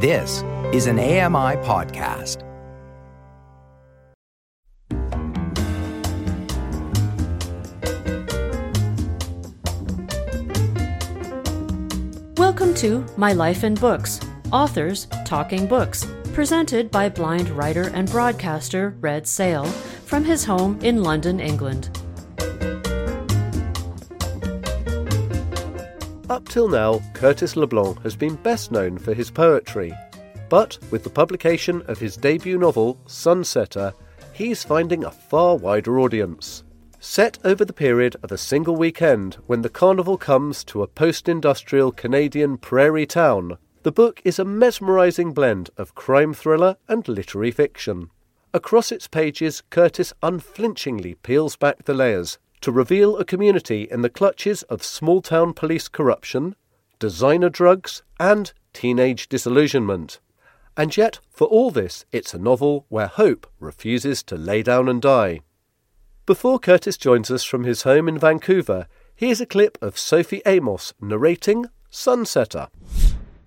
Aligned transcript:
This 0.00 0.44
is 0.72 0.86
an 0.86 1.00
AMI 1.00 1.56
podcast. 1.66 2.44
Welcome 12.38 12.74
to 12.74 13.04
My 13.16 13.32
Life 13.32 13.64
in 13.64 13.74
Books 13.74 14.20
Authors 14.52 15.08
Talking 15.24 15.66
Books, 15.66 16.06
presented 16.32 16.92
by 16.92 17.08
blind 17.08 17.50
writer 17.50 17.88
and 17.88 18.08
broadcaster 18.08 18.94
Red 19.00 19.24
Széll 19.24 19.66
from 20.06 20.24
his 20.24 20.44
home 20.44 20.78
in 20.80 21.02
London, 21.02 21.40
England. 21.40 21.97
Till 26.48 26.68
now, 26.68 27.00
Curtis 27.12 27.56
LeBlanc 27.56 28.02
has 28.02 28.16
been 28.16 28.34
best 28.36 28.72
known 28.72 28.98
for 28.98 29.14
his 29.14 29.30
poetry. 29.30 29.92
But 30.48 30.78
with 30.90 31.04
the 31.04 31.10
publication 31.10 31.82
of 31.88 31.98
his 31.98 32.16
debut 32.16 32.58
novel, 32.58 32.98
Sunsetter, 33.06 33.92
he's 34.32 34.64
finding 34.64 35.04
a 35.04 35.10
far 35.10 35.56
wider 35.56 36.00
audience. 36.00 36.64
Set 37.00 37.38
over 37.44 37.64
the 37.64 37.72
period 37.72 38.16
of 38.22 38.32
a 38.32 38.38
single 38.38 38.76
weekend 38.76 39.34
when 39.46 39.62
the 39.62 39.68
carnival 39.68 40.16
comes 40.16 40.64
to 40.64 40.82
a 40.82 40.88
post 40.88 41.28
industrial 41.28 41.92
Canadian 41.92 42.56
prairie 42.56 43.06
town, 43.06 43.58
the 43.82 43.92
book 43.92 44.20
is 44.24 44.38
a 44.38 44.44
mesmerising 44.44 45.32
blend 45.32 45.70
of 45.76 45.94
crime 45.94 46.34
thriller 46.34 46.76
and 46.88 47.06
literary 47.06 47.50
fiction. 47.50 48.10
Across 48.52 48.92
its 48.92 49.06
pages, 49.06 49.62
Curtis 49.70 50.12
unflinchingly 50.22 51.14
peels 51.16 51.56
back 51.56 51.84
the 51.84 51.94
layers 51.94 52.38
to 52.60 52.72
reveal 52.72 53.16
a 53.16 53.24
community 53.24 53.88
in 53.90 54.02
the 54.02 54.10
clutches 54.10 54.62
of 54.64 54.82
small 54.82 55.22
town 55.22 55.52
police 55.52 55.88
corruption, 55.88 56.56
designer 56.98 57.48
drugs, 57.48 58.02
and 58.18 58.52
teenage 58.72 59.28
disillusionment. 59.28 60.20
And 60.76 60.96
yet, 60.96 61.18
for 61.30 61.46
all 61.46 61.70
this, 61.70 62.04
it's 62.12 62.34
a 62.34 62.38
novel 62.38 62.86
where 62.88 63.08
hope 63.08 63.46
refuses 63.58 64.22
to 64.24 64.36
lay 64.36 64.62
down 64.62 64.88
and 64.88 65.02
die. 65.02 65.40
Before 66.26 66.58
Curtis 66.58 66.96
joins 66.96 67.30
us 67.30 67.42
from 67.42 67.64
his 67.64 67.82
home 67.82 68.08
in 68.08 68.18
Vancouver, 68.18 68.86
here's 69.16 69.40
a 69.40 69.46
clip 69.46 69.78
of 69.82 69.98
Sophie 69.98 70.42
Amos 70.46 70.92
narrating 71.00 71.66
Sunsetter. 71.90 72.68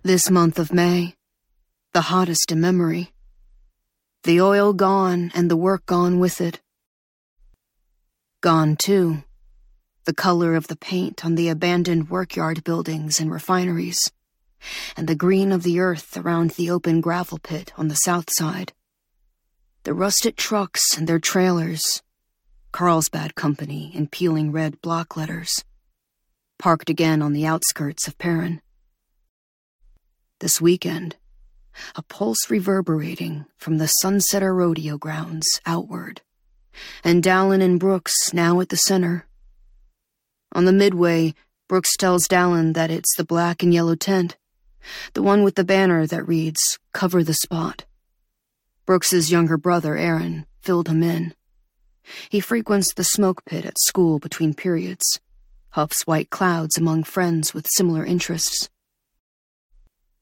This 0.04 0.30
month 0.30 0.58
of 0.58 0.74
May, 0.74 1.14
the 1.94 2.02
hottest 2.02 2.52
in 2.52 2.60
memory. 2.60 3.12
The 4.24 4.42
oil 4.42 4.74
gone 4.74 5.32
and 5.36 5.50
the 5.50 5.56
work 5.56 5.86
gone 5.86 6.20
with 6.20 6.42
it. 6.42 6.60
Gone, 8.42 8.76
too. 8.76 9.24
The 10.06 10.16
color 10.16 10.56
of 10.56 10.66
the 10.66 10.76
paint 10.76 11.24
on 11.24 11.36
the 11.36 11.48
abandoned 11.48 12.10
workyard 12.10 12.64
buildings 12.64 13.20
and 13.20 13.32
refineries, 13.32 14.12
and 14.98 15.08
the 15.08 15.14
green 15.14 15.52
of 15.52 15.62
the 15.62 15.80
earth 15.80 16.18
around 16.18 16.52
the 16.52 16.72
open 16.72 17.02
gravel 17.02 17.38
pit 17.38 17.72
on 17.78 17.88
the 17.88 17.94
south 17.94 18.34
side. 18.34 18.74
The 19.84 19.94
rusted 19.94 20.38
trucks 20.38 20.98
and 20.98 21.06
their 21.06 21.20
trailers, 21.20 22.02
Carlsbad 22.72 23.36
Company 23.36 23.92
in 23.94 24.08
peeling 24.08 24.52
red 24.52 24.82
block 24.82 25.16
letters, 25.16 25.64
parked 26.58 26.90
again 26.90 27.22
on 27.22 27.34
the 27.34 27.46
outskirts 27.46 28.08
of 28.08 28.18
Perrin. 28.18 28.60
This 30.40 30.60
weekend, 30.60 31.16
a 31.96 32.02
pulse 32.02 32.50
reverberating 32.50 33.46
from 33.58 33.78
the 33.78 33.92
Sunsetter 34.04 34.56
Rodeo 34.56 34.98
grounds 34.98 35.62
outward 35.68 36.22
and 37.04 37.24
Dallin 37.24 37.62
and 37.62 37.80
Brooks 37.80 38.34
now 38.34 38.60
at 38.60 38.70
the 38.70 38.78
center. 38.78 39.26
On 40.54 40.66
the 40.66 40.74
midway, 40.74 41.34
Brooks 41.68 41.96
tells 41.96 42.28
Dallin 42.28 42.74
that 42.74 42.92
it's 42.92 43.16
the 43.16 43.24
black 43.24 43.64
and 43.64 43.74
yellow 43.74 43.96
tent, 43.96 44.38
the 45.14 45.22
one 45.22 45.44
with 45.44 45.56
the 45.56 45.64
banner 45.64 46.06
that 46.06 46.28
reads, 46.28 46.80
Cover 46.94 47.24
the 47.24 47.34
Spot. 47.34 47.86
Brooks's 48.86 49.32
younger 49.32 49.58
brother, 49.58 49.96
Aaron, 49.96 50.46
filled 50.62 50.90
him 50.90 51.04
in. 51.04 51.34
He 52.30 52.40
frequents 52.40 52.94
the 52.94 53.04
smoke 53.04 53.46
pit 53.46 53.66
at 53.66 53.80
school 53.80 54.20
between 54.20 54.54
periods, 54.54 55.22
huffs 55.70 56.06
white 56.06 56.30
clouds 56.30 56.78
among 56.78 57.04
friends 57.04 57.54
with 57.54 57.70
similar 57.70 58.06
interests. 58.06 58.70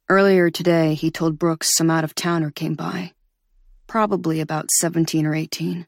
Earlier 0.08 0.50
today, 0.50 0.94
he 0.94 1.10
told 1.10 1.40
Brooks 1.40 1.76
some 1.76 1.90
out 1.90 2.04
of 2.04 2.14
towner 2.14 2.52
came 2.52 2.76
by, 2.76 3.14
probably 3.88 4.40
about 4.40 4.72
17 4.72 5.26
or 5.26 5.34
18 5.34 5.88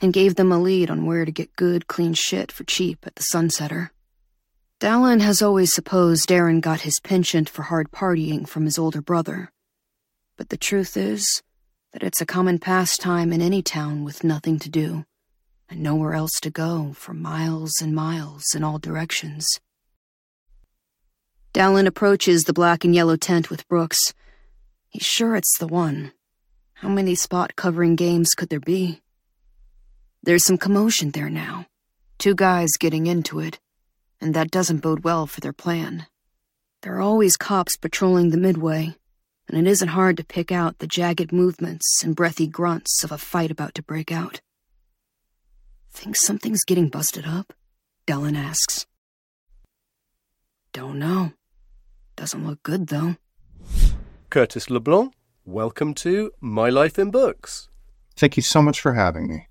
and 0.00 0.12
gave 0.12 0.34
them 0.34 0.52
a 0.52 0.60
lead 0.60 0.90
on 0.90 1.06
where 1.06 1.24
to 1.24 1.32
get 1.32 1.56
good, 1.56 1.86
clean 1.86 2.14
shit 2.14 2.50
for 2.52 2.64
cheap 2.64 3.06
at 3.06 3.16
the 3.16 3.24
Sunsetter. 3.32 3.90
Dallin 4.78 5.20
has 5.22 5.40
always 5.40 5.72
supposed 5.72 6.30
Aaron 6.30 6.60
got 6.60 6.82
his 6.82 7.00
penchant 7.02 7.48
for 7.48 7.62
hard 7.62 7.90
partying 7.90 8.46
from 8.46 8.66
his 8.66 8.78
older 8.78 9.00
brother. 9.00 9.50
But 10.36 10.50
the 10.50 10.58
truth 10.58 10.96
is 10.96 11.42
that 11.92 12.02
it's 12.02 12.20
a 12.20 12.26
common 12.26 12.58
pastime 12.58 13.32
in 13.32 13.40
any 13.40 13.62
town 13.62 14.04
with 14.04 14.22
nothing 14.22 14.58
to 14.58 14.68
do, 14.68 15.06
and 15.70 15.82
nowhere 15.82 16.12
else 16.12 16.38
to 16.42 16.50
go 16.50 16.92
for 16.92 17.14
miles 17.14 17.80
and 17.80 17.94
miles 17.94 18.44
in 18.54 18.62
all 18.62 18.78
directions. 18.78 19.48
Dallin 21.54 21.86
approaches 21.86 22.44
the 22.44 22.52
black 22.52 22.84
and 22.84 22.94
yellow 22.94 23.16
tent 23.16 23.48
with 23.48 23.66
Brooks. 23.66 24.12
He's 24.90 25.06
sure 25.06 25.36
it's 25.36 25.56
the 25.58 25.66
one. 25.66 26.12
How 26.74 26.90
many 26.90 27.14
spot 27.14 27.56
covering 27.56 27.96
games 27.96 28.34
could 28.34 28.50
there 28.50 28.60
be? 28.60 29.00
There's 30.26 30.42
some 30.42 30.58
commotion 30.58 31.12
there 31.12 31.30
now. 31.30 31.66
Two 32.18 32.34
guys 32.34 32.70
getting 32.80 33.06
into 33.06 33.38
it, 33.38 33.60
and 34.20 34.34
that 34.34 34.50
doesn't 34.50 34.82
bode 34.82 35.04
well 35.04 35.28
for 35.28 35.40
their 35.40 35.52
plan. 35.52 36.08
There 36.82 36.96
are 36.96 37.00
always 37.00 37.36
cops 37.36 37.76
patrolling 37.76 38.30
the 38.30 38.36
midway, 38.36 38.96
and 39.46 39.56
it 39.56 39.70
isn't 39.70 39.90
hard 39.90 40.16
to 40.16 40.24
pick 40.24 40.50
out 40.50 40.80
the 40.80 40.88
jagged 40.88 41.32
movements 41.32 42.02
and 42.02 42.16
breathy 42.16 42.48
grunts 42.48 43.04
of 43.04 43.12
a 43.12 43.18
fight 43.18 43.52
about 43.52 43.76
to 43.76 43.84
break 43.84 44.10
out. 44.10 44.40
Think 45.92 46.16
something's 46.16 46.64
getting 46.64 46.88
busted 46.88 47.24
up? 47.24 47.52
Dallin 48.04 48.36
asks. 48.36 48.84
Don't 50.72 50.98
know. 50.98 51.34
Doesn't 52.16 52.44
look 52.44 52.64
good, 52.64 52.88
though. 52.88 53.14
Curtis 54.30 54.70
LeBlanc, 54.70 55.12
welcome 55.44 55.94
to 55.94 56.32
My 56.40 56.68
Life 56.68 56.98
in 56.98 57.12
Books. 57.12 57.68
Thank 58.16 58.36
you 58.36 58.42
so 58.42 58.60
much 58.60 58.80
for 58.80 58.94
having 58.94 59.28
me. 59.28 59.46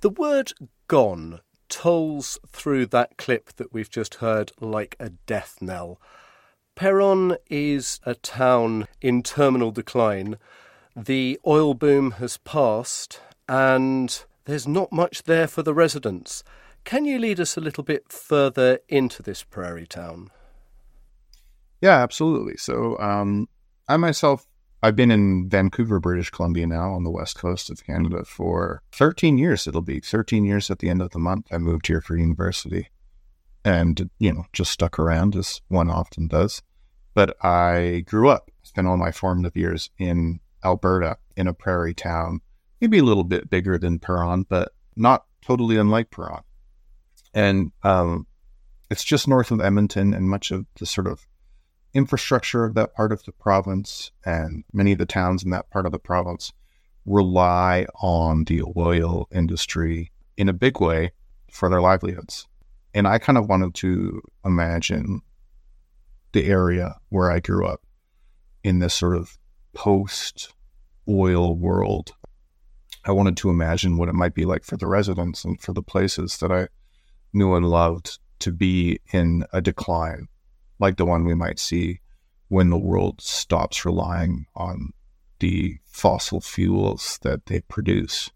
The 0.00 0.10
word 0.10 0.52
gone 0.88 1.40
tolls 1.68 2.38
through 2.48 2.86
that 2.86 3.16
clip 3.16 3.52
that 3.56 3.72
we've 3.72 3.90
just 3.90 4.16
heard 4.16 4.52
like 4.60 4.96
a 5.00 5.10
death 5.10 5.58
knell. 5.60 6.00
Perron 6.74 7.36
is 7.48 8.00
a 8.04 8.14
town 8.14 8.86
in 9.00 9.22
terminal 9.22 9.70
decline. 9.70 10.36
The 10.94 11.40
oil 11.46 11.74
boom 11.74 12.12
has 12.12 12.36
passed, 12.36 13.20
and 13.48 14.22
there's 14.44 14.68
not 14.68 14.92
much 14.92 15.24
there 15.24 15.46
for 15.46 15.62
the 15.62 15.74
residents. 15.74 16.44
Can 16.84 17.04
you 17.04 17.18
lead 17.18 17.40
us 17.40 17.56
a 17.56 17.60
little 17.60 17.82
bit 17.82 18.12
further 18.12 18.78
into 18.88 19.22
this 19.22 19.42
prairie 19.42 19.86
town? 19.86 20.30
Yeah, 21.80 22.02
absolutely. 22.02 22.56
So, 22.56 22.98
um, 22.98 23.48
I 23.88 23.96
myself 23.96 24.46
I've 24.86 24.94
been 24.94 25.10
in 25.10 25.48
Vancouver, 25.48 25.98
British 25.98 26.30
Columbia 26.30 26.64
now 26.64 26.92
on 26.92 27.02
the 27.02 27.10
west 27.10 27.36
coast 27.36 27.70
of 27.70 27.84
Canada 27.84 28.24
for 28.24 28.84
13 28.92 29.36
years. 29.36 29.66
It'll 29.66 29.82
be 29.82 29.98
13 29.98 30.44
years 30.44 30.70
at 30.70 30.78
the 30.78 30.88
end 30.88 31.02
of 31.02 31.10
the 31.10 31.18
month. 31.18 31.48
I 31.50 31.58
moved 31.58 31.88
here 31.88 32.00
for 32.00 32.16
university 32.16 32.90
and, 33.64 34.08
you 34.20 34.32
know, 34.32 34.44
just 34.52 34.70
stuck 34.70 35.00
around 35.00 35.34
as 35.34 35.60
one 35.66 35.90
often 35.90 36.28
does. 36.28 36.62
But 37.14 37.36
I 37.44 38.04
grew 38.06 38.28
up, 38.28 38.52
spent 38.62 38.86
all 38.86 38.96
my 38.96 39.10
formative 39.10 39.56
years 39.56 39.90
in 39.98 40.38
Alberta 40.64 41.16
in 41.36 41.48
a 41.48 41.52
prairie 41.52 41.92
town, 41.92 42.40
maybe 42.80 42.98
a 42.98 43.04
little 43.04 43.24
bit 43.24 43.50
bigger 43.50 43.78
than 43.78 43.98
Perron, 43.98 44.44
but 44.48 44.70
not 44.94 45.24
totally 45.44 45.78
unlike 45.78 46.12
Perron. 46.12 46.44
And 47.34 47.72
um, 47.82 48.28
it's 48.88 49.02
just 49.02 49.26
north 49.26 49.50
of 49.50 49.60
Edmonton 49.60 50.14
and 50.14 50.30
much 50.30 50.52
of 50.52 50.64
the 50.78 50.86
sort 50.86 51.08
of 51.08 51.26
infrastructure 51.96 52.64
of 52.64 52.74
that 52.74 52.94
part 52.94 53.10
of 53.10 53.24
the 53.24 53.32
province 53.32 54.10
and 54.24 54.64
many 54.72 54.92
of 54.92 54.98
the 54.98 55.06
towns 55.06 55.42
in 55.42 55.50
that 55.50 55.70
part 55.70 55.86
of 55.86 55.92
the 55.92 55.98
province 55.98 56.52
rely 57.06 57.86
on 58.02 58.44
the 58.44 58.62
oil 58.76 59.26
industry 59.32 60.12
in 60.36 60.48
a 60.48 60.52
big 60.52 60.80
way 60.80 61.10
for 61.50 61.70
their 61.70 61.80
livelihoods. 61.80 62.46
And 62.92 63.08
I 63.08 63.18
kind 63.18 63.38
of 63.38 63.48
wanted 63.48 63.74
to 63.76 64.20
imagine 64.44 65.22
the 66.32 66.46
area 66.46 66.96
where 67.08 67.30
I 67.30 67.40
grew 67.40 67.66
up 67.66 67.80
in 68.62 68.78
this 68.80 68.94
sort 68.94 69.16
of 69.16 69.38
post 69.72 70.52
oil 71.08 71.56
world. 71.56 72.12
I 73.06 73.12
wanted 73.12 73.36
to 73.38 73.50
imagine 73.50 73.96
what 73.96 74.08
it 74.08 74.14
might 74.14 74.34
be 74.34 74.44
like 74.44 74.64
for 74.64 74.76
the 74.76 74.86
residents 74.86 75.44
and 75.44 75.58
for 75.60 75.72
the 75.72 75.82
places 75.82 76.36
that 76.38 76.52
I 76.52 76.68
knew 77.32 77.54
and 77.54 77.68
loved 77.68 78.18
to 78.40 78.52
be 78.52 78.98
in 79.12 79.44
a 79.52 79.62
decline 79.62 80.28
like 80.78 80.96
the 80.96 81.06
one 81.06 81.24
we 81.24 81.34
might 81.34 81.58
see 81.58 82.00
when 82.48 82.70
the 82.70 82.78
world 82.78 83.20
stops 83.20 83.84
relying 83.84 84.46
on 84.54 84.92
the 85.40 85.78
fossil 85.84 86.40
fuels 86.40 87.18
that 87.22 87.46
they 87.46 87.60
produce. 87.62 88.30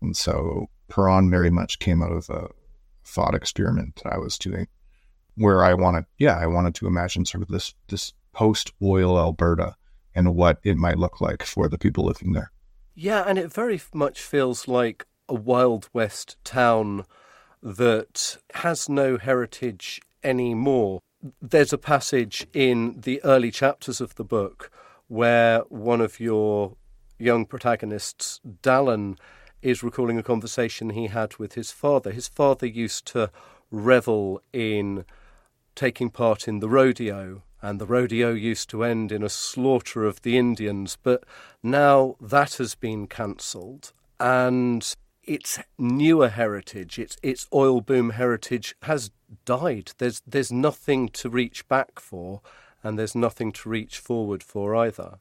And 0.00 0.16
so 0.16 0.68
Perron 0.88 1.30
very 1.30 1.50
much 1.50 1.78
came 1.78 2.02
out 2.02 2.12
of 2.12 2.28
a 2.30 2.48
thought 3.04 3.34
experiment 3.34 4.00
that 4.02 4.12
I 4.12 4.18
was 4.18 4.38
doing 4.38 4.68
where 5.36 5.64
I 5.64 5.74
wanted, 5.74 6.06
yeah, 6.18 6.36
I 6.36 6.46
wanted 6.46 6.74
to 6.76 6.86
imagine 6.86 7.24
sort 7.24 7.42
of 7.42 7.48
this, 7.48 7.74
this 7.88 8.12
post 8.32 8.72
oil 8.82 9.18
Alberta 9.18 9.74
and 10.14 10.34
what 10.34 10.58
it 10.62 10.76
might 10.76 10.98
look 10.98 11.20
like 11.20 11.42
for 11.42 11.68
the 11.68 11.78
people 11.78 12.04
living 12.04 12.32
there. 12.32 12.50
Yeah, 12.94 13.22
and 13.26 13.38
it 13.38 13.52
very 13.52 13.80
much 13.92 14.22
feels 14.22 14.66
like 14.66 15.06
a 15.28 15.34
Wild 15.34 15.88
West 15.92 16.36
town 16.44 17.04
that 17.62 18.38
has 18.54 18.88
no 18.88 19.18
heritage 19.18 20.00
anymore. 20.24 21.00
There's 21.40 21.72
a 21.72 21.78
passage 21.78 22.46
in 22.52 23.00
the 23.00 23.22
early 23.24 23.50
chapters 23.50 24.00
of 24.00 24.14
the 24.16 24.24
book 24.24 24.70
where 25.08 25.60
one 25.68 26.00
of 26.00 26.20
your 26.20 26.76
young 27.18 27.46
protagonists, 27.46 28.40
Dallin, 28.62 29.18
is 29.62 29.82
recalling 29.82 30.18
a 30.18 30.22
conversation 30.22 30.90
he 30.90 31.08
had 31.08 31.36
with 31.38 31.54
his 31.54 31.72
father. 31.72 32.10
His 32.10 32.28
father 32.28 32.66
used 32.66 33.06
to 33.06 33.30
revel 33.70 34.40
in 34.52 35.04
taking 35.74 36.10
part 36.10 36.46
in 36.46 36.60
the 36.60 36.68
rodeo, 36.68 37.42
and 37.62 37.80
the 37.80 37.86
rodeo 37.86 38.32
used 38.32 38.70
to 38.70 38.84
end 38.84 39.10
in 39.10 39.22
a 39.22 39.28
slaughter 39.28 40.04
of 40.04 40.22
the 40.22 40.38
Indians, 40.38 40.96
but 41.02 41.24
now 41.62 42.16
that 42.20 42.54
has 42.54 42.74
been 42.74 43.06
cancelled, 43.06 43.92
and 44.20 44.94
its 45.24 45.58
newer 45.78 46.28
heritage, 46.28 46.98
its 46.98 47.16
its 47.22 47.46
oil 47.52 47.80
boom 47.80 48.10
heritage, 48.10 48.76
has 48.82 49.10
died. 49.44 49.92
There's 49.98 50.22
there's 50.26 50.52
nothing 50.52 51.08
to 51.10 51.28
reach 51.28 51.68
back 51.68 51.98
for, 52.00 52.40
and 52.82 52.98
there's 52.98 53.14
nothing 53.14 53.52
to 53.52 53.68
reach 53.68 53.98
forward 53.98 54.42
for 54.42 54.74
either. 54.76 55.18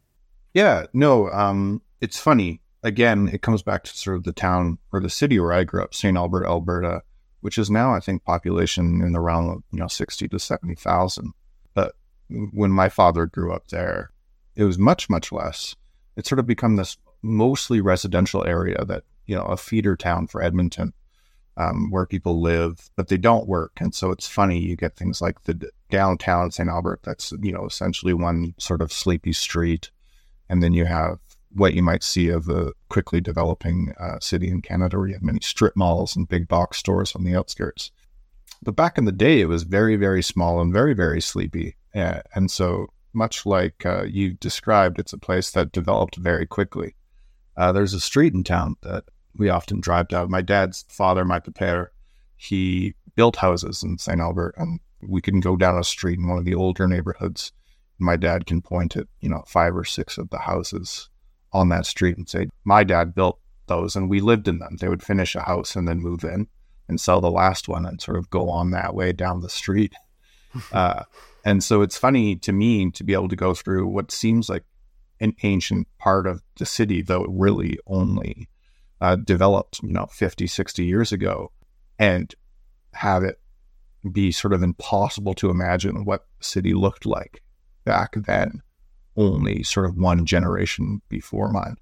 Yeah, 0.53 0.85
no, 0.93 1.29
um, 1.31 1.81
it's 2.01 2.19
funny. 2.19 2.61
Again, 2.83 3.29
it 3.33 3.41
comes 3.41 3.63
back 3.63 3.83
to 3.83 3.97
sort 3.97 4.17
of 4.17 4.23
the 4.23 4.31
town 4.31 4.77
or 4.93 4.99
the 4.99 5.09
city 5.09 5.39
where 5.39 5.53
I 5.53 5.63
grew 5.63 5.81
up, 5.81 5.93
St. 5.93 6.15
Albert, 6.15 6.45
Alberta, 6.45 7.01
which 7.41 7.57
is 7.57 7.69
now, 7.69 7.93
I 7.93 7.99
think, 7.99 8.23
population 8.23 9.01
in 9.01 9.11
the 9.11 9.19
realm 9.19 9.49
of 9.49 9.63
you 9.71 9.79
know 9.79 9.87
sixty 9.87 10.27
to 10.27 10.39
seventy 10.39 10.75
thousand. 10.75 11.33
But 11.73 11.93
when 12.29 12.71
my 12.71 12.89
father 12.89 13.25
grew 13.25 13.53
up 13.53 13.67
there, 13.67 14.11
it 14.55 14.63
was 14.63 14.77
much 14.77 15.09
much 15.09 15.31
less. 15.31 15.75
It's 16.15 16.29
sort 16.29 16.39
of 16.39 16.47
become 16.47 16.75
this 16.75 16.97
mostly 17.21 17.81
residential 17.81 18.45
area 18.45 18.85
that 18.85 19.03
you 19.25 19.35
know 19.35 19.43
a 19.43 19.57
feeder 19.57 19.95
town 19.95 20.27
for 20.27 20.41
Edmonton, 20.41 20.93
um, 21.57 21.89
where 21.89 22.05
people 22.05 22.41
live, 22.41 22.89
but 22.95 23.07
they 23.07 23.17
don't 23.17 23.47
work. 23.47 23.71
And 23.79 23.93
so 23.93 24.11
it's 24.11 24.27
funny 24.27 24.59
you 24.59 24.75
get 24.75 24.95
things 24.95 25.21
like 25.21 25.43
the 25.43 25.69
downtown 25.89 26.51
St. 26.51 26.69
Albert. 26.69 27.01
That's 27.03 27.33
you 27.41 27.51
know 27.51 27.65
essentially 27.65 28.13
one 28.13 28.53
sort 28.57 28.81
of 28.81 28.91
sleepy 28.91 29.33
street, 29.33 29.91
and 30.49 30.61
then 30.61 30.73
you 30.73 30.85
have 30.85 31.19
what 31.53 31.73
you 31.73 31.81
might 31.81 32.03
see 32.03 32.27
of 32.27 32.49
a 32.49 32.73
quickly 32.89 33.21
developing 33.21 33.93
uh, 33.99 34.19
city 34.19 34.49
in 34.49 34.61
Canada, 34.61 34.97
where 34.97 35.07
you 35.07 35.13
have 35.13 35.23
many 35.23 35.39
strip 35.41 35.75
malls 35.75 36.15
and 36.15 36.27
big 36.27 36.47
box 36.47 36.77
stores 36.77 37.15
on 37.15 37.23
the 37.23 37.35
outskirts. 37.35 37.91
But 38.61 38.75
back 38.75 38.97
in 38.97 39.05
the 39.05 39.11
day, 39.11 39.41
it 39.41 39.47
was 39.47 39.63
very, 39.63 39.95
very 39.95 40.23
small 40.23 40.59
and 40.59 40.73
very, 40.73 40.93
very 40.93 41.21
sleepy. 41.21 41.75
And 41.93 42.51
so, 42.51 42.87
much 43.13 43.45
like 43.45 43.85
uh, 43.85 44.03
you 44.03 44.33
described, 44.33 44.99
it's 44.99 45.13
a 45.13 45.17
place 45.17 45.51
that 45.51 45.71
developed 45.71 46.17
very 46.17 46.45
quickly. 46.45 46.95
Uh, 47.55 47.71
there's 47.71 47.93
a 47.93 48.01
street 48.01 48.33
in 48.33 48.43
town 48.43 48.75
that 48.81 49.05
we 49.37 49.49
often 49.49 49.79
drive 49.79 50.07
down. 50.07 50.29
My 50.29 50.41
dad's 50.41 50.85
father, 50.89 51.25
my 51.25 51.39
papa, 51.39 51.89
he 52.37 52.95
built 53.15 53.37
houses 53.37 53.83
in 53.83 53.97
St. 53.97 54.19
Albert, 54.19 54.55
and 54.57 54.79
we 55.01 55.21
can 55.21 55.39
go 55.39 55.55
down 55.55 55.77
a 55.77 55.83
street 55.83 56.19
in 56.19 56.27
one 56.27 56.37
of 56.37 56.45
the 56.45 56.55
older 56.55 56.87
neighborhoods. 56.87 57.51
My 57.97 58.15
dad 58.15 58.45
can 58.45 58.61
point 58.61 58.95
at, 58.95 59.07
you 59.21 59.29
know, 59.29 59.43
five 59.47 59.75
or 59.75 59.85
six 59.85 60.17
of 60.17 60.29
the 60.29 60.39
houses 60.39 61.09
on 61.53 61.69
that 61.69 61.85
street 61.85 62.17
and 62.17 62.27
say, 62.27 62.47
My 62.65 62.83
dad 62.83 63.15
built 63.15 63.39
those 63.67 63.95
and 63.95 64.09
we 64.09 64.19
lived 64.19 64.47
in 64.47 64.59
them. 64.59 64.77
They 64.79 64.89
would 64.89 65.03
finish 65.03 65.35
a 65.35 65.41
house 65.41 65.75
and 65.75 65.87
then 65.87 65.99
move 65.99 66.23
in 66.23 66.47
and 66.87 66.99
sell 66.99 67.21
the 67.21 67.31
last 67.31 67.67
one 67.67 67.85
and 67.85 68.01
sort 68.01 68.17
of 68.17 68.29
go 68.29 68.49
on 68.49 68.71
that 68.71 68.93
way 68.93 69.11
down 69.11 69.41
the 69.41 69.49
street. 69.49 69.93
uh, 70.71 71.03
and 71.45 71.63
so 71.63 71.81
it's 71.81 71.97
funny 71.97 72.35
to 72.37 72.51
me 72.51 72.91
to 72.91 73.03
be 73.03 73.13
able 73.13 73.29
to 73.29 73.35
go 73.35 73.53
through 73.53 73.87
what 73.87 74.11
seems 74.11 74.49
like 74.49 74.63
an 75.21 75.33
ancient 75.43 75.87
part 75.97 76.27
of 76.27 76.43
the 76.57 76.65
city, 76.65 77.01
though 77.01 77.23
it 77.23 77.29
really 77.31 77.79
only 77.87 78.49
uh, 79.01 79.15
developed, 79.15 79.81
you 79.83 79.93
know, 79.93 80.07
50, 80.07 80.47
60 80.47 80.85
years 80.85 81.11
ago, 81.11 81.51
and 81.99 82.33
have 82.93 83.23
it 83.23 83.39
be 84.11 84.31
sort 84.31 84.53
of 84.53 84.63
impossible 84.63 85.33
to 85.35 85.49
imagine 85.49 86.05
what 86.05 86.25
city 86.39 86.73
looked 86.73 87.05
like 87.05 87.41
back 87.83 88.13
then, 88.15 88.61
only 89.15 89.63
sort 89.63 89.85
of 89.85 89.97
one 89.97 90.25
generation 90.25 91.01
before 91.09 91.51
mine. 91.51 91.77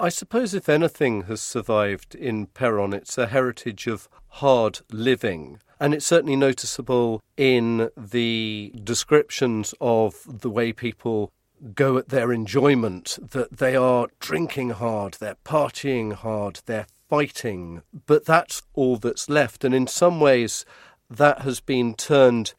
I 0.00 0.10
suppose 0.10 0.54
if 0.54 0.68
anything 0.68 1.22
has 1.22 1.40
survived 1.40 2.14
in 2.14 2.46
Peron, 2.46 2.92
it's 2.92 3.18
a 3.18 3.26
heritage 3.26 3.88
of 3.88 4.08
hard 4.28 4.80
living. 4.92 5.58
And 5.80 5.92
it's 5.92 6.06
certainly 6.06 6.36
noticeable 6.36 7.20
in 7.36 7.90
the 7.96 8.72
descriptions 8.82 9.74
of 9.80 10.14
the 10.26 10.50
way 10.50 10.72
people 10.72 11.32
go 11.74 11.98
at 11.98 12.08
their 12.08 12.32
enjoyment, 12.32 13.18
that 13.30 13.58
they 13.58 13.76
are 13.76 14.08
drinking 14.20 14.70
hard, 14.70 15.14
they're 15.14 15.36
partying 15.44 16.12
hard, 16.12 16.60
they're 16.66 16.86
fighting, 17.08 17.82
but 18.06 18.24
that's 18.24 18.62
all 18.74 18.96
that's 18.96 19.28
left. 19.28 19.64
And 19.64 19.74
in 19.74 19.86
some 19.86 20.20
ways, 20.20 20.64
that 21.10 21.42
has 21.42 21.60
been 21.60 21.94
turned 21.94 22.54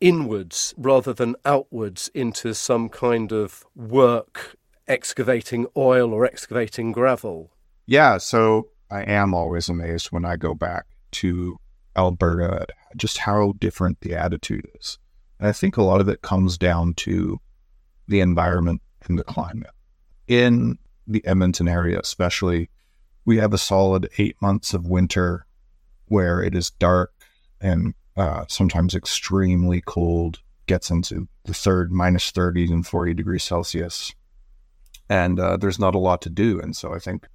inwards 0.00 0.74
rather 0.76 1.12
than 1.12 1.36
outwards 1.44 2.10
into 2.14 2.54
some 2.54 2.88
kind 2.88 3.32
of 3.32 3.64
work 3.74 4.56
excavating 4.88 5.66
oil 5.76 6.12
or 6.12 6.24
excavating 6.24 6.92
gravel. 6.92 7.50
Yeah, 7.86 8.18
so 8.18 8.68
I 8.90 9.02
am 9.02 9.32
always 9.34 9.68
amazed 9.68 10.08
when 10.08 10.24
I 10.24 10.36
go 10.36 10.54
back 10.54 10.86
to 11.12 11.56
Alberta 11.96 12.66
just 12.96 13.18
how 13.18 13.54
different 13.58 14.00
the 14.00 14.14
attitude 14.14 14.66
is. 14.80 14.98
And 15.38 15.48
I 15.48 15.52
think 15.52 15.76
a 15.76 15.82
lot 15.82 16.00
of 16.00 16.08
it 16.08 16.22
comes 16.22 16.58
down 16.58 16.94
to 16.94 17.38
the 18.12 18.20
environment 18.20 18.82
and 19.08 19.18
the 19.18 19.24
climate. 19.24 19.70
In 20.28 20.78
the 21.06 21.26
Edmonton 21.26 21.66
area, 21.66 21.98
especially, 21.98 22.68
we 23.24 23.38
have 23.38 23.54
a 23.54 23.58
solid 23.58 24.08
eight 24.18 24.36
months 24.42 24.74
of 24.74 24.86
winter 24.86 25.46
where 26.06 26.42
it 26.42 26.54
is 26.54 26.70
dark 26.70 27.12
and 27.60 27.94
uh, 28.16 28.44
sometimes 28.48 28.94
extremely 28.94 29.80
cold, 29.80 30.40
gets 30.66 30.90
into 30.90 31.26
the 31.44 31.54
third 31.54 31.90
minus 31.90 32.30
30 32.30 32.70
and 32.70 32.86
40 32.86 33.14
degrees 33.14 33.42
Celsius. 33.42 34.14
And 35.08 35.40
uh, 35.40 35.56
there's 35.56 35.78
not 35.78 35.94
a 35.94 35.98
lot 35.98 36.20
to 36.22 36.30
do. 36.30 36.60
And 36.60 36.76
so 36.76 36.94
I 36.94 36.98
think 36.98 37.26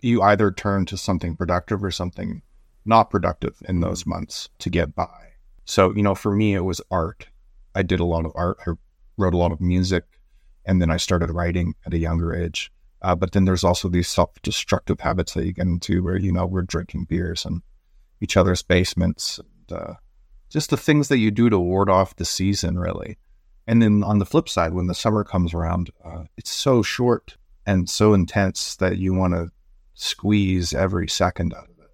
you 0.00 0.22
either 0.22 0.50
turn 0.50 0.86
to 0.86 0.96
something 0.96 1.36
productive 1.36 1.84
or 1.84 1.90
something 1.90 2.40
not 2.86 3.10
productive 3.10 3.62
in 3.68 3.80
those 3.80 4.06
months 4.06 4.48
to 4.60 4.70
get 4.70 4.94
by. 4.94 5.34
So, 5.66 5.94
you 5.94 6.02
know, 6.02 6.14
for 6.14 6.34
me, 6.34 6.54
it 6.54 6.64
was 6.64 6.80
art. 6.90 7.28
I 7.74 7.82
did 7.82 8.00
a 8.00 8.04
lot 8.04 8.24
of 8.24 8.32
art. 8.34 8.58
I 8.66 8.72
wrote 9.16 9.34
a 9.34 9.38
lot 9.38 9.52
of 9.52 9.60
music, 9.60 10.04
and 10.64 10.80
then 10.80 10.90
I 10.90 10.96
started 10.96 11.30
writing 11.30 11.74
at 11.86 11.94
a 11.94 11.98
younger 11.98 12.34
age. 12.34 12.72
Uh, 13.02 13.16
but 13.16 13.32
then 13.32 13.44
there's 13.44 13.64
also 13.64 13.88
these 13.88 14.08
self-destructive 14.08 15.00
habits 15.00 15.34
that 15.34 15.44
you 15.44 15.52
get 15.52 15.66
into, 15.66 16.02
where 16.02 16.16
you 16.16 16.32
know 16.32 16.46
we're 16.46 16.62
drinking 16.62 17.04
beers 17.04 17.44
in 17.44 17.62
each 18.20 18.36
other's 18.36 18.62
basements, 18.62 19.38
and, 19.38 19.78
uh, 19.78 19.94
just 20.48 20.70
the 20.70 20.76
things 20.76 21.08
that 21.08 21.18
you 21.18 21.30
do 21.30 21.50
to 21.50 21.58
ward 21.58 21.90
off 21.90 22.14
the 22.16 22.24
season, 22.24 22.78
really. 22.78 23.18
And 23.66 23.80
then 23.80 24.04
on 24.04 24.18
the 24.18 24.26
flip 24.26 24.48
side, 24.48 24.74
when 24.74 24.86
the 24.86 24.94
summer 24.94 25.24
comes 25.24 25.54
around, 25.54 25.90
uh, 26.04 26.24
it's 26.36 26.52
so 26.52 26.82
short 26.82 27.36
and 27.66 27.88
so 27.88 28.12
intense 28.12 28.76
that 28.76 28.98
you 28.98 29.14
want 29.14 29.34
to 29.34 29.50
squeeze 29.94 30.74
every 30.74 31.08
second 31.08 31.54
out 31.54 31.64
of 31.64 31.78
it. 31.78 31.90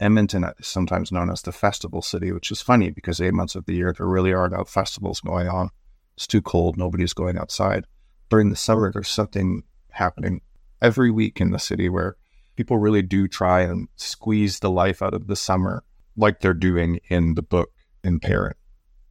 Edmonton 0.00 0.44
is 0.58 0.66
sometimes 0.66 1.12
known 1.12 1.30
as 1.30 1.42
the 1.42 1.52
festival 1.52 2.02
city, 2.02 2.32
which 2.32 2.50
is 2.50 2.60
funny 2.60 2.90
because 2.90 3.20
eight 3.20 3.34
months 3.34 3.54
of 3.54 3.66
the 3.66 3.74
year 3.74 3.92
there 3.92 4.06
really 4.06 4.32
are 4.32 4.48
no 4.48 4.64
festivals 4.64 5.20
going 5.20 5.48
on. 5.48 5.70
It's 6.18 6.26
too 6.26 6.42
cold. 6.42 6.76
Nobody's 6.76 7.12
going 7.12 7.38
outside. 7.38 7.84
During 8.28 8.50
the 8.50 8.56
summer, 8.56 8.88
oh. 8.88 8.90
there's 8.92 9.08
something 9.08 9.62
happening 9.92 10.40
every 10.82 11.12
week 11.12 11.40
in 11.40 11.52
the 11.52 11.60
city 11.60 11.88
where 11.88 12.16
people 12.56 12.76
really 12.76 13.02
do 13.02 13.28
try 13.28 13.60
and 13.60 13.86
squeeze 13.94 14.58
the 14.58 14.68
life 14.68 15.00
out 15.00 15.14
of 15.14 15.28
the 15.28 15.36
summer, 15.36 15.84
like 16.16 16.40
they're 16.40 16.54
doing 16.54 16.98
in 17.08 17.34
the 17.34 17.42
book 17.42 17.70
in 18.02 18.18
Perron. 18.18 18.54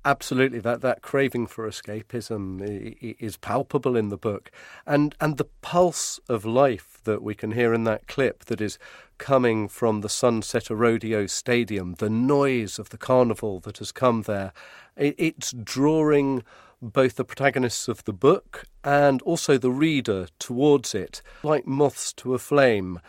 Absolutely, 0.04 0.60
that, 0.60 0.82
that 0.82 1.02
craving 1.02 1.48
for 1.48 1.66
escapism 1.66 2.62
is 3.02 3.38
palpable 3.38 3.96
in 3.96 4.10
the 4.10 4.18
book, 4.18 4.52
and 4.86 5.16
and 5.22 5.38
the 5.38 5.48
pulse 5.62 6.20
of 6.28 6.44
life 6.44 7.00
that 7.06 7.24
we 7.24 7.36
can 7.36 7.52
hear 7.52 7.74
in 7.74 7.86
that 7.86 8.08
clip 8.08 8.44
that 8.46 8.60
is 8.60 8.78
coming 9.18 9.70
from 9.70 10.02
the 10.02 10.10
Sunsetter 10.10 10.78
Rodeo 10.78 11.26
Stadium, 11.26 11.94
the 12.00 12.10
noise 12.10 12.78
of 12.78 12.90
the 12.90 12.98
carnival 12.98 13.62
that 13.62 13.78
has 13.78 13.94
come 13.94 14.24
there, 14.24 14.52
it, 14.98 15.16
it's 15.18 15.54
drawing 15.54 16.44
both 16.82 17.16
the 17.16 17.26
protagonists 17.26 17.88
of 17.88 18.04
the 18.06 18.14
book 18.14 18.66
and 18.84 19.22
also 19.24 19.58
the 19.58 19.72
reader 19.72 20.28
towards 20.40 20.94
it, 20.94 21.22
like 21.44 21.66
moths 21.66 22.14
to 22.14 22.34
a 22.34 22.40
flame. 22.40 23.00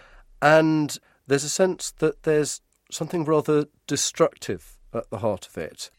And 0.40 0.98
there's 1.26 1.44
a 1.44 1.48
sense 1.48 1.90
that 1.98 2.22
there's 2.22 2.60
something 2.90 3.24
rather 3.24 3.66
destructive 3.86 4.78
at 4.94 5.10
the 5.10 5.18
heart 5.18 5.46
of 5.46 5.58
it. 5.58 5.90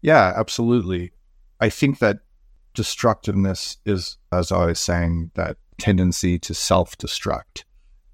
Yeah, 0.00 0.32
absolutely. 0.36 1.12
I 1.60 1.68
think 1.68 1.98
that 1.98 2.20
destructiveness 2.74 3.78
is, 3.84 4.16
as 4.32 4.52
I 4.52 4.66
was 4.66 4.78
saying, 4.78 5.32
that 5.34 5.56
tendency 5.78 6.38
to 6.38 6.54
self 6.54 6.96
destruct 6.96 7.64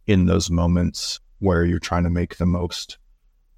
in 0.07 0.27
those 0.27 0.51
moments 0.51 1.21
where 1.39 1.65
you're 1.65 1.79
trying 1.79 2.05
to 2.05 2.11
make 2.11 2.37
the 2.37 2.47
most 2.47 2.99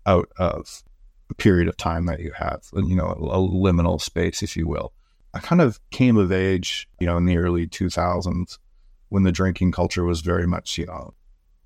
out 0.05 0.29
of 0.39 0.83
a 1.31 1.35
period 1.35 1.69
of 1.69 1.77
time 1.77 2.07
that 2.07 2.21
you 2.21 2.33
have, 2.37 2.63
you 2.75 2.95
know, 2.95 3.09
a 3.09 3.39
liminal 3.39 4.01
space, 4.01 4.43
if 4.43 4.57
you 4.57 4.67
will. 4.67 4.93
I 5.37 5.41
kind 5.41 5.61
of 5.61 5.79
came 5.91 6.17
of 6.17 6.33
age, 6.33 6.89
you 6.99 7.07
know, 7.07 7.19
in 7.19 7.27
the 7.27 7.37
early 7.37 7.67
2000s 7.67 8.59
when 9.11 9.23
the 9.23 9.31
drinking 9.31 9.71
culture 9.71 10.03
was 10.03 10.23
very 10.23 10.47
much, 10.47 10.79
you 10.79 10.87
know, 10.87 11.13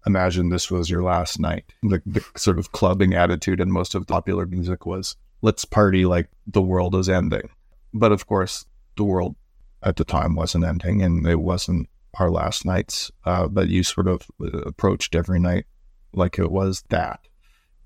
imagine 0.05 0.49
this 0.49 0.73
was 0.73 0.91
your 0.91 1.05
last 1.05 1.39
night. 1.39 1.73
The, 1.85 2.03
the 2.05 2.25
sort 2.37 2.59
of 2.59 2.73
clubbing 2.73 3.15
attitude 3.15 3.61
in 3.61 3.71
most 3.71 3.95
of 3.95 4.09
popular 4.09 4.45
music 4.45 4.87
was 4.87 5.15
let's 5.41 5.65
party 5.65 6.05
like 6.05 6.29
the 6.49 6.61
world 6.61 6.97
is 6.97 7.09
ending. 7.09 7.49
But 7.95 8.11
of 8.11 8.27
course, 8.27 8.67
the 8.97 9.05
world 9.05 9.37
at 9.85 9.95
the 9.95 10.05
time 10.05 10.35
wasn't 10.35 10.65
ending 10.65 11.01
and 11.01 11.25
it 11.25 11.41
wasn't 11.41 11.89
our 12.15 12.29
last 12.29 12.65
nights. 12.65 13.13
Uh, 13.25 13.47
but 13.47 13.69
you 13.69 13.85
sort 13.85 14.09
of 14.09 14.27
uh, 14.43 14.63
approached 14.63 15.15
every 15.15 15.39
night 15.39 15.67
like 16.13 16.41
it 16.41 16.51
was 16.51 16.83
that. 16.89 17.21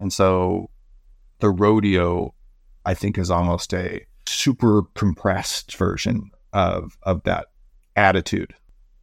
And 0.01 0.11
so 0.11 0.71
the 1.41 1.51
rodeo, 1.51 2.33
I 2.87 2.95
think, 2.95 3.19
is 3.19 3.31
almost 3.31 3.75
a 3.75 4.07
super 4.27 4.83
compressed 4.95 5.77
version 5.77 6.31
of, 6.53 6.97
of 7.03 7.23
that 7.25 7.47
attitude 7.97 8.55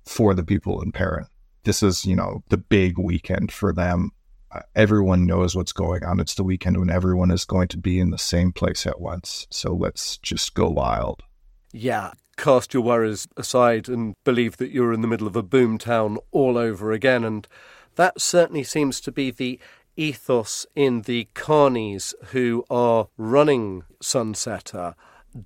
for 0.06 0.34
the 0.34 0.44
people 0.44 0.82
in 0.82 0.92
Paris. 0.92 1.28
This 1.64 1.84
is, 1.84 2.06
you 2.06 2.16
know, 2.16 2.44
the 2.50 2.58
big 2.58 2.98
weekend 2.98 3.52
for 3.52 3.72
them. 3.72 4.12
Uh, 4.52 4.62
everyone 4.76 5.26
knows 5.26 5.56
what's 5.56 5.72
going 5.72 6.04
on. 6.04 6.20
It's 6.20 6.34
the 6.34 6.44
weekend 6.44 6.78
when 6.78 6.90
everyone 6.90 7.32
is 7.32 7.46
going 7.46 7.68
to 7.70 7.78
be 7.78 8.00
in 8.00 8.10
the 8.10 8.18
same 8.18 8.52
place 8.52 8.86
at 8.86 9.00
once. 9.00 9.48
So 9.50 9.74
let's 9.74 10.18
just 10.18 10.54
go 10.56 10.70
wild. 10.70 11.24
Yeah, 11.72 12.14
cast 12.36 12.74
your 12.74 12.84
worries 12.84 13.28
aside 13.38 13.88
and 13.88 14.16
believe 14.26 14.58
that 14.58 14.72
you're 14.72 14.92
in 14.92 15.02
the 15.02 15.08
middle 15.08 15.28
of 15.28 15.36
a 15.36 15.44
boom 15.44 15.78
town 15.78 16.18
all 16.32 16.58
over 16.58 16.92
again. 16.92 17.24
And 17.24 17.48
that 17.96 18.20
certainly 18.20 18.64
seems 18.64 19.00
to 19.02 19.12
be 19.12 19.32
the 19.32 19.60
ethos 19.96 20.66
in 20.76 21.04
the 21.04 21.28
carnies 21.36 22.14
who 22.32 22.66
are 22.70 23.08
running 23.18 23.84
Sunsetter. 24.02 24.96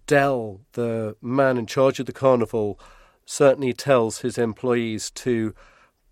Dell, 0.07 0.61
the 0.73 1.15
man 1.21 1.57
in 1.57 1.65
charge 1.65 1.99
of 1.99 2.05
the 2.05 2.13
carnival, 2.13 2.79
certainly 3.25 3.73
tells 3.73 4.19
his 4.19 4.37
employees 4.37 5.09
to 5.11 5.53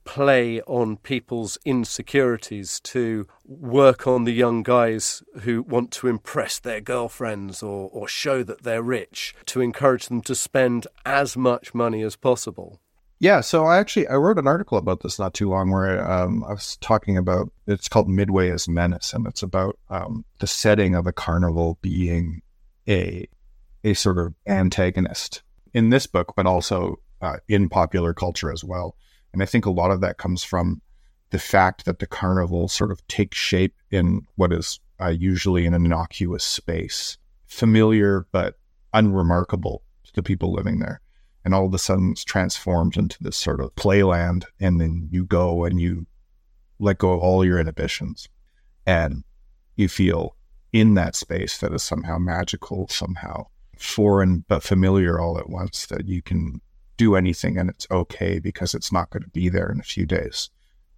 play 0.03 0.61
on 0.63 0.97
people's 0.97 1.57
insecurities, 1.65 2.79
to 2.81 3.27
work 3.45 4.05
on 4.05 4.25
the 4.25 4.33
young 4.33 4.63
guys 4.63 5.23
who 5.41 5.61
want 5.61 5.91
to 5.91 6.07
impress 6.07 6.59
their 6.59 6.81
girlfriends 6.81 7.63
or, 7.63 7.89
or 7.91 8.07
show 8.07 8.43
that 8.43 8.63
they're 8.63 8.83
rich, 8.83 9.33
to 9.45 9.61
encourage 9.61 10.07
them 10.07 10.21
to 10.21 10.35
spend 10.35 10.87
as 11.05 11.37
much 11.37 11.73
money 11.73 12.01
as 12.01 12.15
possible. 12.15 12.79
Yeah, 13.19 13.39
so 13.39 13.63
I 13.65 13.77
actually 13.77 14.07
I 14.09 14.15
wrote 14.15 14.37
an 14.37 14.47
article 14.47 14.77
about 14.77 15.01
this 15.01 15.17
not 15.17 15.33
too 15.33 15.49
long 15.49 15.71
where 15.71 16.05
um, 16.11 16.43
I 16.43 16.51
was 16.51 16.77
talking 16.81 17.15
about 17.15 17.49
it's 17.67 17.87
called 17.87 18.09
Midway 18.09 18.49
as 18.49 18.67
Menace, 18.67 19.13
and 19.13 19.25
it's 19.25 19.41
about 19.41 19.79
um, 19.89 20.25
the 20.39 20.47
setting 20.47 20.93
of 20.93 21.07
a 21.07 21.13
carnival 21.13 21.77
being 21.81 22.41
a 22.85 23.25
a 23.83 23.93
sort 23.93 24.17
of 24.17 24.33
antagonist 24.47 25.41
in 25.73 25.89
this 25.89 26.07
book, 26.07 26.33
but 26.35 26.45
also 26.45 26.97
uh, 27.21 27.37
in 27.47 27.69
popular 27.69 28.13
culture 28.13 28.51
as 28.51 28.63
well. 28.63 28.95
And 29.33 29.41
I 29.41 29.45
think 29.45 29.65
a 29.65 29.71
lot 29.71 29.91
of 29.91 30.01
that 30.01 30.17
comes 30.17 30.43
from 30.43 30.81
the 31.31 31.39
fact 31.39 31.85
that 31.85 31.99
the 31.99 32.05
carnival 32.05 32.67
sort 32.67 32.91
of 32.91 33.05
takes 33.07 33.37
shape 33.37 33.75
in 33.89 34.21
what 34.35 34.53
is 34.53 34.79
uh, 35.01 35.07
usually 35.07 35.65
an 35.65 35.73
innocuous 35.73 36.43
space, 36.43 37.17
familiar 37.47 38.27
but 38.31 38.59
unremarkable 38.93 39.83
to 40.03 40.13
the 40.13 40.23
people 40.23 40.53
living 40.53 40.79
there. 40.79 41.01
And 41.43 41.53
all 41.53 41.65
of 41.65 41.73
a 41.73 41.79
sudden 41.79 42.11
it's 42.11 42.23
transformed 42.23 42.95
into 42.95 43.21
this 43.21 43.35
sort 43.35 43.59
of 43.59 43.75
playland. 43.75 44.45
And 44.59 44.79
then 44.79 45.09
you 45.11 45.25
go 45.25 45.65
and 45.65 45.81
you 45.81 46.05
let 46.79 46.99
go 46.99 47.13
of 47.13 47.19
all 47.21 47.43
your 47.43 47.59
inhibitions. 47.59 48.29
And 48.85 49.23
you 49.75 49.89
feel 49.89 50.35
in 50.71 50.93
that 50.93 51.15
space 51.15 51.57
that 51.57 51.73
is 51.73 51.83
somehow 51.83 52.17
magical, 52.17 52.87
somehow 52.89 53.47
foreign 53.77 54.45
but 54.47 54.63
familiar 54.63 55.19
all 55.19 55.37
at 55.37 55.49
once, 55.49 55.85
that 55.87 56.07
you 56.07 56.21
can 56.21 56.61
do 56.97 57.15
anything 57.15 57.57
and 57.57 57.69
it's 57.69 57.87
okay 57.89 58.39
because 58.39 58.73
it's 58.73 58.91
not 58.91 59.09
going 59.09 59.23
to 59.23 59.29
be 59.29 59.49
there 59.49 59.71
in 59.71 59.79
a 59.79 59.83
few 59.83 60.05
days. 60.05 60.49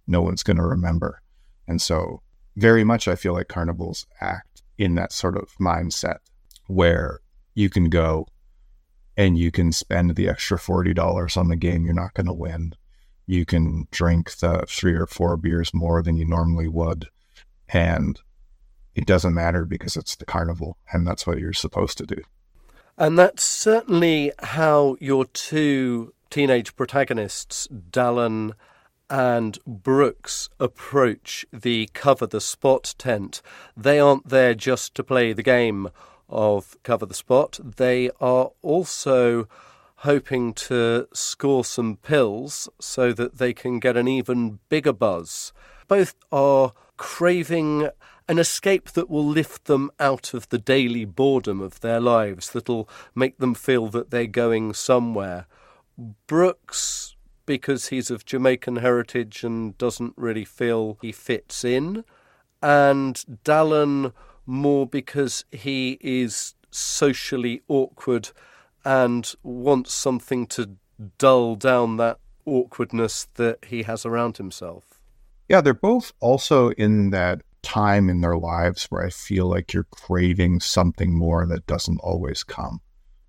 No 0.06 0.22
one's 0.22 0.42
going 0.42 0.58
to 0.58 0.62
remember. 0.62 1.22
And 1.66 1.80
so, 1.80 2.22
very 2.56 2.84
much, 2.84 3.08
I 3.08 3.16
feel 3.16 3.32
like 3.32 3.48
carnivals 3.48 4.06
act 4.20 4.62
in 4.78 4.94
that 4.94 5.12
sort 5.12 5.36
of 5.36 5.52
mindset 5.60 6.18
where 6.66 7.20
you 7.54 7.68
can 7.68 7.88
go 7.88 8.26
and 9.16 9.38
you 9.38 9.50
can 9.50 9.72
spend 9.72 10.14
the 10.14 10.28
extra 10.28 10.58
$40 10.58 11.36
on 11.36 11.48
the 11.48 11.56
game 11.56 11.84
you're 11.84 11.94
not 11.94 12.14
going 12.14 12.26
to 12.26 12.32
win. 12.32 12.74
You 13.26 13.44
can 13.44 13.88
drink 13.90 14.36
the 14.36 14.64
three 14.68 14.94
or 14.94 15.06
four 15.06 15.36
beers 15.36 15.72
more 15.74 16.02
than 16.02 16.16
you 16.16 16.26
normally 16.26 16.68
would. 16.68 17.08
And 17.68 18.20
it 18.94 19.06
doesn't 19.06 19.34
matter 19.34 19.64
because 19.64 19.96
it's 19.96 20.16
the 20.16 20.24
carnival 20.24 20.78
and 20.92 21.06
that's 21.06 21.26
what 21.26 21.38
you're 21.38 21.52
supposed 21.52 21.98
to 21.98 22.06
do. 22.06 22.22
And 22.98 23.18
that's 23.18 23.42
certainly 23.42 24.32
how 24.38 24.96
your 25.00 25.26
two 25.26 26.14
teenage 26.30 26.76
protagonists, 26.76 27.68
Dallin 27.90 28.52
and 29.10 29.58
Brooks, 29.66 30.48
approach 30.58 31.44
the 31.52 31.88
cover 31.92 32.26
the 32.26 32.40
spot 32.40 32.94
tent. 32.96 33.42
They 33.76 34.00
aren't 34.00 34.28
there 34.28 34.54
just 34.54 34.94
to 34.94 35.04
play 35.04 35.32
the 35.32 35.42
game 35.42 35.90
of 36.28 36.76
cover 36.82 37.06
the 37.06 37.14
spot, 37.14 37.58
they 37.76 38.10
are 38.20 38.50
also 38.62 39.48
hoping 40.00 40.52
to 40.52 41.06
score 41.12 41.64
some 41.64 41.96
pills 41.96 42.68
so 42.80 43.12
that 43.12 43.38
they 43.38 43.52
can 43.52 43.78
get 43.78 43.96
an 43.96 44.08
even 44.08 44.58
bigger 44.68 44.92
buzz. 44.92 45.52
Both 45.88 46.14
are 46.32 46.72
craving 46.96 47.88
an 48.28 48.38
escape 48.38 48.90
that 48.90 49.08
will 49.08 49.24
lift 49.24 49.66
them 49.66 49.90
out 50.00 50.34
of 50.34 50.48
the 50.48 50.58
daily 50.58 51.04
boredom 51.04 51.60
of 51.60 51.80
their 51.80 52.00
lives, 52.00 52.50
that'll 52.50 52.88
make 53.14 53.38
them 53.38 53.54
feel 53.54 53.88
that 53.88 54.10
they're 54.10 54.26
going 54.26 54.74
somewhere. 54.74 55.46
Brooks, 56.26 57.14
because 57.46 57.88
he's 57.88 58.10
of 58.10 58.24
Jamaican 58.24 58.76
heritage 58.76 59.44
and 59.44 59.78
doesn't 59.78 60.14
really 60.16 60.44
feel 60.44 60.98
he 61.00 61.12
fits 61.12 61.64
in, 61.64 62.04
and 62.62 63.24
Dallin 63.44 64.12
more 64.44 64.86
because 64.86 65.44
he 65.52 65.98
is 66.00 66.54
socially 66.70 67.62
awkward 67.68 68.30
and 68.84 69.34
wants 69.42 69.92
something 69.92 70.46
to 70.46 70.76
dull 71.18 71.56
down 71.56 71.96
that 71.96 72.18
awkwardness 72.44 73.28
that 73.34 73.64
he 73.66 73.82
has 73.84 74.06
around 74.06 74.36
himself. 74.36 75.00
Yeah, 75.48 75.60
they're 75.60 75.74
both 75.74 76.12
also 76.20 76.70
in 76.70 77.10
that 77.10 77.42
time 77.66 78.08
in 78.08 78.20
their 78.20 78.38
lives 78.38 78.84
where 78.84 79.04
I 79.04 79.10
feel 79.10 79.46
like 79.46 79.72
you're 79.72 79.88
craving 79.90 80.60
something 80.60 81.12
more 81.12 81.44
that 81.46 81.66
doesn't 81.66 81.98
always 81.98 82.44
come. 82.44 82.80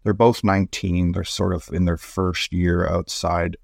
They're 0.03 0.13
both 0.13 0.44
19. 0.44 1.13
They're 1.13 1.24
sort 1.24 1.53
of 1.53 1.67
in 1.74 1.86
their 1.86 1.98
first 1.98 2.53
year 2.53 2.88
outside 2.88 3.58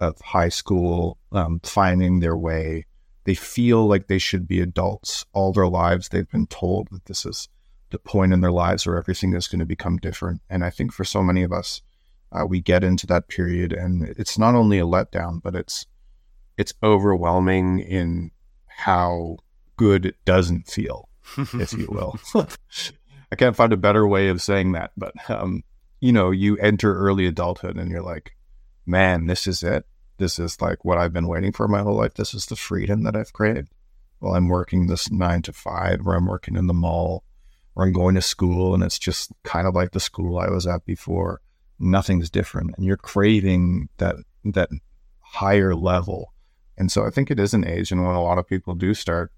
of 0.00 0.20
high 0.20 0.48
school, 0.48 1.16
um, 1.30 1.60
finding 1.62 2.18
their 2.18 2.36
way. 2.36 2.86
They 3.22 3.36
feel 3.36 3.86
like 3.86 4.08
they 4.08 4.18
should 4.18 4.48
be 4.48 4.60
adults 4.60 5.24
all 5.32 5.52
their 5.52 5.68
lives. 5.68 6.08
They've 6.08 6.28
been 6.28 6.48
told 6.48 6.88
that 6.90 7.04
this 7.04 7.24
is 7.24 7.48
the 7.90 8.00
point 8.00 8.32
in 8.32 8.40
their 8.40 8.50
lives 8.50 8.84
where 8.84 8.98
everything 8.98 9.32
is 9.32 9.46
going 9.46 9.60
to 9.60 9.64
become 9.64 9.96
different. 9.98 10.40
And 10.50 10.64
I 10.64 10.70
think 10.70 10.92
for 10.92 11.04
so 11.04 11.22
many 11.22 11.44
of 11.44 11.52
us, 11.52 11.82
uh, 12.32 12.44
we 12.46 12.60
get 12.60 12.82
into 12.82 13.06
that 13.06 13.28
period, 13.28 13.72
and 13.72 14.02
it's 14.18 14.38
not 14.38 14.56
only 14.56 14.80
a 14.80 14.84
letdown, 14.84 15.40
but 15.40 15.54
it's 15.54 15.86
it's 16.56 16.74
overwhelming 16.82 17.78
in 17.78 18.32
how 18.66 19.36
good 19.80 20.14
doesn't 20.26 20.68
feel, 20.68 21.08
if 21.54 21.72
you 21.72 21.88
will. 21.90 22.20
I 23.32 23.36
can't 23.36 23.56
find 23.56 23.72
a 23.72 23.78
better 23.78 24.06
way 24.06 24.28
of 24.28 24.42
saying 24.42 24.72
that, 24.72 24.92
but 24.94 25.14
um, 25.30 25.62
you 26.00 26.12
know, 26.12 26.30
you 26.30 26.58
enter 26.58 26.94
early 26.94 27.26
adulthood 27.26 27.78
and 27.78 27.90
you're 27.90 28.02
like, 28.02 28.36
man, 28.84 29.26
this 29.26 29.46
is 29.46 29.62
it. 29.62 29.86
This 30.18 30.38
is 30.38 30.60
like 30.60 30.84
what 30.84 30.98
I've 30.98 31.14
been 31.14 31.28
waiting 31.28 31.52
for 31.52 31.66
my 31.66 31.80
whole 31.80 31.96
life. 31.96 32.12
This 32.12 32.34
is 32.34 32.44
the 32.44 32.56
freedom 32.56 33.04
that 33.04 33.16
I've 33.16 33.32
created. 33.32 33.68
Well, 34.20 34.34
I'm 34.34 34.48
working 34.48 34.86
this 34.86 35.10
nine 35.10 35.40
to 35.42 35.52
five, 35.54 36.06
or 36.06 36.14
I'm 36.14 36.26
working 36.26 36.56
in 36.56 36.66
the 36.66 36.74
mall, 36.74 37.24
or 37.74 37.84
I'm 37.84 37.94
going 37.94 38.16
to 38.16 38.22
school, 38.22 38.74
and 38.74 38.82
it's 38.82 38.98
just 38.98 39.32
kind 39.44 39.66
of 39.66 39.74
like 39.74 39.92
the 39.92 40.00
school 40.00 40.38
I 40.38 40.50
was 40.50 40.66
at 40.66 40.84
before. 40.84 41.40
Nothing's 41.78 42.28
different, 42.28 42.74
and 42.76 42.84
you're 42.84 42.98
craving 42.98 43.88
that 43.96 44.16
that 44.44 44.68
higher 45.20 45.74
level. 45.74 46.34
And 46.76 46.92
so 46.92 47.06
I 47.06 47.10
think 47.10 47.30
it 47.30 47.40
is 47.40 47.54
an 47.54 47.66
age, 47.66 47.90
and 47.90 48.04
when 48.04 48.14
a 48.14 48.22
lot 48.22 48.36
of 48.36 48.46
people 48.46 48.74
do 48.74 48.92
start 48.92 49.32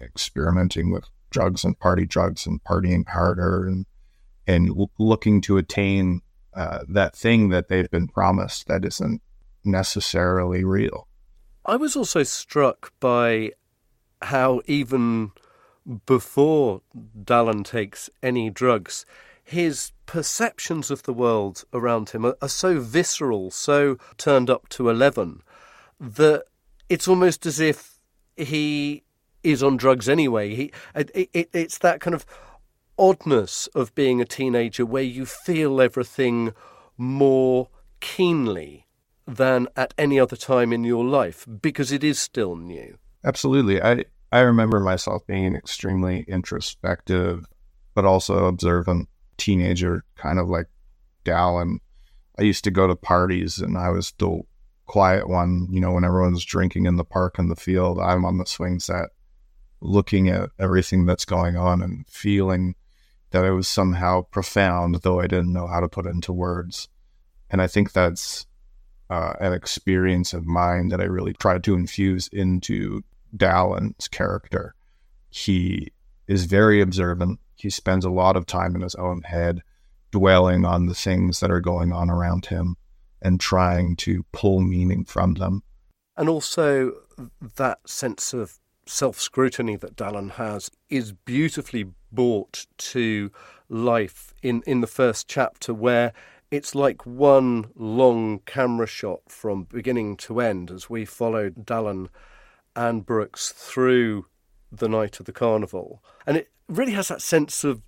experimenting 0.00 0.90
with 0.90 1.04
drugs 1.30 1.64
and 1.64 1.78
party 1.78 2.06
drugs 2.06 2.46
and 2.46 2.62
partying 2.64 3.06
harder 3.08 3.66
and 3.66 3.86
and 4.46 4.70
looking 4.98 5.42
to 5.42 5.58
attain 5.58 6.22
uh, 6.54 6.80
that 6.88 7.14
thing 7.14 7.50
that 7.50 7.68
they've 7.68 7.90
been 7.90 8.08
promised 8.08 8.66
that 8.66 8.84
isn't 8.84 9.20
necessarily 9.62 10.64
real. 10.64 11.06
I 11.66 11.76
was 11.76 11.94
also 11.94 12.22
struck 12.22 12.92
by 12.98 13.52
how 14.22 14.62
even 14.66 15.32
before 16.06 16.80
Dallin 17.24 17.64
takes 17.64 18.08
any 18.22 18.48
drugs, 18.48 19.04
his 19.44 19.92
perceptions 20.06 20.90
of 20.90 21.02
the 21.02 21.12
world 21.12 21.64
around 21.72 22.10
him 22.10 22.24
are, 22.24 22.36
are 22.40 22.48
so 22.48 22.80
visceral, 22.80 23.50
so 23.50 23.98
turned 24.16 24.50
up 24.50 24.68
to 24.70 24.88
11, 24.88 25.42
that 26.00 26.44
it's 26.88 27.08
almost 27.08 27.46
as 27.46 27.60
if 27.60 27.98
he 28.36 29.04
is 29.42 29.62
on 29.62 29.76
drugs 29.76 30.08
anyway. 30.08 30.54
He, 30.54 30.72
it, 30.94 31.30
it, 31.32 31.50
it's 31.52 31.78
that 31.78 32.00
kind 32.00 32.14
of 32.14 32.26
oddness 32.98 33.68
of 33.68 33.94
being 33.94 34.20
a 34.20 34.24
teenager 34.24 34.84
where 34.84 35.02
you 35.02 35.24
feel 35.24 35.80
everything 35.80 36.52
more 36.96 37.68
keenly 38.00 38.86
than 39.26 39.68
at 39.76 39.94
any 39.96 40.18
other 40.18 40.36
time 40.36 40.72
in 40.72 40.84
your 40.84 41.04
life 41.04 41.46
because 41.60 41.92
it 41.92 42.02
is 42.02 42.18
still 42.18 42.56
new. 42.56 42.98
Absolutely. 43.24 43.80
I, 43.80 44.04
I 44.32 44.40
remember 44.40 44.80
myself 44.80 45.26
being 45.26 45.54
extremely 45.54 46.24
introspective, 46.26 47.46
but 47.94 48.04
also 48.04 48.46
observant 48.46 49.08
teenager, 49.36 50.04
kind 50.16 50.38
of 50.38 50.48
like 50.48 50.66
Dallin. 51.24 51.78
I 52.38 52.42
used 52.42 52.64
to 52.64 52.70
go 52.70 52.86
to 52.86 52.96
parties 52.96 53.58
and 53.58 53.76
I 53.76 53.90
was 53.90 54.12
the 54.18 54.40
quiet 54.86 55.28
one, 55.28 55.68
you 55.70 55.80
know, 55.80 55.92
when 55.92 56.04
everyone's 56.04 56.44
drinking 56.44 56.86
in 56.86 56.96
the 56.96 57.04
park 57.04 57.38
and 57.38 57.50
the 57.50 57.56
field, 57.56 58.00
I'm 58.00 58.24
on 58.24 58.38
the 58.38 58.46
swing 58.46 58.80
set 58.80 59.10
looking 59.80 60.28
at 60.28 60.50
everything 60.58 61.06
that's 61.06 61.24
going 61.24 61.56
on 61.56 61.82
and 61.82 62.06
feeling 62.08 62.74
that 63.30 63.44
it 63.44 63.52
was 63.52 63.68
somehow 63.68 64.22
profound, 64.22 64.96
though 65.02 65.20
I 65.20 65.26
didn't 65.26 65.52
know 65.52 65.66
how 65.66 65.80
to 65.80 65.88
put 65.88 66.06
it 66.06 66.10
into 66.10 66.32
words. 66.32 66.88
And 67.50 67.60
I 67.60 67.66
think 67.66 67.92
that's 67.92 68.46
uh, 69.10 69.34
an 69.40 69.52
experience 69.52 70.32
of 70.32 70.46
mine 70.46 70.88
that 70.88 71.00
I 71.00 71.04
really 71.04 71.34
tried 71.34 71.64
to 71.64 71.74
infuse 71.74 72.28
into 72.28 73.02
Dallin's 73.36 74.08
character. 74.08 74.74
He 75.30 75.92
is 76.26 76.44
very 76.44 76.80
observant. 76.80 77.40
He 77.56 77.70
spends 77.70 78.04
a 78.04 78.10
lot 78.10 78.36
of 78.36 78.46
time 78.46 78.74
in 78.74 78.82
his 78.82 78.94
own 78.94 79.22
head, 79.22 79.62
dwelling 80.10 80.64
on 80.64 80.86
the 80.86 80.94
things 80.94 81.40
that 81.40 81.50
are 81.50 81.60
going 81.60 81.92
on 81.92 82.10
around 82.10 82.46
him 82.46 82.76
and 83.20 83.40
trying 83.40 83.96
to 83.96 84.24
pull 84.32 84.60
meaning 84.60 85.04
from 85.04 85.34
them. 85.34 85.62
And 86.16 86.28
also, 86.28 86.92
that 87.56 87.78
sense 87.88 88.32
of 88.32 88.58
self 88.88 89.20
scrutiny 89.20 89.76
that 89.76 89.96
Dallin 89.96 90.32
has 90.32 90.70
is 90.88 91.12
beautifully 91.12 91.86
brought 92.10 92.66
to 92.78 93.30
life 93.68 94.32
in, 94.42 94.62
in 94.66 94.80
the 94.80 94.86
first 94.86 95.28
chapter, 95.28 95.74
where 95.74 96.12
it's 96.50 96.74
like 96.74 97.04
one 97.04 97.70
long 97.74 98.40
camera 98.46 98.86
shot 98.86 99.20
from 99.28 99.64
beginning 99.64 100.16
to 100.16 100.40
end 100.40 100.70
as 100.70 100.88
we 100.88 101.04
followed 101.04 101.66
Dallin 101.66 102.08
and 102.74 103.04
Brooks 103.04 103.52
through 103.52 104.26
the 104.72 104.88
night 104.88 105.20
of 105.20 105.26
the 105.26 105.32
carnival. 105.32 106.02
And 106.26 106.36
it 106.36 106.50
really 106.68 106.92
has 106.92 107.08
that 107.08 107.22
sense 107.22 107.64
of 107.64 107.82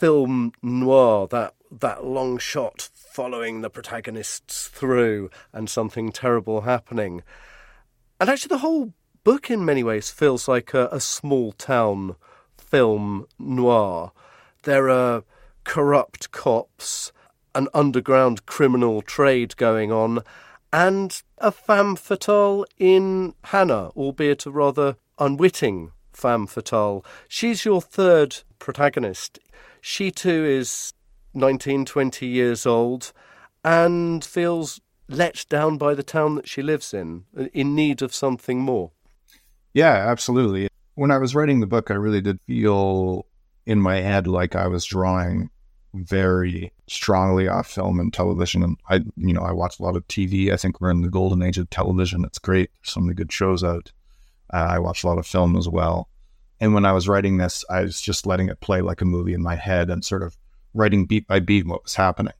film 0.00 0.52
noir, 0.62 1.26
that 1.28 1.54
that 1.70 2.04
long 2.04 2.38
shot 2.38 2.88
following 2.94 3.62
the 3.62 3.70
protagonists 3.70 4.68
through 4.68 5.30
and 5.52 5.68
something 5.68 6.12
terrible 6.12 6.62
happening. 6.62 7.22
And 8.20 8.28
actually 8.28 8.50
the 8.50 8.58
whole 8.58 8.92
book 9.24 9.50
in 9.50 9.64
many 9.64 9.82
ways 9.82 10.10
feels 10.10 10.46
like 10.46 10.74
a, 10.74 10.86
a 10.92 11.00
small 11.00 11.52
town 11.52 12.14
film 12.58 13.26
noir. 13.38 14.12
There 14.62 14.90
are 14.90 15.24
corrupt 15.64 16.30
cops, 16.30 17.10
an 17.54 17.68
underground 17.72 18.44
criminal 18.44 19.00
trade 19.00 19.56
going 19.56 19.90
on, 19.90 20.20
and 20.72 21.22
a 21.38 21.50
femme 21.50 21.96
fatale 21.96 22.66
in 22.78 23.34
Hannah, 23.44 23.88
albeit 23.96 24.44
a 24.44 24.50
rather 24.50 24.96
unwitting 25.18 25.92
femme 26.12 26.46
fatale. 26.46 27.04
She's 27.26 27.64
your 27.64 27.80
third 27.80 28.42
protagonist. 28.58 29.38
She 29.80 30.10
too 30.10 30.44
is 30.44 30.92
19, 31.32 31.86
20 31.86 32.26
years 32.26 32.66
old 32.66 33.12
and 33.64 34.22
feels 34.22 34.80
let 35.08 35.46
down 35.48 35.78
by 35.78 35.94
the 35.94 36.02
town 36.02 36.34
that 36.34 36.48
she 36.48 36.62
lives 36.62 36.92
in, 36.92 37.24
in 37.52 37.74
need 37.74 38.02
of 38.02 38.14
something 38.14 38.60
more. 38.60 38.90
Yeah, 39.74 39.92
absolutely. 39.92 40.68
When 40.94 41.10
I 41.10 41.18
was 41.18 41.34
writing 41.34 41.60
the 41.60 41.66
book, 41.66 41.90
I 41.90 41.94
really 41.94 42.20
did 42.20 42.40
feel 42.46 43.26
in 43.66 43.80
my 43.80 43.96
head 43.96 44.26
like 44.26 44.54
I 44.54 44.68
was 44.68 44.84
drawing 44.84 45.50
very 45.94 46.72
strongly 46.86 47.48
off 47.48 47.68
film 47.68 47.98
and 48.00 48.12
television. 48.12 48.62
And 48.62 48.76
I, 48.88 48.96
you 49.16 49.32
know, 49.32 49.42
I 49.42 49.52
watch 49.52 49.78
a 49.78 49.82
lot 49.82 49.96
of 49.96 50.06
TV. 50.08 50.52
I 50.52 50.56
think 50.56 50.80
we're 50.80 50.90
in 50.90 51.02
the 51.02 51.10
golden 51.10 51.42
age 51.42 51.58
of 51.58 51.70
television. 51.70 52.24
It's 52.24 52.38
great. 52.38 52.70
So 52.82 53.00
many 53.00 53.14
good 53.14 53.32
shows 53.32 53.64
out. 53.64 53.92
Uh, 54.52 54.68
I 54.70 54.78
watch 54.78 55.02
a 55.02 55.06
lot 55.08 55.18
of 55.18 55.26
film 55.26 55.56
as 55.56 55.68
well. 55.68 56.08
And 56.60 56.72
when 56.74 56.84
I 56.84 56.92
was 56.92 57.08
writing 57.08 57.36
this, 57.36 57.64
I 57.68 57.82
was 57.82 58.00
just 58.00 58.26
letting 58.26 58.48
it 58.48 58.60
play 58.60 58.80
like 58.80 59.00
a 59.00 59.06
movie 59.06 59.34
in 59.34 59.42
my 59.42 59.56
head 59.56 59.90
and 59.90 60.04
sort 60.04 60.22
of 60.22 60.36
writing 60.72 61.06
beat 61.06 61.26
by 61.26 61.40
beat 61.40 61.66
what 61.66 61.82
was 61.82 61.94
happening. 61.94 62.32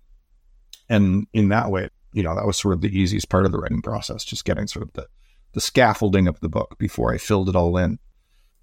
And 0.89 1.27
in 1.33 1.49
that 1.49 1.71
way, 1.71 1.89
you 2.13 2.23
know, 2.23 2.35
that 2.37 2.47
was 2.47 2.57
sort 2.57 2.75
of 2.75 2.81
the 2.81 2.97
easiest 2.97 3.29
part 3.29 3.45
of 3.45 3.53
the 3.53 3.59
writing 3.59 3.83
process, 3.83 4.25
just 4.25 4.45
getting 4.45 4.69
sort 4.69 4.85
of 4.85 4.93
the 4.93 5.09
the 5.55 5.61
scaffolding 5.61 6.29
of 6.29 6.41
the 6.41 6.49
book 6.49 6.77
before 6.79 7.13
I 7.13 7.19
filled 7.19 7.49
it 7.49 7.57
all 7.57 7.77
in. 7.77 7.99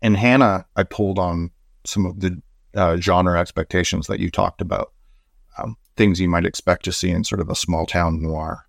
And 0.01 0.17
Hannah, 0.17 0.65
I 0.75 0.83
pulled 0.83 1.19
on 1.19 1.51
some 1.85 2.05
of 2.05 2.19
the 2.19 2.41
uh, 2.75 2.97
genre 2.97 3.39
expectations 3.39 4.07
that 4.07 4.19
you 4.19 4.29
talked 4.29 4.61
about, 4.61 4.93
um, 5.57 5.75
things 5.95 6.19
you 6.19 6.29
might 6.29 6.45
expect 6.45 6.85
to 6.85 6.91
see 6.91 7.09
in 7.09 7.23
sort 7.23 7.41
of 7.41 7.49
a 7.49 7.55
small 7.55 7.85
town 7.85 8.21
noir. 8.21 8.65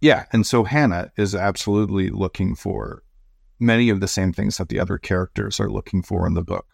Yeah, 0.00 0.26
and 0.32 0.46
so 0.46 0.64
Hannah 0.64 1.12
is 1.16 1.34
absolutely 1.34 2.10
looking 2.10 2.54
for 2.54 3.02
many 3.58 3.90
of 3.90 4.00
the 4.00 4.08
same 4.08 4.32
things 4.32 4.56
that 4.56 4.68
the 4.68 4.80
other 4.80 4.96
characters 4.96 5.60
are 5.60 5.70
looking 5.70 6.02
for 6.02 6.26
in 6.26 6.34
the 6.34 6.42
book 6.42 6.66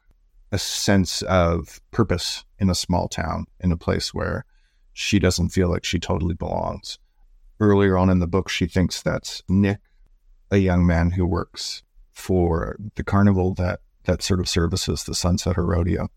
a 0.53 0.59
sense 0.59 1.23
of 1.23 1.81
purpose 1.91 2.45
in 2.59 2.71
a 2.71 2.75
small 2.75 3.09
town, 3.09 3.47
in 3.61 3.73
a 3.73 3.77
place 3.77 4.15
where 4.15 4.45
she 4.93 5.19
doesn't 5.19 5.51
feel 5.51 5.69
like 5.69 5.85
she 5.85 5.99
totally 5.99 6.35
belongs. 6.35 6.99
Earlier 7.59 7.99
on 7.99 8.11
in 8.11 8.21
the 8.21 8.27
book, 8.27 8.49
she 8.49 8.67
thinks 8.67 9.03
that 9.03 9.41
Nick 9.49 9.81
a 10.51 10.59
young 10.59 10.87
man 10.87 11.11
who 11.11 11.27
works 11.27 11.83
for 12.13 12.77
the 12.95 13.05
carnival 13.05 13.55
that 13.55 13.81
that 14.05 14.23
sort 14.23 14.41
of 14.41 14.49
services 14.49 15.05
the 15.05 15.13
Sunsetter 15.13 15.67
Rodeo. 15.67 16.09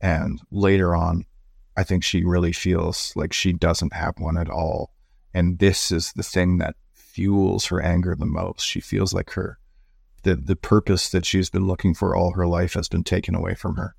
And 0.00 0.40
later 0.50 0.94
on, 0.96 1.26
I 1.76 1.84
think 1.84 2.02
she 2.02 2.24
really 2.24 2.52
feels 2.52 3.12
like 3.14 3.32
she 3.32 3.52
doesn't 3.52 3.92
have 3.92 4.14
one 4.18 4.38
at 4.38 4.48
all. 4.48 4.92
And 5.34 5.58
this 5.58 5.92
is 5.92 6.12
the 6.14 6.22
thing 6.22 6.58
that 6.58 6.76
fuels 6.94 7.66
her 7.66 7.82
anger 7.82 8.16
the 8.18 8.26
most. 8.26 8.62
She 8.62 8.80
feels 8.80 9.12
like 9.12 9.30
her 9.32 9.58
the 10.22 10.36
the 10.36 10.56
purpose 10.56 11.10
that 11.10 11.24
she's 11.24 11.50
been 11.50 11.66
looking 11.66 11.94
for 11.94 12.14
all 12.14 12.32
her 12.32 12.46
life 12.46 12.74
has 12.74 12.88
been 12.88 13.04
taken 13.04 13.34
away 13.34 13.54
from 13.54 13.76
her. 13.76 13.94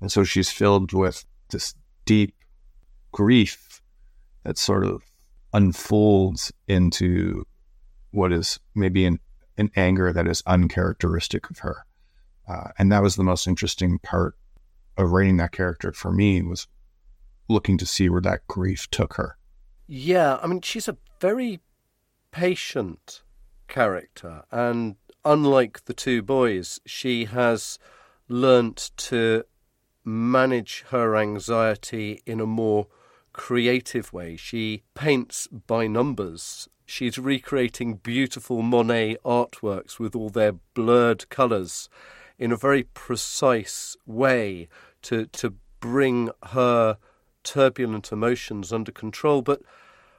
And 0.00 0.10
so 0.10 0.24
she's 0.24 0.50
filled 0.50 0.92
with 0.92 1.24
this 1.50 1.74
deep 2.06 2.34
grief 3.12 3.82
that 4.44 4.56
sort 4.56 4.84
of 4.84 5.02
unfolds 5.52 6.52
into 6.68 7.44
what 8.10 8.32
is 8.32 8.60
maybe 8.74 9.04
an, 9.04 9.20
an 9.56 9.70
anger 9.76 10.12
that 10.12 10.26
is 10.26 10.42
uncharacteristic 10.46 11.50
of 11.50 11.58
her. 11.60 11.84
Uh, 12.48 12.68
and 12.78 12.90
that 12.90 13.02
was 13.02 13.16
the 13.16 13.22
most 13.24 13.46
interesting 13.46 13.98
part 13.98 14.36
of 14.96 15.12
writing 15.12 15.36
that 15.36 15.52
character 15.52 15.92
for 15.92 16.12
me 16.12 16.42
was 16.42 16.66
looking 17.48 17.78
to 17.78 17.86
see 17.86 18.08
where 18.08 18.20
that 18.20 18.46
grief 18.46 18.90
took 18.90 19.14
her. 19.14 19.36
Yeah, 19.86 20.38
I 20.42 20.46
mean, 20.46 20.60
she's 20.60 20.88
a 20.88 20.96
very 21.20 21.60
patient 22.30 23.22
character, 23.68 24.42
and 24.50 24.96
unlike 25.24 25.84
the 25.84 25.94
two 25.94 26.22
boys, 26.22 26.80
she 26.86 27.26
has 27.26 27.78
learnt 28.28 28.90
to 28.96 29.44
manage 30.04 30.84
her 30.90 31.16
anxiety 31.16 32.22
in 32.24 32.40
a 32.40 32.46
more 32.46 32.86
creative 33.32 34.12
way. 34.12 34.36
She 34.36 34.84
paints 34.94 35.46
by 35.48 35.86
numbers 35.86 36.68
she's 36.90 37.18
recreating 37.18 37.94
beautiful 37.94 38.62
Monet 38.62 39.16
artworks 39.24 40.00
with 40.00 40.16
all 40.16 40.28
their 40.28 40.52
blurred 40.74 41.28
colours 41.28 41.88
in 42.36 42.50
a 42.50 42.56
very 42.56 42.82
precise 42.82 43.96
way 44.06 44.68
to 45.02 45.26
to 45.26 45.54
bring 45.78 46.30
her 46.48 46.98
turbulent 47.44 48.10
emotions 48.10 48.72
under 48.72 48.90
control. 48.90 49.40
But 49.40 49.62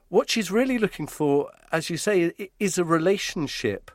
what 0.08 0.30
she's 0.30 0.50
really 0.50 0.78
looking 0.78 1.08
for, 1.08 1.52
as 1.72 1.90
you 1.90 1.98
say, 1.98 2.32
is 2.58 2.78
a 2.78 2.86
relationship, 2.86 3.92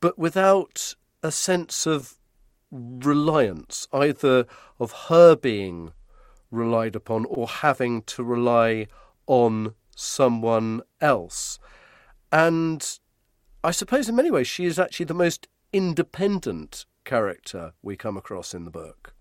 but 0.00 0.18
without 0.18 0.94
a 1.22 1.30
sense 1.30 1.86
of 1.86 2.14
reliance, 2.70 3.86
either 3.92 4.46
of 4.80 4.92
her 5.08 5.36
being 5.36 5.92
relied 6.50 6.96
upon 6.96 7.26
or 7.26 7.46
having 7.46 8.02
to 8.02 8.24
rely 8.24 8.86
on 9.26 9.74
someone 9.94 10.80
else. 11.00 11.58
And 12.32 12.98
I 13.62 13.70
suppose 13.70 14.08
in 14.08 14.16
many 14.16 14.30
ways 14.30 14.46
she 14.46 14.64
is 14.64 14.78
actually 14.78 15.06
the 15.06 15.14
most 15.14 15.48
independent 15.72 16.86
character 17.04 17.72
we 17.82 17.96
come 17.96 18.16
across 18.16 18.54
in 18.54 18.64
the 18.64 18.70
book. 18.70 19.14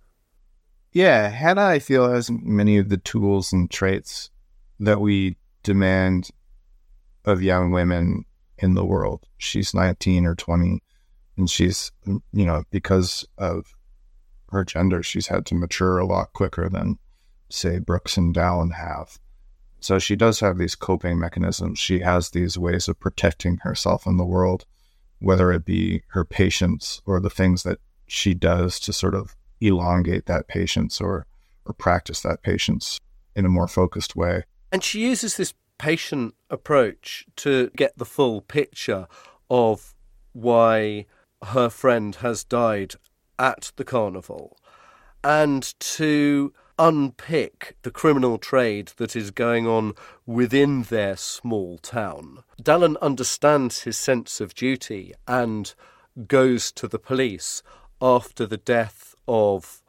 Yeah, 0.92 1.30
Hannah, 1.30 1.66
I 1.66 1.80
feel, 1.80 2.10
has 2.10 2.32
many 2.32 2.78
of 2.78 2.90
the 2.90 2.98
tools 2.98 3.52
and 3.52 3.70
traits 3.70 4.30
that 4.80 5.02
we 5.02 5.36
demand 5.64 6.30
of 7.26 7.42
young 7.42 7.72
women 7.72 8.24
in 8.58 8.76
the 8.76 8.86
world. 8.86 9.26
She's 9.38 9.74
19 9.74 10.26
or 10.26 10.36
20, 10.36 10.82
and 11.38 11.50
she's, 11.50 11.92
you 12.06 12.46
know, 12.46 12.64
because 12.72 13.28
of 13.38 13.74
her 14.52 14.64
gender, 14.64 15.04
she's 15.04 15.28
had 15.28 15.46
to 15.48 15.56
mature 15.56 15.98
a 15.98 16.06
lot 16.06 16.32
quicker 16.34 16.70
than, 16.70 16.98
say, 17.50 17.80
Brooks 17.80 18.16
and 18.16 18.34
Dallin 18.34 18.74
have. 18.74 19.20
So 19.86 20.00
she 20.00 20.16
does 20.16 20.40
have 20.40 20.58
these 20.58 20.74
coping 20.74 21.20
mechanisms. 21.20 21.78
She 21.78 22.00
has 22.00 22.32
these 22.32 22.58
ways 22.58 22.88
of 22.88 23.00
protecting 23.00 23.58
herself 23.58 24.08
in 24.08 24.18
the 24.18 24.26
world, 24.26 24.66
whether 25.20 25.52
it 25.52 25.64
be 25.64 26.02
her 26.08 26.26
patience 26.26 27.04
or 27.06 27.20
the 27.20 27.30
things 27.30 27.62
that 27.62 27.78
she 28.08 28.34
does 28.34 28.80
to 28.80 28.92
sort 28.92 29.14
of 29.14 29.36
elongate 29.62 30.26
that 30.26 30.48
patience 30.48 31.00
or 31.00 31.28
or 31.68 31.74
practice 31.74 32.22
that 32.22 32.42
patience 32.42 33.00
in 33.36 33.46
a 33.46 33.50
more 33.50 33.68
focused 33.68 34.16
way. 34.16 34.46
And 34.72 34.84
she 34.84 35.02
uses 35.02 35.38
this 35.38 35.54
patient 35.78 36.34
approach 36.50 37.28
to 37.36 37.70
get 37.76 37.96
the 37.96 38.06
full 38.06 38.42
picture 38.42 39.06
of 39.52 39.94
why 40.34 41.06
her 41.44 41.70
friend 41.70 42.16
has 42.16 42.44
died 42.44 42.96
at 43.38 43.72
the 43.76 43.84
carnival 43.84 44.58
and 45.24 45.80
to 45.80 46.54
unpick 46.78 47.76
the 47.84 47.92
criminal 47.92 48.38
trade 48.38 48.92
that 48.98 49.16
is 49.16 49.32
going 49.32 49.68
on 49.68 49.94
within 50.26 50.84
their 50.84 51.16
small 51.16 51.78
town. 51.78 52.44
Dallin 52.62 52.98
understands 53.02 53.82
his 53.84 53.98
sense 53.98 54.42
of 54.42 54.54
duty 54.54 55.14
and 55.28 55.74
goes 56.28 56.72
to 56.74 56.88
the 56.88 57.00
police 57.00 57.64
after 58.02 58.46
the 58.46 58.58
death 58.58 59.16
of 59.28 59.82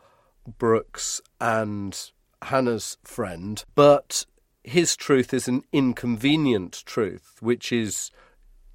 Brooks 0.58 1.20
and 1.40 2.10
Hannah's 2.42 2.98
friend, 3.04 3.64
but 3.74 4.26
his 4.62 4.96
truth 4.96 5.32
is 5.32 5.48
an 5.48 5.62
inconvenient 5.72 6.82
truth, 6.86 7.36
which 7.40 7.72
is 7.72 8.10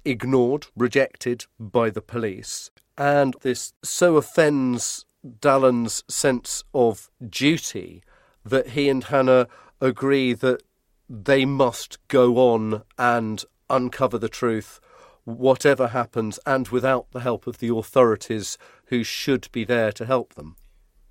ignored, 0.04 0.66
rejected 0.76 1.46
by 1.58 1.90
the 1.90 2.02
police. 2.02 2.70
And 2.98 3.34
this 3.42 3.72
so 3.82 4.16
offends 4.16 5.04
Dallin's 5.24 6.04
sense 6.08 6.64
of 6.74 7.10
duty 7.26 8.02
that 8.44 8.70
he 8.70 8.88
and 8.88 9.04
Hannah 9.04 9.46
agree 9.80 10.32
that 10.34 10.62
they 11.08 11.44
must 11.44 11.98
go 12.08 12.36
on 12.52 12.82
and 12.98 13.44
uncover 13.68 14.18
the 14.18 14.28
truth, 14.28 14.80
whatever 15.24 15.88
happens, 15.88 16.38
and 16.46 16.68
without 16.68 17.10
the 17.12 17.20
help 17.20 17.46
of 17.46 17.58
the 17.58 17.74
authorities 17.74 18.58
who 18.86 19.04
should 19.04 19.48
be 19.52 19.64
there 19.64 19.92
to 19.92 20.06
help 20.06 20.34
them. 20.34 20.56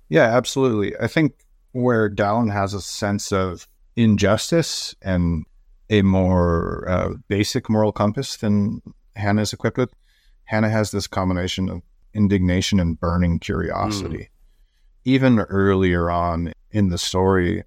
Yeah, 0.08 0.24
absolutely. 0.24 0.96
I 0.98 1.06
think 1.06 1.34
where 1.72 2.10
Dallin 2.10 2.52
has 2.52 2.74
a 2.74 2.82
sense 2.82 3.32
of 3.32 3.66
injustice 3.96 4.94
and 5.02 5.44
a 5.88 6.02
more 6.02 6.88
uh, 6.88 7.14
basic 7.28 7.68
moral 7.68 7.92
compass 7.92 8.36
than 8.36 8.82
Hannah 9.16 9.42
is 9.42 9.52
equipped 9.52 9.78
with, 9.78 9.92
Hannah 10.44 10.70
has 10.70 10.90
this 10.90 11.06
combination 11.06 11.68
of 11.68 11.82
indignation 12.14 12.80
and 12.80 12.98
burning 12.98 13.38
curiosity. 13.38 14.18
Mm. 14.18 14.28
Even 15.04 15.40
earlier 15.40 16.10
on 16.10 16.52
in 16.70 16.88
the 16.88 16.98
story, 16.98 17.64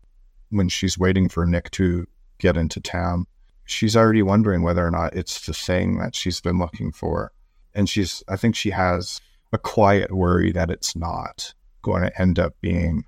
when 0.50 0.70
she's 0.70 0.98
waiting 0.98 1.28
for 1.30 1.46
Nick 1.46 1.72
to 1.72 2.08
get 2.38 2.58
into 2.58 2.80
town, 2.80 3.26
she's 3.66 3.96
already 3.96 4.22
wondering 4.22 4.62
whether 4.62 4.86
or 4.86 4.92
not 4.92 5.16
it's 5.16 5.46
the 5.46 5.54
thing 5.54 5.98
that 6.00 6.16
she's 6.16 6.40
been 6.40 6.60
looking 6.60 6.92
for. 6.92 7.32
And 7.74 7.90
she's, 7.90 8.24
I 8.28 8.38
think 8.38 8.56
she 8.56 8.70
has 8.70 9.20
a 9.52 9.58
quiet 9.58 10.12
worry 10.12 10.52
that 10.52 10.70
it's 10.70 10.96
not 10.96 11.54
going 11.82 12.04
to 12.04 12.22
end 12.22 12.40
up 12.40 12.54
being 12.62 13.04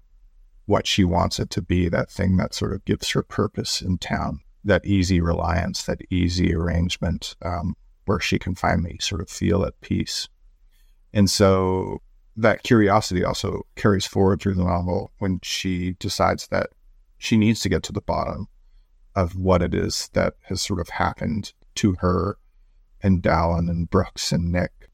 what 0.66 0.86
she 0.86 1.04
wants 1.04 1.40
it 1.40 1.50
to 1.50 1.62
be 1.62 1.88
that 1.90 2.12
thing 2.12 2.38
that 2.38 2.54
sort 2.54 2.74
of 2.74 2.84
gives 2.86 3.10
her 3.12 3.24
purpose 3.24 3.82
in 3.82 3.98
town, 3.98 4.42
that 4.66 4.86
easy 4.86 5.22
reliance, 5.22 5.84
that 5.84 6.02
easy 6.10 6.54
arrangement 6.54 7.36
um, 7.42 7.76
where 8.06 8.20
she 8.20 8.38
can 8.38 8.54
finally 8.54 8.98
sort 9.00 9.22
of 9.22 9.30
feel 9.30 9.64
at 9.64 9.80
peace. 9.82 10.28
And 11.14 11.30
so 11.30 12.02
that 12.36 12.64
curiosity 12.64 13.24
also 13.24 13.66
carries 13.76 14.06
forward 14.06 14.42
through 14.42 14.56
the 14.56 14.64
novel 14.64 15.12
when 15.18 15.40
she 15.42 15.94
decides 16.00 16.48
that 16.48 16.70
she 17.18 17.38
needs 17.38 17.62
to 17.62 17.70
get 17.70 17.84
to 17.84 17.92
the 17.92 18.02
bottom 18.02 18.48
of 19.16 19.36
what 19.36 19.64
it 19.64 19.74
is 19.74 20.10
that 20.14 20.36
has 20.44 20.62
sort 20.62 20.80
of 20.80 20.90
happened 20.90 21.54
to 21.76 21.94
her 22.00 22.38
and 23.02 23.22
Dallin 23.22 23.70
and 23.70 23.90
Brooks 23.90 24.32
and 24.32 24.52
Nick 24.52 24.90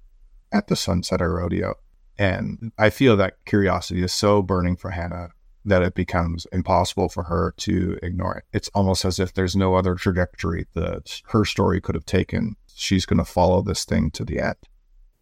at 0.51 0.67
the 0.67 0.75
Sunsetter 0.75 1.35
Rodeo. 1.35 1.75
And 2.17 2.71
I 2.77 2.89
feel 2.89 3.17
that 3.17 3.43
curiosity 3.45 4.03
is 4.03 4.13
so 4.13 4.41
burning 4.41 4.77
for 4.77 4.91
Hannah 4.91 5.29
that 5.65 5.81
it 5.81 5.95
becomes 5.95 6.45
impossible 6.51 7.09
for 7.09 7.23
her 7.23 7.53
to 7.57 7.97
ignore 8.03 8.37
it. 8.37 8.43
It's 8.53 8.69
almost 8.73 9.05
as 9.05 9.19
if 9.19 9.33
there's 9.33 9.55
no 9.55 9.75
other 9.75 9.95
trajectory 9.95 10.67
that 10.73 11.21
her 11.27 11.45
story 11.45 11.81
could 11.81 11.95
have 11.95 12.05
taken. 12.05 12.55
She's 12.75 13.05
going 13.05 13.19
to 13.19 13.25
follow 13.25 13.61
this 13.61 13.85
thing 13.85 14.11
to 14.11 14.25
the 14.25 14.39
end. 14.39 14.55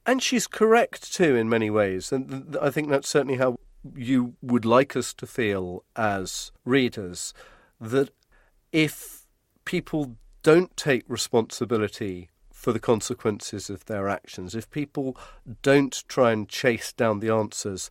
And 0.06 0.22
she's 0.22 0.48
correct 0.48 1.14
too 1.14 1.36
in 1.36 1.50
many 1.50 1.70
ways. 1.70 2.12
And 2.12 2.58
I 2.62 2.70
think 2.70 2.90
that's 2.90 3.10
certainly 3.10 3.38
how 3.38 3.58
you 3.96 4.36
would 4.42 4.66
like 4.66 4.96
us 4.96 5.14
to 5.16 5.28
feel 5.28 5.84
as 5.96 6.52
readers 6.66 7.34
that 7.80 8.10
if 8.72 9.26
people 9.66 10.16
don't 10.44 10.76
take 10.76 11.04
responsibility 11.08 12.30
for 12.52 12.72
the 12.72 12.80
consequences 12.80 13.70
of 13.70 13.86
their 13.86 14.08
actions, 14.08 14.56
if 14.56 14.70
people 14.70 15.18
don't 15.62 16.04
try 16.08 16.32
and 16.32 16.48
chase 16.48 16.94
down 16.94 17.20
the 17.20 17.30
answers, 17.30 17.90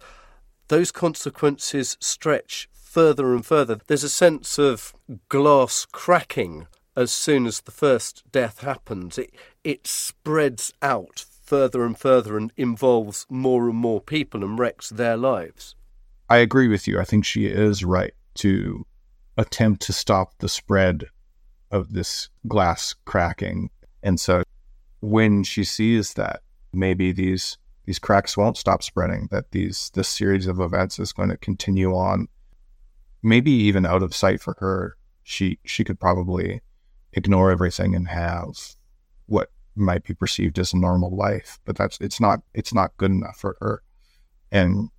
those 0.69 0.93
consequences 0.93 1.97
stretch 2.01 2.69
further 2.73 3.35
and 3.35 3.45
further. 3.45 3.79
There's 3.87 4.05
a 4.05 4.09
sense 4.09 4.59
of 4.59 4.95
glass 5.29 5.87
cracking 5.91 6.67
as 6.97 7.13
soon 7.13 7.47
as 7.47 7.61
the 7.61 7.71
first 7.71 8.25
death 8.31 8.61
happens. 8.61 9.19
It, 9.19 9.35
it 9.65 9.87
spreads 9.87 10.73
out 10.83 11.25
further 11.51 11.85
and 11.85 11.99
further 11.99 12.37
and 12.37 12.53
involves 12.57 13.27
more 13.29 13.69
and 13.69 13.77
more 13.77 14.01
people 14.01 14.45
and 14.45 14.57
wrecks 14.57 14.89
their 14.89 15.17
lives. 15.17 15.75
I 16.29 16.37
agree 16.37 16.69
with 16.69 16.87
you. 16.87 17.01
I 17.01 17.05
think 17.05 17.25
she 17.25 17.47
is 17.47 17.85
right 17.85 18.15
to 18.35 18.87
attempt 19.37 19.83
to 19.83 19.93
stop 19.93 20.39
the 20.39 20.49
spread 20.49 21.07
of 21.73 21.93
this 21.93 22.29
glass 22.47 22.95
cracking. 23.05 23.69
And 24.01 24.21
so 24.21 24.45
when 25.01 25.43
she 25.43 25.65
sees 25.65 26.15
that 26.15 26.43
maybe 26.73 27.11
these 27.11 27.59
these 27.85 27.99
cracks 27.99 28.37
won't 28.37 28.57
stop 28.57 28.85
spreading, 28.85 29.27
that 29.33 29.51
these 29.51 29.91
this 29.95 30.07
series 30.07 30.47
of 30.47 30.61
events 30.61 31.01
is 31.01 31.13
going 31.13 31.31
to 31.31 31.37
continue 31.37 31.97
on, 31.97 32.29
maybe 33.25 33.51
even 33.51 33.85
out 33.85 34.05
of 34.05 34.15
sight 34.15 34.41
for 34.41 34.55
her, 34.61 34.97
she 35.25 35.59
she 35.65 35.83
could 35.83 35.99
probably 35.99 36.61
ignore 37.13 37.51
everything 37.51 37.97
and 37.97 38.07
have 38.07 38.77
what 39.27 39.51
might 39.81 40.05
be 40.05 40.15
perceived 40.15 40.59
as 40.59 40.73
a 40.73 40.79
normal 40.79 41.15
life, 41.15 41.59
but 41.65 41.77
that's 41.77 41.99
it's 42.01 42.21
not 42.21 42.41
it's 42.55 42.75
not 42.75 42.97
good 42.97 43.11
enough 43.11 43.37
for 43.37 43.57
her. 43.61 43.83
And 44.53 44.91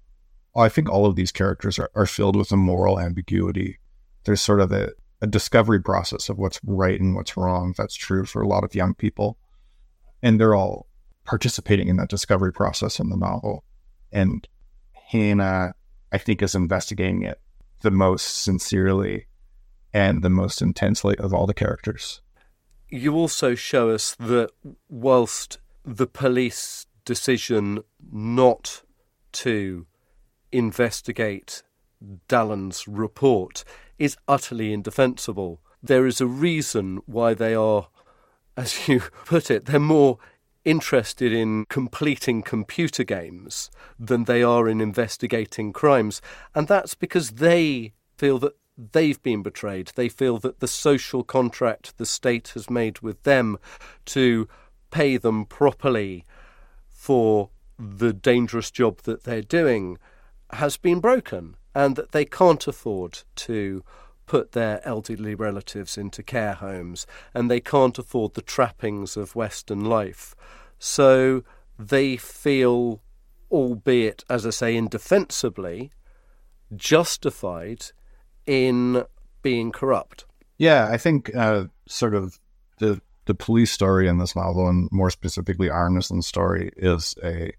I 0.56 0.70
think 0.70 0.89
all 0.89 1.06
of 1.06 1.15
these 1.15 1.32
characters 1.32 1.80
are, 1.80 1.89
are 1.96 2.06
filled 2.06 2.36
with 2.36 2.52
a 2.52 2.58
moral 2.58 3.00
ambiguity. 3.00 3.80
There's 4.26 4.41
sort 4.41 4.60
of 4.60 4.72
a, 4.72 4.91
a 5.22 5.28
discovery 5.28 5.82
process 5.82 6.30
of 6.30 6.38
what's 6.38 6.60
right 6.65 7.00
and 7.00 7.15
what's 7.15 7.38
wrong. 7.38 7.74
That's 7.78 7.96
true 7.96 8.26
for 8.26 8.41
a 8.41 8.48
lot 8.48 8.63
of 8.63 8.76
young 8.76 8.94
people. 8.94 9.38
And 10.22 10.39
they're 10.39 10.56
all 10.56 10.88
participating 11.26 11.88
in 11.88 11.98
that 11.98 12.10
discovery 12.10 12.52
process 12.52 13.00
in 13.00 13.10
the 13.10 13.17
novel. 13.17 13.63
And 14.12 14.48
Hannah, 14.94 15.74
I 16.12 16.17
think, 16.17 16.41
is 16.41 16.56
investigating 16.56 17.24
it 17.24 17.39
the 17.82 17.91
most 17.91 18.44
sincerely 18.44 19.28
and 19.94 20.22
the 20.22 20.30
most 20.30 20.62
intensely 20.62 21.17
of 21.17 21.34
all 21.34 21.48
the 21.48 21.54
characters 21.54 22.22
you 22.92 23.16
also 23.16 23.56
show 23.56 23.90
us 23.90 24.16
that 24.16 24.52
whilst 24.90 25.60
the 25.86 26.06
police 26.06 26.86
decision 27.06 27.80
not 28.12 28.84
to 29.32 29.88
investigate 30.52 31.64
Dallin's 32.28 32.88
report 32.88 33.64
is 33.98 34.18
utterly 34.28 34.74
indefensible, 34.74 35.62
there 35.82 36.06
is 36.06 36.20
a 36.20 36.28
reason 36.28 37.00
why 37.06 37.34
they 37.34 37.56
are, 37.56 37.88
as 38.58 38.88
you 38.88 39.00
put 39.26 39.50
it, 39.50 39.66
they're 39.66 39.80
more 39.80 40.20
interested 40.64 41.34
in 41.34 41.66
completing 41.66 42.42
computer 42.44 43.04
games 43.04 43.72
than 43.98 44.26
they 44.26 44.44
are 44.44 44.68
in 44.68 44.82
investigating 44.82 45.74
crimes. 45.74 46.22
And 46.54 46.68
that's 46.68 46.94
because 46.94 47.32
they 47.32 47.94
feel 48.18 48.38
that 48.40 48.54
they've 48.78 49.22
been 49.22 49.44
betrayed. 49.44 49.92
They 49.96 50.10
feel 50.10 50.38
that 50.40 50.60
the 50.60 50.68
social 50.68 51.24
contract 51.24 51.98
the 51.98 52.06
state 52.06 52.50
has 52.50 52.70
made 52.70 53.00
with 53.00 53.24
them 53.24 53.58
to 54.06 54.48
pay 54.92 55.18
them 55.18 55.46
properly 55.46 56.26
for 56.90 57.50
the 57.78 58.14
dangerous 58.14 58.70
job 58.70 59.02
that 59.04 59.24
they're 59.24 59.42
doing 59.42 59.98
has 60.52 60.78
been 60.78 61.00
broken 61.00 61.56
and 61.74 61.96
that 61.96 62.12
they 62.12 62.26
can't 62.26 62.68
afford 62.68 63.24
to 63.36 63.84
put 64.26 64.52
their 64.52 64.86
elderly 64.88 65.36
relatives 65.36 65.98
into 65.98 66.22
care 66.24 66.54
homes 66.54 67.08
and 67.34 67.50
they 67.50 67.60
can't 67.60 67.98
afford 67.98 68.34
the 68.34 68.42
trappings 68.42 69.18
of 69.18 69.36
Western 69.36 69.84
life. 69.84 70.36
So 70.78 71.44
they 71.78 72.18
feel, 72.18 73.02
albeit, 73.50 74.24
as 74.30 74.46
I 74.46 74.52
say, 74.52 74.76
indefensibly, 74.76 75.92
justified 76.76 77.88
in 78.46 79.04
being 79.42 79.72
corrupt. 79.72 80.26
Yeah, 80.58 80.90
I 80.92 80.98
think 80.98 81.36
uh, 81.36 81.66
sort 81.88 82.14
of 82.14 82.40
the 82.80 83.02
the 83.26 83.36
police 83.36 83.72
story 83.72 84.08
in 84.08 84.18
this 84.18 84.36
novel, 84.36 84.68
and 84.68 84.90
more 84.92 85.10
specifically 85.10 85.70
Arneson's 85.70 86.28
story, 86.28 86.72
is 86.76 87.16
a 87.24 87.52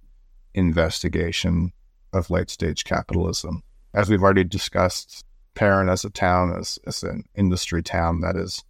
investigation 0.55 1.73
of 2.12 2.31
late 2.31 2.51
stage 2.51 2.85
capitalism. 2.85 3.62
As 3.95 4.09
we've 4.11 4.23
already 4.23 4.45
discussed, 4.45 5.25
Perrin 5.55 5.88
as 5.88 6.05
a 6.05 6.11
town 6.11 6.57
is 6.59 7.03
an 7.03 7.25
industry 7.35 7.83
town 7.83 8.21
that 8.21 8.37
is 8.37 8.64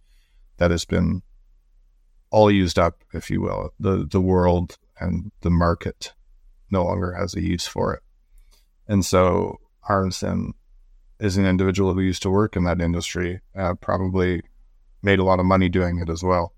that 0.57 0.71
has 0.71 0.85
been 0.85 1.21
all 2.29 2.49
used 2.51 2.79
up, 2.79 3.03
if 3.13 3.29
you 3.29 3.41
will. 3.41 3.73
The 3.79 4.07
the 4.09 4.21
world 4.21 4.77
and 4.99 5.31
the 5.41 5.49
market 5.49 6.13
no 6.71 6.83
longer 6.83 7.13
has 7.13 7.35
a 7.35 7.41
use 7.41 7.67
for 7.67 7.93
it. 7.93 8.01
And 8.87 9.05
so 9.05 9.59
Arneson 9.89 10.53
is 11.23 11.37
an 11.37 11.45
individual 11.45 11.93
who 11.93 12.01
used 12.01 12.21
to 12.21 12.29
work 12.29 12.57
in 12.57 12.65
that 12.65 12.81
industry, 12.81 13.39
uh, 13.55 13.73
probably 13.75 14.41
made 15.01 15.19
a 15.19 15.23
lot 15.23 15.39
of 15.39 15.45
money 15.45 15.69
doing 15.69 15.97
it 15.99 16.09
as 16.09 16.21
well, 16.21 16.53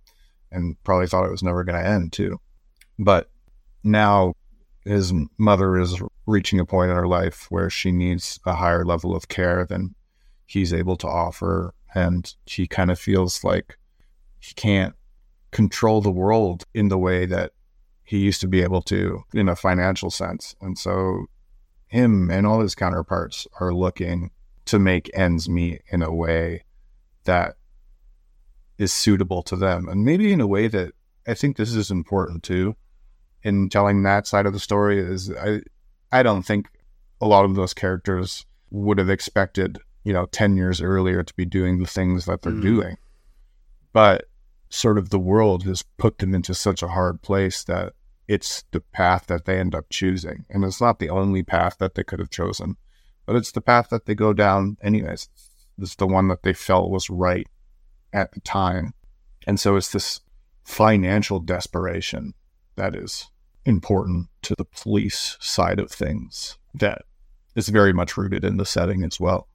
and 0.51 0.75
probably 0.83 1.05
thought 1.05 1.25
it 1.25 1.31
was 1.31 1.43
never 1.43 1.63
going 1.63 1.79
to 1.79 1.87
end 1.87 2.11
too. 2.11 2.39
But 2.97 3.29
now 3.83 4.33
his 4.83 5.13
mother 5.37 5.77
is 5.77 6.01
reaching 6.25 6.59
a 6.59 6.65
point 6.65 6.89
in 6.89 6.97
her 6.97 7.07
life 7.07 7.45
where 7.49 7.69
she 7.69 7.91
needs 7.91 8.39
a 8.47 8.55
higher 8.55 8.83
level 8.83 9.15
of 9.15 9.27
care 9.27 9.67
than 9.67 9.93
he's 10.47 10.73
able 10.73 10.95
to 10.97 11.07
offer. 11.07 11.75
And 11.93 12.33
she 12.47 12.65
kind 12.65 12.89
of 12.89 12.99
feels 12.99 13.43
like 13.43 13.77
he 14.39 14.55
can't 14.55 14.95
control 15.51 16.01
the 16.01 16.11
world 16.11 16.63
in 16.73 16.87
the 16.87 16.97
way 16.97 17.27
that 17.27 17.51
he 18.03 18.17
used 18.17 18.41
to 18.41 18.47
be 18.47 18.63
able 18.63 18.81
to 18.83 19.23
in 19.31 19.47
a 19.47 19.55
financial 19.55 20.09
sense. 20.09 20.55
And 20.59 20.75
so 20.75 21.25
him 21.87 22.31
and 22.31 22.47
all 22.47 22.61
his 22.61 22.73
counterparts 22.73 23.47
are 23.59 23.71
looking 23.71 24.31
to 24.65 24.79
make 24.79 25.09
ends 25.13 25.47
meet 25.47 25.81
in 25.87 26.01
a 26.01 26.13
way 26.13 26.63
that 27.25 27.55
is 28.77 28.91
suitable 28.91 29.41
to 29.41 29.55
them 29.55 29.87
and 29.87 30.03
maybe 30.03 30.33
in 30.33 30.41
a 30.41 30.47
way 30.47 30.67
that 30.67 30.91
I 31.27 31.33
think 31.33 31.55
this 31.55 31.73
is 31.73 31.91
important 31.91 32.43
too 32.43 32.75
in 33.43 33.69
telling 33.69 34.03
that 34.03 34.27
side 34.27 34.45
of 34.45 34.53
the 34.53 34.59
story 34.59 34.99
is 34.99 35.31
I 35.31 35.61
I 36.11 36.23
don't 36.23 36.43
think 36.43 36.67
a 37.21 37.27
lot 37.27 37.45
of 37.45 37.55
those 37.55 37.73
characters 37.73 38.45
would 38.71 38.97
have 38.97 39.09
expected, 39.09 39.79
you 40.03 40.13
know, 40.13 40.25
10 40.27 40.57
years 40.57 40.81
earlier 40.81 41.23
to 41.23 41.33
be 41.35 41.45
doing 41.45 41.79
the 41.79 41.87
things 41.87 42.25
that 42.25 42.41
they're 42.41 42.51
mm. 42.51 42.61
doing. 42.61 42.97
But 43.93 44.25
sort 44.69 44.97
of 44.97 45.09
the 45.09 45.19
world 45.19 45.63
has 45.63 45.83
put 45.97 46.17
them 46.17 46.35
into 46.35 46.53
such 46.53 46.83
a 46.83 46.89
hard 46.89 47.21
place 47.21 47.63
that 47.65 47.93
it's 48.27 48.63
the 48.71 48.81
path 48.81 49.27
that 49.27 49.45
they 49.45 49.59
end 49.59 49.75
up 49.75 49.85
choosing. 49.89 50.45
And 50.49 50.63
it's 50.63 50.81
not 50.81 50.99
the 50.99 51.09
only 51.09 51.43
path 51.43 51.77
that 51.79 51.95
they 51.95 52.03
could 52.03 52.19
have 52.19 52.29
chosen, 52.29 52.75
but 53.25 53.35
it's 53.35 53.51
the 53.51 53.61
path 53.61 53.89
that 53.89 54.05
they 54.05 54.15
go 54.15 54.33
down 54.33 54.77
anyways. 54.81 55.29
It's 55.79 55.95
the 55.95 56.07
one 56.07 56.27
that 56.29 56.43
they 56.43 56.53
felt 56.53 56.89
was 56.89 57.09
right 57.09 57.47
at 58.13 58.31
the 58.31 58.39
time. 58.41 58.93
And 59.45 59.59
so 59.59 59.75
it's 59.75 59.91
this 59.91 60.21
financial 60.63 61.39
desperation 61.39 62.33
that 62.75 62.95
is 62.95 63.29
important 63.65 64.27
to 64.43 64.55
the 64.57 64.65
police 64.65 65.37
side 65.39 65.79
of 65.79 65.91
things 65.91 66.57
that 66.73 67.03
is 67.55 67.69
very 67.69 67.93
much 67.93 68.17
rooted 68.17 68.43
in 68.43 68.57
the 68.57 68.65
setting 68.65 69.03
as 69.03 69.19
well. 69.19 69.47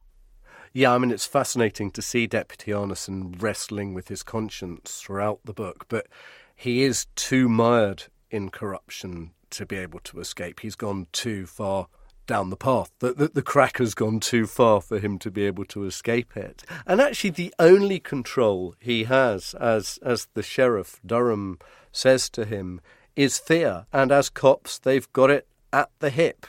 Yeah, 0.72 0.94
I 0.94 0.98
mean, 0.98 1.10
it's 1.10 1.26
fascinating 1.26 1.90
to 1.92 2.02
see 2.02 2.26
Deputy 2.26 2.70
Arneson 2.70 3.40
wrestling 3.42 3.92
with 3.92 4.08
his 4.08 4.22
conscience 4.22 5.00
throughout 5.00 5.40
the 5.44 5.52
book, 5.52 5.86
but 5.88 6.06
he 6.54 6.82
is 6.82 7.06
too 7.16 7.48
mired 7.48 8.04
in 8.30 8.50
corruption 8.50 9.32
to 9.50 9.66
be 9.66 9.76
able 9.76 9.98
to 10.00 10.20
escape. 10.20 10.60
He's 10.60 10.76
gone 10.76 11.08
too 11.12 11.46
far 11.46 11.88
down 12.30 12.48
the 12.48 12.56
path. 12.56 12.92
that, 13.00 13.34
the, 13.34 13.42
crack 13.42 13.78
has 13.78 13.92
gone 13.92 14.20
too 14.20 14.46
far 14.46 14.80
for 14.80 15.00
him 15.00 15.18
to 15.18 15.32
be 15.32 15.44
able 15.46 15.64
to 15.64 15.84
escape 15.84 16.36
it. 16.36 16.62
And 16.86 17.00
actually, 17.00 17.30
the 17.30 17.52
only 17.58 17.98
control 17.98 18.76
he 18.78 19.02
has, 19.04 19.52
as 19.54 19.98
as 20.00 20.28
the 20.34 20.42
sheriff 20.42 21.00
Durham 21.04 21.58
says 21.90 22.30
to 22.30 22.44
him, 22.44 22.80
is 23.16 23.40
fear. 23.40 23.86
And 23.92 24.12
as 24.12 24.30
cops, 24.30 24.78
they've 24.78 25.12
got 25.12 25.30
it 25.30 25.48
at 25.72 25.90
the 25.98 26.10
hip. 26.10 26.46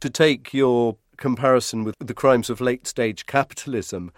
To 0.00 0.10
take 0.10 0.52
your 0.52 0.98
comparison 1.16 1.84
with 1.84 1.94
the 1.98 2.12
crimes 2.12 2.50
of 2.50 2.60
late 2.60 2.86
stage 2.86 3.24
capitalism, 3.24 4.12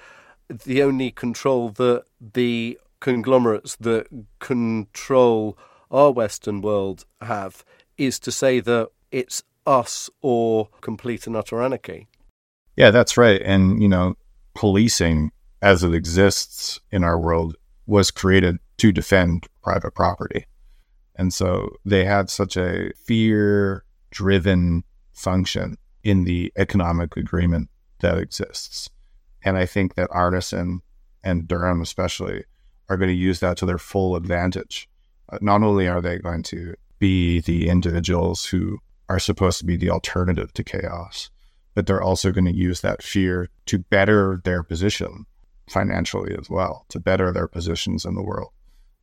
the 0.49 0.83
only 0.83 1.12
control 1.12 1.69
that 1.69 2.03
the 2.21 2.81
conglomerates 2.99 3.77
that 3.77 4.09
control 4.40 5.57
our 5.88 6.11
Western 6.11 6.62
world 6.62 7.05
have 7.21 7.64
is 7.97 8.19
to 8.19 8.33
say 8.33 8.59
that 8.59 8.88
it's 9.12 9.45
us 9.66 10.09
or 10.22 10.68
complete 10.81 11.26
and 11.26 11.37
utter 11.37 11.61
anarchy. 11.61 12.09
Yeah, 12.76 12.90
that's 12.90 13.16
right. 13.16 13.40
And, 13.42 13.83
you 13.83 13.88
know, 13.88 14.14
policing 14.55 15.33
as 15.62 15.83
it 15.83 15.94
exists 15.94 16.81
in 16.90 17.02
our 17.02 17.18
world 17.18 17.57
was 17.87 18.11
created 18.11 18.59
to 18.79 18.92
defend 18.92 19.46
private 19.62 19.94
property. 19.94 20.46
And 21.16 21.33
so 21.33 21.76
they 21.85 22.05
had 22.05 22.29
such 22.29 22.57
a 22.57 22.92
fear 23.05 23.85
driven 24.11 24.85
function 25.12 25.76
in 26.05 26.24
the 26.24 26.52
economic 26.57 27.16
agreement 27.16 27.70
that 28.00 28.18
exists. 28.18 28.90
And 29.42 29.57
I 29.57 29.66
think 29.66 29.94
that 29.94 30.11
Arneson 30.11 30.81
and 31.24 31.48
Durham, 31.48 31.81
especially, 31.81 32.44
are 32.88 32.96
going 32.96 33.09
to 33.09 33.14
use 33.14 33.40
that 33.40 33.57
to 33.59 33.66
their 33.66 33.79
full 33.79 34.14
advantage. 34.14 34.88
Uh, 35.29 35.38
not 35.40 35.62
only 35.62 35.88
are 35.88 36.00
they 36.00 36.18
going 36.18 36.42
to 36.44 36.74
be 36.98 37.40
the 37.40 37.68
individuals 37.68 38.44
who 38.44 38.79
are 39.09 39.19
supposed 39.19 39.59
to 39.59 39.64
be 39.64 39.77
the 39.77 39.90
alternative 39.90 40.53
to 40.55 40.64
chaos, 40.64 41.31
but 41.75 41.87
they're 41.87 42.03
also 42.03 42.33
going 42.33 42.45
to 42.47 42.55
use 42.55 42.81
that 42.81 43.03
fear 43.03 43.49
to 43.66 43.79
better 43.79 44.40
their 44.45 44.62
position 44.62 45.27
financially 45.69 46.35
as 46.38 46.49
well, 46.49 46.87
to 46.88 47.01
better 47.01 47.33
their 47.33 47.49
positions 47.49 48.05
in 48.05 48.14
the 48.14 48.23
world. 48.23 48.51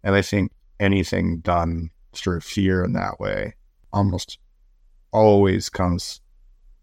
And 0.03 0.15
I 0.15 0.21
think 0.21 0.51
anything 0.79 1.39
done 1.39 1.89
through 2.13 2.41
fear 2.41 2.83
in 2.83 2.93
that 2.93 3.19
way 3.19 3.55
almost 3.91 4.37
always 5.11 5.69
comes 5.69 6.21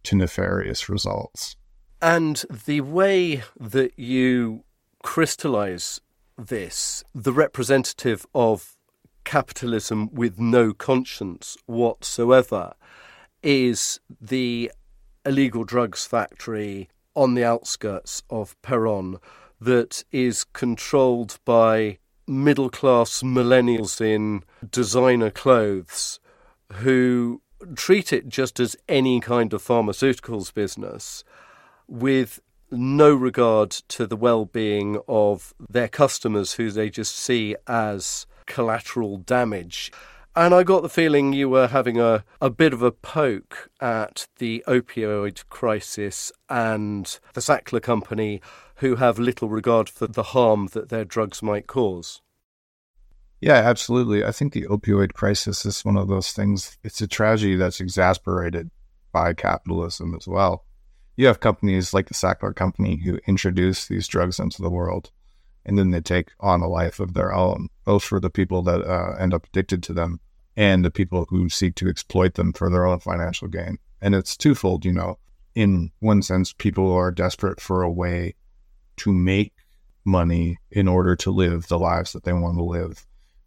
to 0.04 0.16
nefarious 0.16 0.88
results. 0.88 1.56
And 2.00 2.42
the 2.66 2.80
way 2.80 3.42
that 3.58 3.98
you 3.98 4.64
crystallize 5.02 6.00
this, 6.38 7.04
the 7.14 7.32
representative 7.32 8.26
of 8.34 8.76
capitalism 9.24 10.08
with 10.12 10.38
no 10.38 10.72
conscience 10.72 11.56
whatsoever, 11.66 12.72
is 13.42 14.00
the 14.20 14.70
illegal 15.24 15.64
drugs 15.64 16.04
factory 16.06 16.88
on 17.14 17.34
the 17.34 17.44
outskirts 17.44 18.22
of 18.30 18.60
Peron 18.62 19.18
that 19.60 20.04
is 20.10 20.44
controlled 20.44 21.38
by 21.44 21.98
middle 22.26 22.70
class 22.70 23.22
millennials 23.22 24.00
in 24.00 24.42
designer 24.70 25.30
clothes 25.30 26.20
who 26.74 27.42
treat 27.74 28.12
it 28.12 28.28
just 28.28 28.60
as 28.60 28.76
any 28.88 29.20
kind 29.20 29.52
of 29.52 29.62
pharmaceuticals 29.62 30.52
business 30.54 31.24
with 31.88 32.40
no 32.70 33.12
regard 33.12 33.70
to 33.70 34.06
the 34.06 34.16
well 34.16 34.44
being 34.44 35.00
of 35.08 35.52
their 35.68 35.88
customers 35.88 36.54
who 36.54 36.70
they 36.70 36.88
just 36.88 37.16
see 37.16 37.56
as 37.66 38.26
collateral 38.46 39.18
damage. 39.18 39.92
And 40.36 40.54
I 40.54 40.62
got 40.62 40.82
the 40.82 40.88
feeling 40.88 41.32
you 41.32 41.48
were 41.48 41.66
having 41.66 41.98
a, 41.98 42.24
a 42.40 42.50
bit 42.50 42.72
of 42.72 42.82
a 42.82 42.92
poke 42.92 43.68
at 43.80 44.28
the 44.38 44.62
opioid 44.68 45.42
crisis 45.48 46.30
and 46.48 47.18
the 47.34 47.40
Sackler 47.40 47.82
Company 47.82 48.40
who 48.76 48.96
have 48.96 49.18
little 49.18 49.48
regard 49.48 49.88
for 49.88 50.06
the 50.06 50.22
harm 50.22 50.68
that 50.72 50.88
their 50.88 51.04
drugs 51.04 51.42
might 51.42 51.66
cause. 51.66 52.22
Yeah, 53.40 53.54
absolutely. 53.54 54.24
I 54.24 54.30
think 54.30 54.52
the 54.52 54.66
opioid 54.66 55.14
crisis 55.14 55.66
is 55.66 55.84
one 55.84 55.96
of 55.96 56.08
those 56.08 56.32
things. 56.32 56.78
It's 56.84 57.00
a 57.00 57.08
tragedy 57.08 57.56
that's 57.56 57.80
exasperated 57.80 58.70
by 59.12 59.34
capitalism 59.34 60.14
as 60.14 60.28
well. 60.28 60.64
You 61.16 61.26
have 61.26 61.40
companies 61.40 61.92
like 61.92 62.06
the 62.06 62.14
Sackler 62.14 62.54
Company 62.54 63.02
who 63.04 63.18
introduce 63.26 63.88
these 63.88 64.06
drugs 64.06 64.38
into 64.38 64.62
the 64.62 64.70
world, 64.70 65.10
and 65.64 65.78
then 65.78 65.90
they 65.90 66.00
take 66.00 66.30
on 66.40 66.60
a 66.60 66.68
life 66.68 67.00
of 67.00 67.14
their 67.14 67.32
own, 67.32 67.68
both 67.84 68.02
for 68.02 68.20
the 68.20 68.30
people 68.30 68.62
that 68.62 68.82
uh, 68.82 69.16
end 69.18 69.34
up 69.34 69.46
addicted 69.46 69.82
to 69.84 69.92
them 69.92 70.20
and 70.56 70.84
the 70.84 70.90
people 70.90 71.26
who 71.28 71.48
seek 71.48 71.74
to 71.76 71.88
exploit 71.88 72.34
them 72.34 72.52
for 72.52 72.70
their 72.70 72.86
own 72.86 72.98
financial 72.98 73.48
gain. 73.48 73.78
And 74.00 74.14
it's 74.14 74.36
twofold, 74.36 74.84
you 74.84 74.92
know. 74.92 75.18
In 75.54 75.90
one 76.00 76.22
sense, 76.22 76.52
people 76.52 76.92
are 76.92 77.10
desperate 77.10 77.60
for 77.60 77.82
a 77.82 77.90
way 77.90 78.34
to 78.98 79.12
make 79.12 79.52
money 80.04 80.58
in 80.70 80.88
order 80.88 81.16
to 81.16 81.30
live 81.30 81.68
the 81.68 81.78
lives 81.78 82.12
that 82.12 82.24
they 82.24 82.32
want 82.32 82.56
to 82.56 82.64
live. 82.64 83.06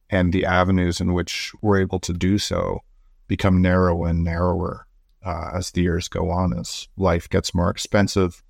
And 0.10 0.32
the 0.32 0.45
avenues 0.45 1.02
in 1.02 1.13
which 1.13 1.52
we're 1.62 1.82
able 1.82 1.99
to 2.02 2.13
do 2.13 2.38
so 2.38 2.82
become 3.28 3.62
narrower 3.62 4.08
and 4.08 4.23
narrower 4.23 4.86
uh, 5.26 5.52
as 5.54 5.71
the 5.71 5.82
years 5.82 6.08
go 6.08 6.30
on, 6.30 6.58
as 6.58 6.88
life 6.97 7.30
gets 7.30 7.56
more 7.56 7.69
expensive, 7.69 8.43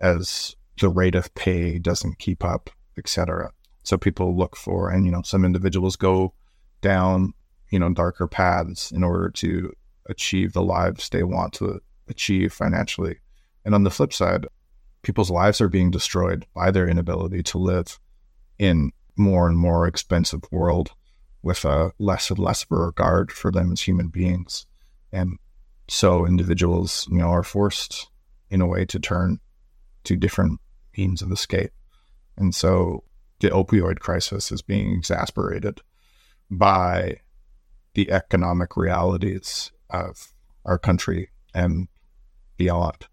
as 0.00 0.56
the 0.80 0.88
rate 0.88 1.14
of 1.14 1.34
pay 1.34 1.78
doesn't 1.78 2.18
keep 2.18 2.44
up, 2.44 2.70
etc. 2.98 3.52
So 3.84 3.96
people 3.96 4.36
look 4.36 4.56
for, 4.56 4.90
and 4.90 5.06
you 5.06 5.10
know, 5.10 5.22
some 5.22 5.44
individuals 5.44 5.96
go 5.96 6.34
down, 6.80 7.32
you 7.70 7.78
know, 7.78 7.92
darker 7.92 8.26
paths 8.26 8.92
in 8.92 9.02
order 9.02 9.30
to 9.30 9.72
achieve 10.06 10.52
the 10.52 10.62
lives 10.62 11.08
they 11.08 11.22
want 11.22 11.52
to 11.54 11.80
achieve 12.08 12.52
financially. 12.52 13.18
And 13.64 13.74
on 13.74 13.84
the 13.84 13.90
flip 13.90 14.12
side, 14.12 14.46
people's 15.02 15.30
lives 15.30 15.60
are 15.60 15.68
being 15.68 15.90
destroyed 15.90 16.46
by 16.54 16.70
their 16.70 16.88
inability 16.88 17.42
to 17.44 17.58
live 17.58 17.98
in 18.58 18.92
more 19.16 19.48
and 19.48 19.56
more 19.56 19.86
expensive 19.86 20.42
world 20.50 20.92
with 21.42 21.64
a 21.64 21.92
less 21.98 22.30
and 22.30 22.38
less 22.38 22.66
regard 22.70 23.30
for 23.30 23.50
them 23.50 23.72
as 23.72 23.80
human 23.80 24.08
beings. 24.08 24.66
And 25.12 25.38
so 25.88 26.26
individuals, 26.26 27.08
you 27.10 27.18
know, 27.18 27.28
are 27.28 27.42
forced 27.42 28.10
in 28.50 28.60
a 28.60 28.66
way 28.66 28.84
to 28.86 28.98
turn 28.98 29.38
to 30.04 30.16
different 30.16 30.60
means 30.96 31.22
of 31.22 31.32
escape. 31.32 31.70
And 32.38 32.54
so 32.54 33.02
the 33.40 33.50
opioid 33.50 33.98
crisis 33.98 34.50
is 34.50 34.62
being 34.62 34.92
exasperated 34.92 35.80
by 36.50 37.20
the 37.94 38.10
economic 38.10 38.76
realities 38.76 39.72
of 39.90 40.32
our 40.64 40.78
country 40.78 41.30
and 41.52 41.88
beyond. 42.56 43.08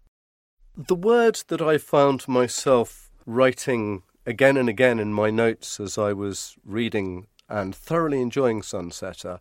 The 0.76 0.94
word 0.94 1.42
that 1.48 1.60
I 1.60 1.78
found 1.78 2.28
myself 2.28 3.10
writing 3.26 4.04
again 4.24 4.56
and 4.56 4.68
again 4.68 5.00
in 5.00 5.12
my 5.12 5.30
notes 5.30 5.80
as 5.80 5.98
I 5.98 6.12
was 6.12 6.56
reading 6.64 7.26
and 7.48 7.74
thoroughly 7.74 8.20
enjoying 8.20 8.60
Sunsetter 8.60 9.40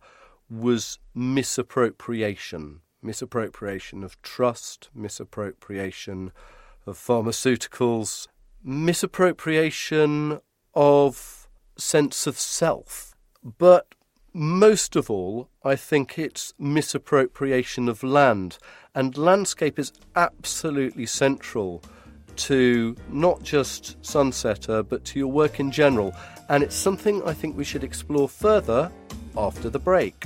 was 0.50 0.98
misappropriation. 1.14 2.82
Misappropriation 3.02 4.04
of 4.04 4.20
trust, 4.24 4.90
misappropriation 4.96 6.32
of 6.88 6.98
pharmaceuticals, 6.98 8.28
misappropriation 8.66 10.40
of 10.74 11.48
sense 11.78 12.26
of 12.26 12.38
self. 12.40 13.16
But 13.44 13.96
most 14.34 14.96
of 14.96 15.10
all, 15.10 15.50
I 15.64 15.76
think 15.76 16.18
it's 16.18 16.54
misappropriation 16.60 17.88
of 17.88 18.04
land. 18.04 18.58
And 18.94 19.18
landscape 19.18 19.78
is 19.78 19.94
absolutely 20.16 21.06
central 21.06 21.84
to 22.38 22.96
not 23.10 23.44
just 23.44 24.02
Sunsetter, 24.02 24.88
but 24.88 25.06
to 25.06 25.20
your 25.20 25.32
work 25.32 25.60
in 25.60 25.72
general. 25.72 26.14
And 26.50 26.64
it's 26.64 26.76
something 26.76 27.24
I 27.24 27.34
think 27.34 27.56
we 27.56 27.64
should 27.64 27.84
explore 27.84 28.28
further 28.28 28.92
after 29.38 29.70
the 29.70 29.80
break. 29.80 30.26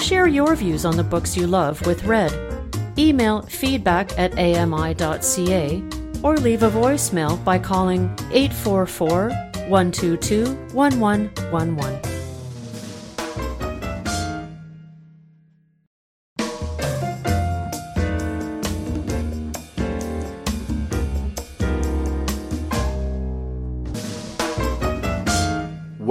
Share 0.00 0.26
your 0.26 0.54
views 0.56 0.84
on 0.84 0.96
the 0.96 1.04
books 1.04 1.36
you 1.36 1.46
love 1.46 1.84
with 1.86 2.04
Red. 2.04 2.51
Email 2.98 3.42
feedback 3.42 4.18
at 4.18 4.32
ami.ca 4.38 5.82
or 6.22 6.36
leave 6.36 6.62
a 6.62 6.70
voicemail 6.70 7.42
by 7.44 7.58
calling 7.58 8.04
844 8.32 9.30
122 9.68 10.54
1111. 10.72 12.21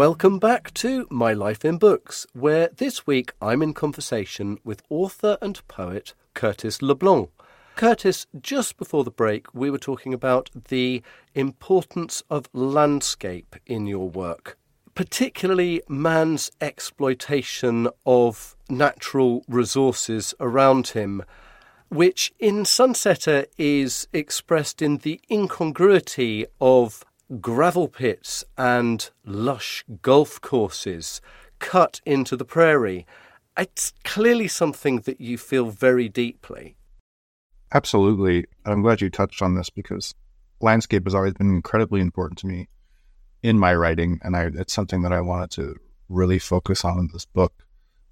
Welcome 0.07 0.39
back 0.39 0.73
to 0.73 1.05
My 1.11 1.31
Life 1.31 1.63
in 1.63 1.77
Books, 1.77 2.25
where 2.33 2.69
this 2.69 3.05
week 3.05 3.33
I'm 3.39 3.61
in 3.61 3.75
conversation 3.75 4.57
with 4.63 4.81
author 4.89 5.37
and 5.43 5.61
poet 5.67 6.15
Curtis 6.33 6.81
LeBlanc. 6.81 7.29
Curtis, 7.75 8.25
just 8.41 8.77
before 8.77 9.03
the 9.03 9.11
break, 9.11 9.53
we 9.53 9.69
were 9.69 9.77
talking 9.77 10.11
about 10.11 10.49
the 10.69 11.03
importance 11.35 12.23
of 12.31 12.49
landscape 12.51 13.55
in 13.67 13.85
your 13.85 14.09
work, 14.09 14.57
particularly 14.95 15.83
man's 15.87 16.49
exploitation 16.59 17.87
of 18.03 18.55
natural 18.71 19.43
resources 19.47 20.33
around 20.39 20.87
him, 20.87 21.21
which 21.89 22.33
in 22.39 22.63
Sunsetter 22.63 23.45
is 23.59 24.07
expressed 24.13 24.81
in 24.81 24.97
the 24.97 25.21
incongruity 25.29 26.47
of 26.59 27.05
gravel 27.39 27.87
pits 27.87 28.43
and 28.57 29.09
lush 29.25 29.85
golf 30.01 30.41
courses 30.41 31.21
cut 31.59 32.01
into 32.05 32.35
the 32.35 32.45
prairie. 32.45 33.05
It's 33.57 33.93
clearly 34.03 34.47
something 34.47 35.01
that 35.01 35.21
you 35.21 35.37
feel 35.37 35.67
very 35.67 36.09
deeply. 36.09 36.75
Absolutely. 37.73 38.45
I'm 38.65 38.81
glad 38.81 39.01
you 39.01 39.09
touched 39.09 39.41
on 39.41 39.55
this 39.55 39.69
because 39.69 40.13
landscape 40.59 41.05
has 41.05 41.15
always 41.15 41.33
been 41.33 41.55
incredibly 41.55 42.01
important 42.01 42.39
to 42.39 42.47
me 42.47 42.67
in 43.43 43.57
my 43.57 43.73
writing, 43.73 44.19
and 44.23 44.35
I, 44.35 44.49
it's 44.53 44.73
something 44.73 45.01
that 45.01 45.13
I 45.13 45.21
wanted 45.21 45.51
to 45.51 45.75
really 46.09 46.37
focus 46.37 46.85
on 46.85 46.99
in 46.99 47.09
this 47.11 47.25
book. 47.25 47.53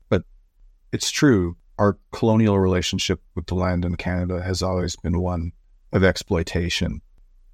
But 0.10 0.24
it's 0.92 1.12
true, 1.12 1.58
our 1.78 1.98
colonial 2.12 2.58
relationship 2.60 3.22
with 3.36 3.48
the 3.48 3.56
land 3.56 3.86
in 3.86 3.96
Canada 3.96 4.42
has 4.42 4.62
always 4.62 4.96
been 4.96 5.20
one 5.20 5.52
of 5.92 6.04
exploitation 6.04 7.02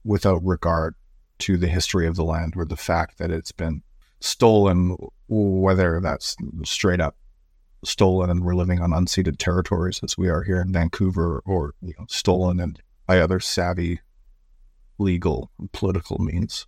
without 0.04 0.45
regard 0.45 0.95
to 1.39 1.58
the 1.58 1.67
history 1.67 2.08
of 2.08 2.15
the 2.15 2.24
land 2.24 2.54
or 2.56 2.65
the 2.65 2.78
fact 2.78 3.17
that 3.17 3.32
it's 3.32 3.52
been 3.52 3.84
stolen, 4.19 4.95
whether 5.28 6.00
that's 6.02 6.36
straight 6.63 7.02
up 7.02 7.15
stolen 7.84 8.30
and 8.30 8.43
we're 8.43 8.56
living 8.56 8.82
on 8.82 8.91
unceded 8.91 9.38
territories 9.38 10.00
as 10.04 10.17
we 10.17 10.28
are 10.28 10.43
here 10.43 10.62
in 10.62 10.71
Vancouver, 10.71 11.41
or 11.45 11.74
you 11.82 11.93
know, 12.00 12.06
stolen 12.10 12.60
and 12.60 12.82
by 13.06 13.19
other 13.19 13.39
savvy 13.39 14.00
legal 14.98 15.52
political 15.71 16.17
means. 16.17 16.67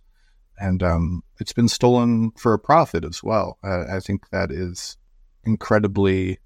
And 0.60 0.82
um, 0.82 1.22
it's 1.38 1.52
been 1.52 1.68
stolen 1.68 2.32
for 2.32 2.52
a 2.52 2.58
profit 2.58 3.04
as 3.04 3.22
well. 3.22 3.58
Uh, 3.62 3.84
I 3.90 4.00
think 4.00 4.30
that 4.30 4.50
is 4.50 4.96
incredibly 5.44 6.38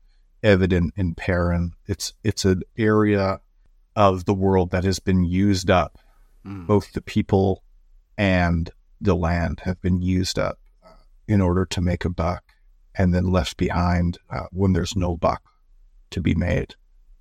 evident 0.42 0.94
in 0.96 1.14
Perrin. 1.14 1.72
It's 1.86 2.12
it's 2.22 2.44
an 2.44 2.62
area 2.76 3.40
of 3.96 4.24
the 4.24 4.34
world 4.34 4.70
that 4.70 4.84
has 4.84 4.98
been 4.98 5.24
used 5.24 5.70
up. 5.70 5.98
Mm. 6.46 6.66
Both 6.66 6.92
the 6.92 7.02
people 7.02 7.62
and 8.22 8.70
the 9.00 9.16
land 9.16 9.58
have 9.64 9.80
been 9.80 10.00
used 10.00 10.38
up 10.38 10.56
in 11.26 11.40
order 11.40 11.66
to 11.66 11.80
make 11.80 12.04
a 12.04 12.08
buck 12.08 12.44
and 12.94 13.12
then 13.12 13.32
left 13.32 13.56
behind 13.56 14.16
uh, 14.30 14.44
when 14.52 14.72
there's 14.72 14.94
no 14.94 15.16
buck 15.16 15.42
to 16.10 16.20
be 16.20 16.32
made. 16.32 16.76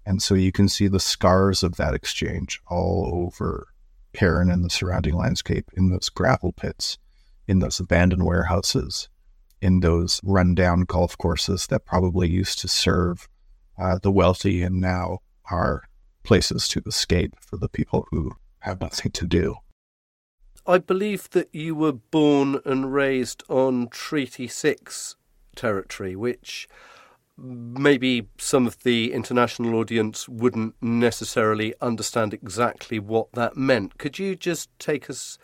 And 0.05 0.21
so 0.21 0.35
you 0.35 0.51
can 0.51 0.69
see 0.69 0.87
the 0.87 0.99
scars 0.99 1.63
of 1.63 1.77
that 1.77 1.95
exchange 1.95 2.61
all 2.67 3.09
over 3.11 3.69
Perrin 4.13 4.51
and 4.51 4.63
the 4.63 4.69
surrounding 4.69 5.15
landscape 5.15 5.71
in 5.75 5.89
those 5.89 6.09
gravel 6.09 6.51
pits, 6.51 6.99
in 7.47 7.57
those 7.57 7.79
abandoned 7.79 8.23
warehouses, 8.23 9.09
in 9.59 9.79
those 9.79 10.21
rundown 10.23 10.81
golf 10.81 11.17
courses 11.17 11.65
that 11.67 11.83
probably 11.83 12.29
used 12.29 12.59
to 12.59 12.67
serve 12.67 13.27
uh, 13.79 13.97
the 14.03 14.11
wealthy 14.11 14.61
and 14.61 14.79
now 14.79 15.17
are 15.49 15.81
places 16.21 16.67
to 16.67 16.83
escape 16.85 17.33
for 17.41 17.57
the 17.57 17.69
people 17.69 18.07
who 18.11 18.33
have 18.59 18.79
nothing 18.79 19.11
to 19.13 19.25
do. 19.25 19.55
I 20.71 20.77
believe 20.77 21.29
that 21.31 21.53
you 21.53 21.75
were 21.75 21.91
born 21.91 22.61
and 22.63 22.93
raised 22.93 23.43
on 23.49 23.89
Treaty 23.89 24.47
6 24.47 25.17
territory, 25.53 26.15
which 26.15 26.65
maybe 27.37 28.29
some 28.37 28.65
of 28.65 28.81
the 28.83 29.11
international 29.11 29.75
audience 29.75 30.29
wouldn't 30.29 30.75
necessarily 30.81 31.73
understand 31.81 32.33
exactly 32.33 32.99
what 32.99 33.33
that 33.33 33.57
meant. 33.57 33.97
Could 33.97 34.17
you 34.17 34.33
just 34.37 34.69
take 34.79 35.09
us 35.09 35.37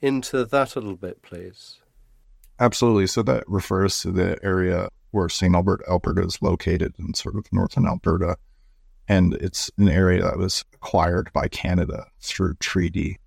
into 0.00 0.46
that 0.46 0.76
a 0.76 0.80
little 0.80 0.96
bit, 0.96 1.20
please? 1.20 1.80
Absolutely. 2.58 3.06
So 3.06 3.22
that 3.24 3.44
refers 3.46 4.00
to 4.00 4.10
the 4.10 4.38
area 4.42 4.88
where 5.10 5.28
St. 5.28 5.54
Albert, 5.54 5.82
Alberta 5.90 6.22
is 6.22 6.40
located 6.40 6.94
in 6.98 7.12
sort 7.12 7.36
of 7.36 7.44
northern 7.52 7.86
Alberta. 7.86 8.38
And 9.06 9.34
it's 9.34 9.70
an 9.76 9.90
area 9.90 10.22
that 10.22 10.38
was 10.38 10.64
acquired 10.72 11.30
by 11.34 11.48
Canada 11.48 12.06
through 12.20 12.54
treaty, 12.54 13.18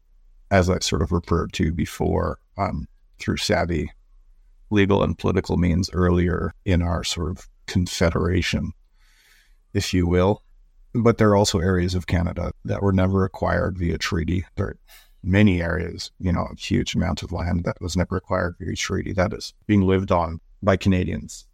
as 0.54 0.70
I 0.70 0.78
sort 0.80 1.02
of 1.02 1.12
referred 1.12 1.52
to 1.54 1.74
before, 1.74 2.38
um, 2.60 2.88
through 3.18 3.38
savvy 3.38 3.92
legal 4.70 5.02
and 5.02 5.18
political 5.18 5.58
means 5.58 5.90
earlier 5.94 6.54
in 6.64 6.84
our 6.84 7.04
sort 7.04 7.32
of 7.32 7.50
confederation, 7.66 8.72
if 9.74 9.96
you 9.96 10.06
will. 10.06 10.44
But 10.94 11.18
there 11.18 11.30
are 11.30 11.36
also 11.36 11.58
areas 11.58 11.96
of 11.96 12.06
Canada 12.06 12.52
that 12.66 12.84
were 12.84 12.94
never 12.94 13.26
acquired 13.26 13.80
via 13.80 13.98
treaty. 13.98 14.46
There 14.56 14.68
are 14.68 14.78
many 15.24 15.60
areas, 15.60 16.12
you 16.20 16.32
know, 16.32 16.48
a 16.52 16.56
huge 16.56 16.94
amount 16.94 17.24
of 17.24 17.32
land 17.32 17.64
that 17.64 17.82
was 17.82 17.98
never 17.98 18.16
acquired 18.18 18.56
via 18.60 18.76
treaty 18.76 19.12
that 19.14 19.34
is 19.34 19.56
being 19.66 19.82
lived 19.82 20.12
on 20.12 20.40
by 20.62 20.78
Canadians 20.78 21.48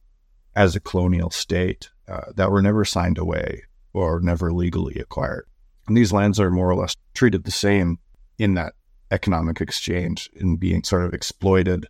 as 0.58 0.76
a 0.76 0.82
colonial 0.82 1.30
state 1.30 1.90
uh, 2.10 2.34
that 2.36 2.52
were 2.52 2.62
never 2.62 2.84
signed 2.84 3.18
away 3.18 3.64
or 3.94 4.20
never 4.20 4.52
legally 4.52 4.96
acquired. 5.00 5.46
And 5.88 5.96
these 5.96 6.12
lands 6.12 6.38
are 6.38 6.52
more 6.52 6.70
or 6.70 6.76
less 6.76 6.98
treated 7.14 7.46
the 7.46 7.52
same 7.52 8.00
in 8.38 8.56
that 8.56 8.74
economic 9.12 9.62
exchange 9.62 10.30
and 10.40 10.60
being 10.60 10.84
sort 10.84 11.04
of 11.04 11.14
exploited 11.14 11.88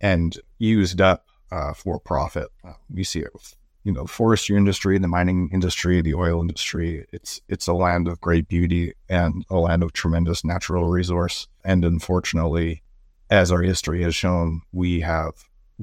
and 0.00 0.38
used 0.58 1.00
up 1.00 1.26
uh, 1.50 1.72
for 1.72 1.98
profit. 1.98 2.48
Uh, 2.64 2.74
we 2.90 3.04
see 3.04 3.20
it 3.20 3.32
with 3.32 3.56
you 3.84 3.92
know 3.92 4.02
the 4.02 4.08
forestry 4.08 4.56
industry, 4.56 4.98
the 4.98 5.08
mining 5.08 5.48
industry, 5.52 6.02
the 6.02 6.14
oil 6.14 6.40
industry. 6.40 7.06
It's 7.12 7.40
it's 7.48 7.66
a 7.66 7.72
land 7.72 8.08
of 8.08 8.20
great 8.20 8.48
beauty 8.48 8.92
and 9.08 9.44
a 9.50 9.56
land 9.56 9.82
of 9.82 9.92
tremendous 9.92 10.44
natural 10.44 10.84
resource. 10.88 11.46
And 11.64 11.84
unfortunately, 11.84 12.82
as 13.30 13.50
our 13.50 13.62
history 13.62 14.02
has 14.02 14.14
shown, 14.14 14.62
we 14.72 15.00
have 15.00 15.32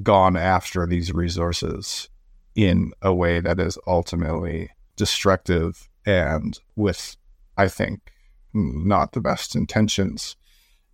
gone 0.02 0.36
after 0.36 0.86
these 0.86 1.12
resources 1.12 2.08
in 2.54 2.92
a 3.02 3.14
way 3.14 3.40
that 3.40 3.58
is 3.60 3.78
ultimately 3.86 4.70
destructive 4.96 5.88
and 6.04 6.58
with, 6.74 7.16
I 7.56 7.68
think, 7.68 8.12
not 8.52 9.12
the 9.12 9.20
best 9.20 9.54
intentions 9.54 10.36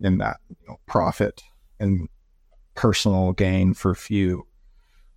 in 0.03 0.17
that 0.19 0.37
you 0.49 0.67
know, 0.67 0.79
profit 0.85 1.41
and 1.79 2.07
personal 2.75 3.31
gain 3.33 3.73
for 3.73 3.95
few 3.95 4.45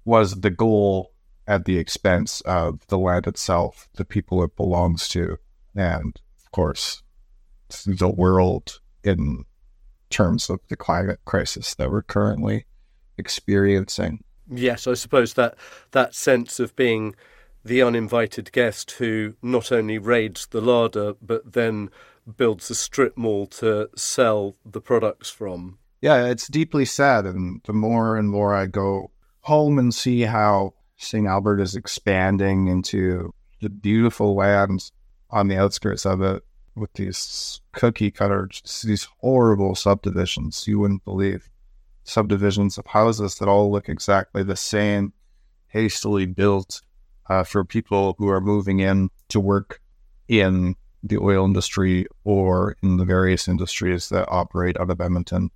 was 0.05 0.41
the 0.41 0.51
goal 0.51 1.13
at 1.47 1.65
the 1.65 1.79
expense 1.79 2.41
of 2.43 2.87
the 2.89 2.99
land 2.99 3.27
itself, 3.27 3.89
the 3.95 4.05
people 4.05 4.43
it 4.43 4.57
belongs 4.57 5.09
to, 5.09 5.39
and 5.75 6.21
of 6.45 6.51
course, 6.53 7.03
the 7.85 8.09
world 8.09 8.81
in 9.05 9.45
terms 10.11 10.51
of 10.51 10.61
the 10.69 10.77
climate 10.77 11.21
crisis 11.25 11.75
that 11.75 11.91
we're 11.91 12.03
currently 12.03 12.67
experiencing. 13.19 14.23
Yes, 14.49 14.87
I 14.87 14.95
suppose 14.95 15.35
that 15.35 15.57
that 15.91 16.15
sense 16.15 16.61
of 16.61 16.75
being 16.77 17.15
the 17.65 17.83
uninvited 17.83 18.53
guest 18.53 18.93
who 18.93 19.35
not 19.43 19.73
only 19.73 19.99
raids 19.99 20.47
the 20.47 20.61
larder 20.61 21.15
but 21.21 21.53
then 21.53 21.91
builds 22.37 22.71
a 22.71 22.75
strip 22.75 23.17
mall 23.17 23.47
to 23.47 23.89
sell 23.97 24.57
the 24.65 24.81
products 24.81 25.31
from. 25.31 25.79
Yeah, 26.01 26.27
it's 26.27 26.49
deeply 26.49 26.85
sad. 26.85 27.27
And 27.27 27.61
the 27.65 27.73
more 27.73 28.17
and 28.17 28.29
more 28.29 28.55
I 28.55 28.67
go 28.67 29.11
home 29.41 29.79
and 29.79 29.95
see 29.95 30.23
how 30.23 30.75
St. 30.97 31.27
Albert 31.27 31.61
is 31.61 31.75
expanding 31.75 32.69
into 32.69 33.33
the 33.61 33.69
beautiful 33.69 34.35
lands 34.35 34.93
on 35.31 35.49
the 35.49 35.57
outskirts 35.57 36.05
of 36.05 36.21
it 36.23 36.43
with 36.75 36.93
these 36.95 37.61
cookie 37.73 38.11
cutters, 38.11 38.83
these 38.85 39.09
horrible 39.21 39.75
subdivisions 39.75 40.67
you 40.67 40.79
wouldn't 40.79 41.05
believe. 41.05 41.49
Subdivisions 42.05 42.79
of 42.79 42.87
houses 42.87 43.37
that 43.37 43.49
all 43.49 43.73
look 43.73 43.89
exactly 43.89 44.43
the 44.43 44.57
same, 44.57 45.13
hastily 45.69 46.27
built 46.27 46.83
uh, 47.29 47.43
for 47.43 47.65
people 47.65 48.15
who 48.19 48.29
are 48.29 48.41
moving 48.41 48.81
in 48.81 49.11
to 49.29 49.41
work 49.41 49.81
in 50.29 50.77
the 51.09 51.19
oil 51.19 51.45
industry 51.45 52.07
or 52.25 52.77
in 52.83 52.97
the 52.97 53.05
various 53.05 53.49
industries 53.49 54.09
that 54.09 54.29
operate 54.29 54.79
out 54.79 54.91
of 54.91 55.01
Edmonton. 55.01 55.51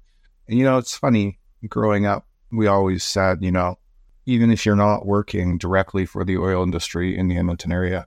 And, 0.49 0.59
you 0.59 0.65
know, 0.65 0.79
it's 0.79 0.97
funny, 0.97 1.39
growing 1.69 2.07
up, 2.07 2.27
we 2.53 2.67
always 2.67 3.05
said, 3.05 3.43
you 3.43 3.51
know, 3.51 3.79
even 4.27 4.51
if 4.51 4.65
you're 4.65 4.77
not 4.77 5.07
working 5.07 5.59
directly 5.59 6.07
for 6.07 6.25
the 6.25 6.37
oil 6.37 6.63
industry 6.63 7.17
in 7.17 7.29
the 7.29 7.37
Edmonton 7.37 7.73
area, 7.73 8.07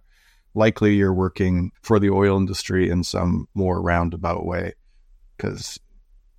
likely 0.53 0.95
you're 0.95 1.13
working 1.13 1.71
for 1.81 1.99
the 1.99 2.09
oil 2.09 2.37
industry 2.37 2.89
in 2.89 3.03
some 3.03 3.47
more 3.53 3.81
roundabout 3.81 4.45
way. 4.45 4.73
Because 5.35 5.79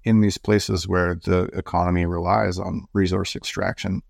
in 0.05 0.21
these 0.21 0.39
places 0.39 0.87
where 0.87 1.15
the 1.15 1.45
economy 1.55 2.07
relies 2.07 2.59
on 2.59 2.87
resource 2.93 3.35
extraction, 3.35 4.03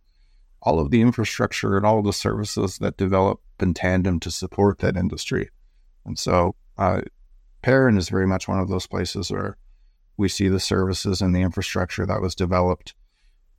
all 0.62 0.80
of 0.80 0.90
the 0.90 1.00
infrastructure 1.00 1.76
and 1.76 1.86
all 1.86 1.98
of 1.98 2.04
the 2.04 2.12
services 2.12 2.78
that 2.78 2.96
develop 2.96 3.40
in 3.60 3.74
tandem 3.74 4.18
to 4.20 4.30
support 4.30 4.78
that 4.78 4.96
industry. 4.96 5.50
And 6.04 6.18
so, 6.18 6.54
uh, 6.78 7.02
Perrin 7.62 7.96
is 7.96 8.08
very 8.08 8.26
much 8.26 8.48
one 8.48 8.60
of 8.60 8.68
those 8.68 8.86
places 8.86 9.30
where 9.30 9.56
we 10.16 10.28
see 10.28 10.48
the 10.48 10.60
services 10.60 11.20
and 11.20 11.34
the 11.34 11.42
infrastructure 11.42 12.06
that 12.06 12.20
was 12.20 12.34
developed 12.34 12.94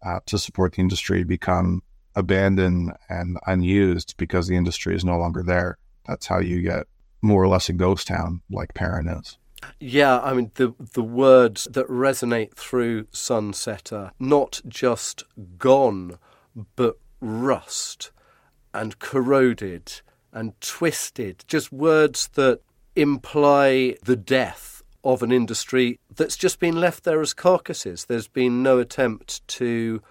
uh, 0.05 0.19
to 0.25 0.37
support 0.37 0.73
the 0.73 0.81
industry 0.81 1.23
become 1.23 1.81
abandoned 2.15 2.93
and 3.09 3.37
unused 3.47 4.15
because 4.17 4.47
the 4.47 4.55
industry 4.55 4.95
is 4.95 5.03
no 5.03 5.17
longer 5.17 5.43
there. 5.43 5.77
That's 6.05 6.27
how 6.27 6.39
you 6.39 6.61
get 6.61 6.87
more 7.21 7.43
or 7.43 7.47
less 7.47 7.69
a 7.69 7.73
ghost 7.73 8.07
town 8.07 8.41
like 8.49 8.73
Perrin 8.73 9.07
is. 9.07 9.37
Yeah, 9.79 10.19
I 10.19 10.33
mean 10.33 10.51
the 10.55 10.75
the 10.93 11.03
words 11.03 11.67
that 11.71 11.87
resonate 11.87 12.55
through 12.55 13.05
Sunsetter, 13.05 14.11
not 14.19 14.61
just 14.67 15.23
gone, 15.57 16.19
but 16.75 16.97
rust 17.19 18.11
and 18.73 18.99
corroded 18.99 20.01
and 20.31 20.59
twisted, 20.61 21.43
just 21.47 21.71
words 21.71 22.27
that 22.35 22.61
imply 22.95 23.95
the 24.03 24.15
death 24.15 24.83
of 25.03 25.21
an 25.21 25.31
industry 25.31 25.99
that's 26.15 26.35
just 26.35 26.59
been 26.59 26.79
left 26.79 27.03
there 27.03 27.21
as 27.21 27.33
carcasses. 27.33 28.05
There's 28.05 28.27
been 28.27 28.63
no 28.63 28.79
attempt 28.79 29.47
to 29.49 30.01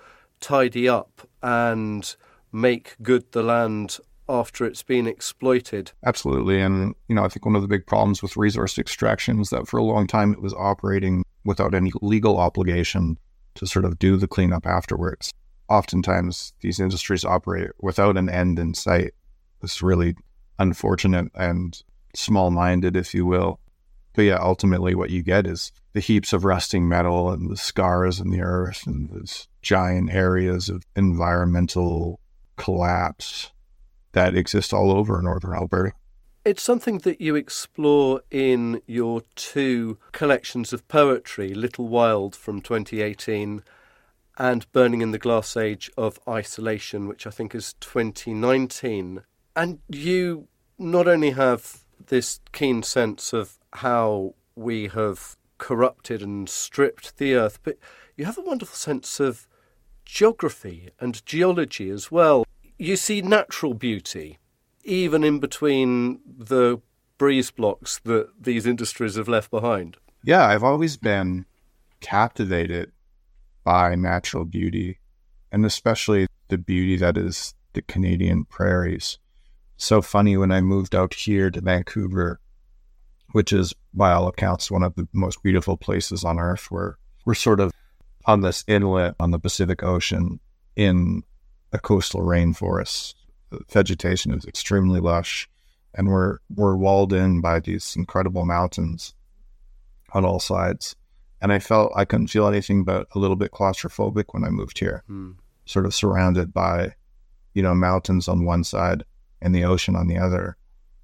tidy 0.40 0.88
up 0.88 1.26
and 1.42 2.14
make 2.52 2.96
good 3.02 3.32
the 3.32 3.42
land 3.42 3.98
after 4.28 4.64
it's 4.64 4.82
been 4.82 5.06
exploited. 5.06 5.92
Absolutely. 6.06 6.60
And, 6.60 6.94
you 7.08 7.14
know, 7.14 7.24
I 7.24 7.28
think 7.28 7.44
one 7.44 7.56
of 7.56 7.62
the 7.62 7.68
big 7.68 7.86
problems 7.86 8.22
with 8.22 8.36
resource 8.36 8.78
extraction 8.78 9.40
is 9.40 9.50
that 9.50 9.68
for 9.68 9.78
a 9.78 9.84
long 9.84 10.06
time 10.06 10.32
it 10.32 10.40
was 10.40 10.54
operating 10.54 11.24
without 11.44 11.74
any 11.74 11.92
legal 12.00 12.38
obligation 12.38 13.18
to 13.56 13.66
sort 13.66 13.84
of 13.84 13.98
do 13.98 14.16
the 14.16 14.28
cleanup 14.28 14.66
afterwards. 14.66 15.32
Oftentimes, 15.68 16.52
these 16.60 16.80
industries 16.80 17.24
operate 17.24 17.70
without 17.80 18.16
an 18.16 18.28
end 18.28 18.58
in 18.58 18.74
sight. 18.74 19.12
It's 19.62 19.82
really 19.82 20.14
unfortunate 20.58 21.30
and 21.34 21.82
small 22.16 22.50
minded, 22.50 22.96
if 22.96 23.14
you 23.14 23.26
will. 23.26 23.60
But 24.14 24.22
yeah, 24.22 24.38
ultimately, 24.40 24.94
what 24.94 25.10
you 25.10 25.22
get 25.22 25.46
is 25.46 25.72
the 25.92 26.00
heaps 26.00 26.32
of 26.32 26.44
rusting 26.44 26.88
metal 26.88 27.30
and 27.30 27.50
the 27.50 27.56
scars 27.56 28.20
in 28.20 28.30
the 28.30 28.42
earth 28.42 28.86
and 28.86 29.10
these 29.10 29.48
giant 29.62 30.12
areas 30.12 30.68
of 30.68 30.84
environmental 30.94 32.20
collapse 32.56 33.50
that 34.12 34.36
exist 34.36 34.72
all 34.72 34.92
over 34.92 35.20
northern 35.20 35.54
Alberta. 35.54 35.92
It's 36.44 36.62
something 36.62 36.98
that 36.98 37.20
you 37.20 37.34
explore 37.36 38.20
in 38.30 38.82
your 38.86 39.22
two 39.34 39.98
collections 40.12 40.72
of 40.72 40.86
poetry, 40.88 41.54
Little 41.54 41.88
Wild 41.88 42.36
from 42.36 42.60
2018 42.60 43.62
and 44.36 44.70
Birding 44.72 45.00
in 45.00 45.10
the 45.10 45.18
Glass 45.18 45.56
Age 45.56 45.90
of 45.96 46.20
Isolation, 46.28 47.08
which 47.08 47.26
I 47.26 47.30
think 47.30 47.54
is 47.54 47.74
2019. 47.80 49.22
And 49.56 49.78
you 49.88 50.48
not 50.78 51.08
only 51.08 51.30
have 51.30 51.83
this 52.06 52.40
keen 52.52 52.82
sense 52.82 53.32
of 53.32 53.58
how 53.72 54.34
we 54.54 54.88
have 54.88 55.36
corrupted 55.58 56.22
and 56.22 56.48
stripped 56.48 57.18
the 57.18 57.34
earth, 57.34 57.58
but 57.62 57.78
you 58.16 58.24
have 58.24 58.38
a 58.38 58.42
wonderful 58.42 58.76
sense 58.76 59.20
of 59.20 59.46
geography 60.04 60.90
and 61.00 61.24
geology 61.26 61.90
as 61.90 62.10
well. 62.10 62.44
You 62.78 62.96
see 62.96 63.22
natural 63.22 63.74
beauty, 63.74 64.38
even 64.84 65.24
in 65.24 65.38
between 65.40 66.20
the 66.26 66.80
breeze 67.18 67.50
blocks 67.50 68.00
that 68.04 68.28
these 68.40 68.66
industries 68.66 69.16
have 69.16 69.28
left 69.28 69.50
behind. 69.50 69.96
Yeah, 70.22 70.46
I've 70.46 70.64
always 70.64 70.96
been 70.96 71.46
captivated 72.00 72.92
by 73.62 73.94
natural 73.94 74.44
beauty, 74.44 74.98
and 75.50 75.64
especially 75.64 76.26
the 76.48 76.58
beauty 76.58 76.96
that 76.96 77.16
is 77.16 77.54
the 77.72 77.82
Canadian 77.82 78.44
prairies. 78.44 79.18
So 79.76 80.02
funny 80.02 80.36
when 80.36 80.52
I 80.52 80.60
moved 80.60 80.94
out 80.94 81.14
here 81.14 81.50
to 81.50 81.60
Vancouver, 81.60 82.40
which 83.32 83.52
is 83.52 83.74
by 83.92 84.12
all 84.12 84.28
accounts 84.28 84.70
one 84.70 84.82
of 84.82 84.94
the 84.94 85.08
most 85.12 85.42
beautiful 85.42 85.76
places 85.76 86.24
on 86.24 86.38
earth, 86.38 86.70
where 86.70 86.98
we're 87.24 87.34
sort 87.34 87.60
of 87.60 87.72
on 88.26 88.40
this 88.40 88.64
inlet 88.66 89.14
on 89.18 89.30
the 89.30 89.38
Pacific 89.38 89.82
Ocean 89.82 90.40
in 90.76 91.22
a 91.72 91.78
coastal 91.78 92.20
rainforest. 92.20 93.14
The 93.50 93.60
vegetation 93.70 94.32
is 94.32 94.44
extremely 94.44 95.00
lush, 95.00 95.48
and 95.94 96.08
we're 96.08 96.38
we're 96.54 96.76
walled 96.76 97.12
in 97.12 97.40
by 97.40 97.60
these 97.60 97.96
incredible 97.96 98.44
mountains 98.44 99.14
on 100.12 100.24
all 100.24 100.40
sides. 100.40 100.94
And 101.42 101.52
I 101.52 101.58
felt 101.58 101.92
I 101.94 102.04
couldn't 102.04 102.28
feel 102.28 102.46
anything 102.46 102.84
but 102.84 103.06
a 103.14 103.18
little 103.18 103.36
bit 103.36 103.50
claustrophobic 103.50 104.26
when 104.30 104.44
I 104.44 104.48
moved 104.48 104.78
here, 104.78 105.02
mm. 105.10 105.34
sort 105.66 105.84
of 105.84 105.94
surrounded 105.94 106.54
by, 106.54 106.94
you 107.52 107.62
know, 107.62 107.74
mountains 107.74 108.28
on 108.28 108.46
one 108.46 108.64
side 108.64 109.04
and 109.44 109.54
the 109.54 109.64
ocean 109.64 109.94
on 109.94 110.08
the 110.08 110.18
other, 110.18 110.56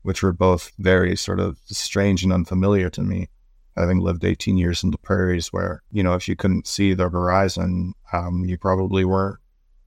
which 0.02 0.22
were 0.22 0.32
both 0.32 0.72
very 0.78 1.16
sort 1.16 1.38
of 1.38 1.58
strange 1.66 2.24
and 2.24 2.32
unfamiliar 2.32 2.90
to 2.90 3.02
me 3.02 3.28
having 3.76 3.98
lived 3.98 4.24
18 4.24 4.56
years 4.56 4.82
in 4.82 4.90
the 4.90 4.98
prairies 4.98 5.52
where, 5.52 5.82
you 5.92 6.02
know, 6.02 6.14
if 6.14 6.28
you 6.28 6.36
couldn't 6.36 6.66
see 6.66 6.92
the 6.92 7.08
horizon, 7.08 7.94
um, 8.12 8.44
you 8.44 8.58
probably 8.58 9.04
weren't 9.04 9.38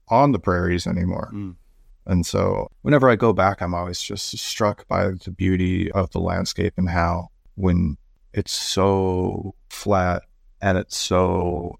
on 0.08 0.32
the 0.32 0.38
prairies 0.38 0.86
anymore. 0.86 1.30
Mm. 1.34 1.56
And 2.06 2.26
so 2.26 2.68
whenever 2.82 3.08
I 3.08 3.16
go 3.16 3.32
back, 3.32 3.62
I'm 3.62 3.74
always 3.74 4.00
just 4.00 4.36
struck 4.38 4.86
by 4.88 5.10
the 5.24 5.30
beauty 5.30 5.90
of 5.92 6.10
the 6.10 6.20
landscape 6.20 6.74
and 6.76 6.88
how 6.88 7.28
when 7.54 7.96
it's 8.32 8.52
so 8.52 9.54
flat 9.70 10.22
and 10.60 10.76
it's 10.76 10.96
so 10.96 11.78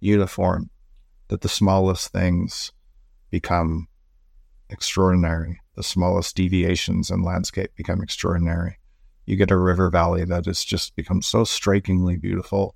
uniform 0.00 0.70
that 1.28 1.40
the 1.40 1.48
smallest 1.48 2.12
things 2.12 2.72
become 3.30 3.88
extraordinary. 4.70 5.60
The 5.78 5.84
smallest 5.84 6.34
deviations 6.34 7.08
in 7.08 7.22
landscape 7.22 7.70
become 7.76 8.02
extraordinary. 8.02 8.80
You 9.26 9.36
get 9.36 9.52
a 9.52 9.56
river 9.56 9.90
valley 9.90 10.24
that 10.24 10.46
has 10.46 10.64
just 10.64 10.96
become 10.96 11.22
so 11.22 11.44
strikingly 11.44 12.16
beautiful 12.16 12.74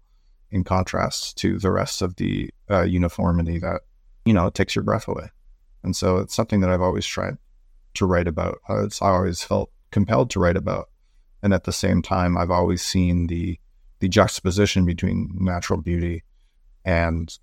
in 0.52 0.62
contrast 0.62 1.36
to 1.38 1.58
the 1.58 1.72
rest 1.72 2.00
of 2.00 2.14
the 2.14 2.50
uh, 2.70 2.82
uniformity 2.82 3.58
that 3.58 3.80
you 4.24 4.32
know 4.32 4.46
it 4.46 4.54
takes 4.54 4.76
your 4.76 4.84
breath 4.84 5.08
away. 5.08 5.32
And 5.82 5.96
so 5.96 6.18
it's 6.18 6.32
something 6.32 6.60
that 6.60 6.70
i've 6.70 6.80
always 6.80 7.04
tried 7.04 7.38
to 7.94 8.06
write 8.06 8.28
about 8.28 8.60
uh, 8.70 8.84
it's 8.84 9.02
I 9.02 9.08
always 9.08 9.42
felt 9.42 9.72
compelled 9.90 10.30
to 10.30 10.38
write 10.38 10.56
about. 10.56 10.88
And 11.42 11.52
at 11.52 11.64
the 11.64 11.72
same 11.72 12.02
time 12.02 12.38
i've 12.38 12.52
always 12.52 12.82
seen 12.82 13.26
the 13.26 13.58
the 13.98 14.08
juxtaposition 14.08 14.86
between 14.86 15.28
natural 15.40 15.82
beauty 15.82 16.22
and 16.84 17.36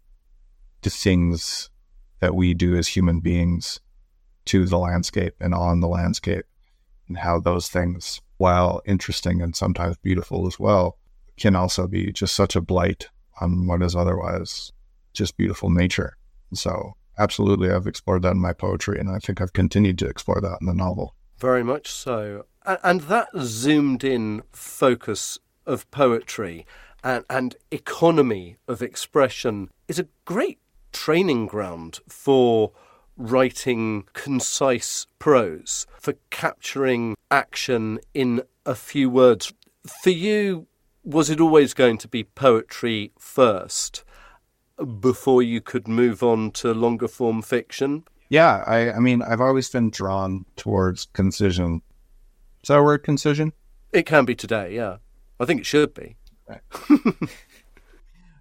the 0.84 0.90
things 0.90 1.70
that 2.22 2.34
we 2.34 2.54
do 2.54 2.78
as 2.78 2.88
human 2.88 3.20
beings 3.20 3.82
to 4.50 4.66
the 4.66 4.80
landscape 4.80 5.36
and 5.40 5.54
on 5.54 5.80
the 5.80 5.88
landscape 5.88 6.46
and 7.08 7.18
how 7.18 7.40
those 7.40 7.70
things 7.70 8.20
while 8.40 8.82
interesting 8.86 9.42
and 9.42 9.56
sometimes 9.56 9.98
beautiful 9.98 10.48
as 10.48 10.58
well, 10.58 10.98
can 11.38 11.56
also 11.56 11.88
be 11.88 12.12
just 12.12 12.34
such 12.34 12.56
a 12.56 12.62
blight 12.62 13.10
on 13.42 13.68
what 13.68 13.84
is 13.84 13.96
otherwise 13.96 14.72
just 15.14 15.38
beautiful 15.38 15.70
nature. 15.70 16.16
So, 16.54 16.94
absolutely, 17.18 17.70
I've 17.70 17.86
explored 17.86 18.22
that 18.24 18.32
in 18.32 18.40
my 18.40 18.54
poetry, 18.54 18.98
and 18.98 19.10
I 19.10 19.20
think 19.20 19.42
I've 19.42 19.54
continued 19.54 20.00
to 20.00 20.08
explore 20.08 20.40
that 20.42 20.58
in 20.62 20.68
the 20.68 20.74
novel. 20.74 21.16
Very 21.38 21.64
much 21.64 21.92
so. 21.92 22.46
And 22.66 23.02
that 23.02 23.30
zoomed 23.38 24.04
in 24.04 24.42
focus 24.52 25.38
of 25.66 25.90
poetry 25.92 26.66
and, 27.04 27.26
and 27.30 27.56
economy 27.72 28.58
of 28.68 28.82
expression 28.82 29.70
is 29.88 30.00
a 30.00 30.08
great 30.26 30.60
training 30.92 31.46
ground 31.46 32.00
for 32.08 32.72
writing 33.20 34.06
concise 34.14 35.06
prose, 35.20 35.86
for 36.00 36.16
capturing 36.32 37.16
action 37.30 38.00
in 38.16 38.42
a 38.66 38.74
few 38.74 39.10
words. 39.10 39.54
For 40.02 40.10
you, 40.10 40.68
was 41.04 41.30
it 41.30 41.40
always 41.40 41.74
going 41.74 41.98
to 42.00 42.08
be 42.08 42.24
poetry 42.24 43.12
first 43.20 44.04
before 45.00 45.44
you 45.44 45.62
could 45.62 45.88
move 45.88 46.24
on 46.24 46.52
to 46.52 46.74
longer 46.74 47.08
form 47.08 47.42
fiction? 47.42 48.04
Yeah, 48.30 48.64
I, 48.66 48.92
I 48.94 49.00
mean, 49.00 49.22
I've 49.22 49.42
always 49.42 49.70
been 49.70 49.90
drawn 49.90 50.46
towards 50.56 51.08
concision. 51.14 51.82
Is 52.64 52.68
that 52.68 52.78
a 52.78 52.84
word, 52.84 53.04
concision? 53.04 53.54
It 53.92 54.06
can 54.06 54.26
be 54.26 54.36
today, 54.36 54.76
yeah. 54.76 54.98
I 55.40 55.46
think 55.46 55.62
it 55.62 55.66
should 55.66 55.94
be. 55.94 56.16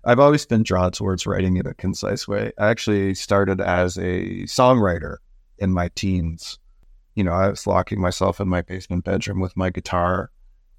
I've 0.05 0.21
always 0.21 0.47
been 0.47 0.63
drawn 0.63 0.93
towards 0.93 1.27
writing 1.27 1.57
in 1.57 1.67
a 1.67 1.75
concise 1.75 2.29
way. 2.29 2.53
I 2.59 2.69
actually 2.69 3.15
started 3.15 3.61
as 3.61 3.99
a 3.99 4.43
songwriter 4.45 5.17
in 5.59 5.73
my 5.73 5.89
teens. 5.95 6.59
You 7.15 7.25
know, 7.25 7.33
I 7.33 7.49
was 7.49 7.67
locking 7.67 8.01
myself 8.01 8.41
in 8.41 8.49
my 8.49 8.63
basement 8.63 9.05
bedroom 9.05 9.41
with 9.41 9.57
my 9.57 9.71
guitar, 9.71 10.31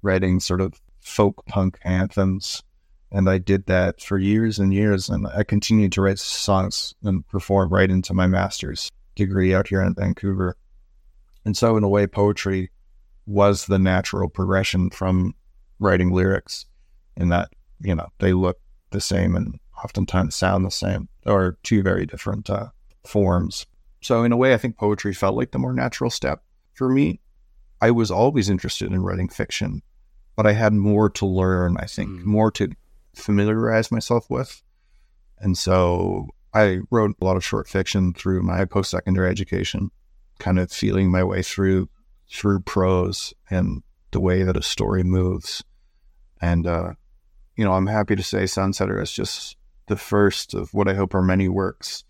writing 0.02 0.40
sort 0.40 0.60
of 0.60 0.80
folk 1.00 1.44
punk 1.46 1.78
anthems. 1.82 2.62
And 3.12 3.28
I 3.28 3.38
did 3.38 3.66
that 3.66 4.00
for 4.00 4.18
years 4.18 4.58
and 4.58 4.72
years. 4.72 5.08
And 5.08 5.26
I 5.26 5.42
continued 5.42 5.92
to 5.92 6.02
write 6.02 6.18
songs 6.18 6.94
and 7.02 7.26
perform 7.28 7.68
right 7.70 7.90
into 7.90 8.14
my 8.14 8.26
master's 8.26 8.90
degree 9.16 9.54
out 9.54 9.68
here 9.68 9.82
in 9.82 9.94
Vancouver. 9.94 10.56
And 11.44 11.56
so, 11.56 11.76
in 11.76 11.84
a 11.84 11.88
way, 11.88 12.06
poetry 12.06 12.70
was 13.26 13.66
the 13.66 13.78
natural 13.78 14.28
progression 14.28 14.90
from 14.90 15.34
writing 15.78 16.12
lyrics 16.12 16.66
in 17.16 17.28
that, 17.30 17.50
you 17.80 17.94
know, 17.94 18.08
they 18.18 18.32
look 18.32 18.58
the 18.90 19.00
same 19.00 19.36
and 19.36 19.58
oftentimes 19.82 20.36
sound 20.36 20.64
the 20.64 20.70
same 20.70 21.08
or 21.26 21.58
two 21.62 21.82
very 21.82 22.06
different 22.06 22.50
uh, 22.50 22.68
forms. 23.06 23.66
So, 24.02 24.24
in 24.24 24.32
a 24.32 24.36
way, 24.36 24.54
I 24.54 24.58
think 24.58 24.76
poetry 24.76 25.12
felt 25.12 25.36
like 25.36 25.52
the 25.52 25.58
more 25.58 25.72
natural 25.72 26.10
step 26.10 26.42
for 26.74 26.88
me. 26.88 27.20
I 27.82 27.90
was 27.90 28.10
always 28.10 28.50
interested 28.50 28.92
in 28.92 29.02
writing 29.02 29.28
fiction, 29.28 29.82
but 30.36 30.46
I 30.46 30.52
had 30.52 30.72
more 30.72 31.08
to 31.10 31.26
learn, 31.26 31.76
I 31.78 31.86
think, 31.86 32.10
mm. 32.10 32.24
more 32.24 32.50
to 32.52 32.70
familiarize 33.14 33.90
myself 33.90 34.28
with. 34.28 34.62
And 35.38 35.56
so 35.56 36.28
I 36.52 36.80
wrote 36.90 37.16
a 37.20 37.24
lot 37.24 37.36
of 37.36 37.44
short 37.44 37.68
fiction 37.68 38.12
through 38.12 38.42
my 38.42 38.64
post 38.64 38.90
secondary 38.90 39.30
education, 39.30 39.90
kind 40.38 40.58
of 40.58 40.70
feeling 40.70 41.10
my 41.10 41.24
way 41.24 41.42
through 41.42 41.88
through 42.30 42.60
prose 42.60 43.34
and 43.50 43.82
the 44.12 44.20
way 44.20 44.42
that 44.42 44.56
a 44.56 44.62
story 44.62 45.02
moves. 45.02 45.64
And 46.40 46.66
uh, 46.66 46.92
you 47.60 47.66
know, 47.66 47.74
I'm 47.74 47.88
happy 47.88 48.16
to 48.16 48.22
say 48.22 48.44
Sunsetter 48.44 49.02
is 49.02 49.12
just 49.12 49.54
the 49.86 49.96
first 49.96 50.54
of 50.54 50.72
what 50.72 50.88
I 50.88 50.94
hope 50.94 51.14
are 51.14 51.20
many 51.20 51.46
works 51.46 52.04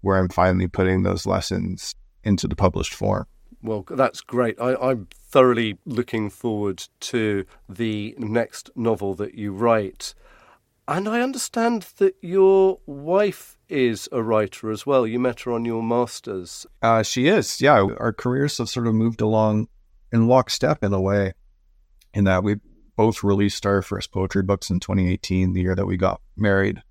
where 0.00 0.16
I'm 0.16 0.30
finally 0.30 0.66
putting 0.66 1.02
those 1.02 1.26
lessons 1.26 1.94
into 2.22 2.48
the 2.48 2.56
published 2.56 2.94
form. 2.94 3.26
Well, 3.62 3.84
that's 3.86 4.22
great. 4.22 4.58
I, 4.58 4.76
I'm 4.76 5.08
thoroughly 5.12 5.76
looking 5.84 6.30
forward 6.30 6.88
to 7.00 7.44
the 7.68 8.14
next 8.16 8.70
novel 8.74 9.12
that 9.16 9.34
you 9.34 9.52
write. 9.52 10.14
And 10.88 11.06
I 11.06 11.20
understand 11.20 11.82
that 11.98 12.16
your 12.22 12.78
wife 12.86 13.58
is 13.68 14.08
a 14.10 14.22
writer 14.22 14.70
as 14.70 14.86
well. 14.86 15.06
You 15.06 15.18
met 15.18 15.40
her 15.40 15.52
on 15.52 15.66
your 15.66 15.82
master's. 15.82 16.66
Uh, 16.80 17.02
she 17.02 17.26
is, 17.26 17.60
yeah. 17.60 17.86
Our 17.98 18.14
careers 18.14 18.56
have 18.56 18.70
sort 18.70 18.86
of 18.86 18.94
moved 18.94 19.20
along 19.20 19.68
in 20.10 20.28
lockstep 20.28 20.82
in 20.82 20.94
a 20.94 21.00
way, 21.00 21.34
in 22.14 22.24
that 22.24 22.42
we 22.42 22.56
both 22.96 23.24
released 23.24 23.66
our 23.66 23.82
first 23.82 24.12
poetry 24.12 24.42
books 24.42 24.70
in 24.70 24.80
2018, 24.80 25.52
the 25.52 25.62
year 25.62 25.74
that 25.74 25.86
we 25.86 25.96
got 25.96 26.20
married. 26.36 26.82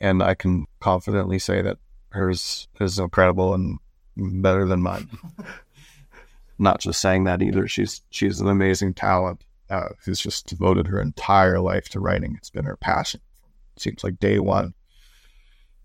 And 0.00 0.22
I 0.22 0.34
can 0.34 0.66
confidently 0.80 1.38
say 1.38 1.62
that 1.62 1.78
hers 2.10 2.68
is 2.80 2.98
incredible 2.98 3.54
and 3.54 3.78
better 4.16 4.66
than 4.66 4.82
mine. 4.82 5.08
Not 6.58 6.80
just 6.80 7.00
saying 7.00 7.24
that 7.24 7.42
either. 7.42 7.66
She's 7.66 8.02
she's 8.10 8.40
an 8.40 8.48
amazing 8.48 8.94
talent 8.94 9.44
uh, 9.70 9.88
who's 10.04 10.20
just 10.20 10.46
devoted 10.46 10.86
her 10.86 11.00
entire 11.00 11.60
life 11.60 11.88
to 11.90 12.00
writing. 12.00 12.34
It's 12.36 12.50
been 12.50 12.64
her 12.64 12.76
passion. 12.76 13.20
Seems 13.76 14.04
like 14.04 14.20
day 14.20 14.38
one. 14.38 14.74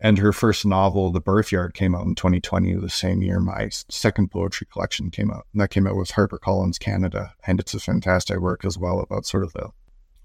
And 0.02 0.18
her 0.18 0.32
first 0.32 0.66
novel, 0.66 1.12
The 1.12 1.22
Birthyard, 1.22 1.74
came 1.74 1.93
out 1.93 2.06
in 2.06 2.16
2020, 2.16 2.74
the 2.76 2.89
same 2.89 3.22
year 3.22 3.39
my 3.39 3.70
second 3.70 4.32
poetry 4.32 4.66
collection 4.72 5.12
came 5.12 5.30
out. 5.30 5.45
And 5.52 5.62
that 5.62 5.72
came 5.72 5.86
out 5.86 5.97
with 5.97 6.12
HarperCollins 6.12 6.80
Canada. 6.80 7.34
And 7.45 7.60
it's 7.60 7.74
a 7.74 7.80
fantastic 7.80 8.39
work 8.39 8.64
as 8.64 8.78
well 8.78 9.02
about 9.02 9.26
sort 9.26 9.43
of 9.43 9.56
a, 9.56 9.70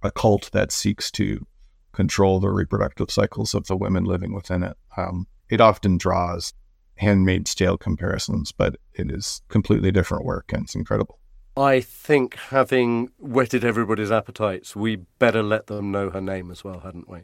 a 0.07 0.13
cult 0.13 0.51
that 0.53 0.71
seeks 0.71 1.11
to 1.13 1.45
control 1.93 2.39
the 2.39 2.51
reproductive 2.51 3.11
cycles 3.11 3.55
of 3.55 3.67
the 3.67 3.77
women 3.77 4.05
living 4.05 4.33
within 4.33 4.63
it. 4.63 4.77
Um, 4.97 5.27
it 5.49 5.61
often 5.61 5.99
draws 5.99 6.55
Handmaid's 6.97 7.55
Tale 7.55 7.77
comparisons, 7.77 8.53
but 8.53 8.77
it 8.93 9.11
is 9.11 9.43
completely 9.49 9.91
different 9.91 10.25
work 10.25 10.53
and 10.53 10.65
it's 10.65 10.75
incredible. 10.75 11.19
I 11.57 11.81
think 11.81 12.35
having 12.37 13.11
whetted 13.19 13.65
everybody's 13.65 14.11
appetites, 14.11 14.75
we 14.75 14.97
better 15.19 15.43
let 15.43 15.69
them 15.69 15.93
know 15.93 16.11
her 16.11 16.21
name 16.21 16.51
as 16.51 16.65
well, 16.65 16.81
hadn't 16.81 17.09
we? 17.09 17.21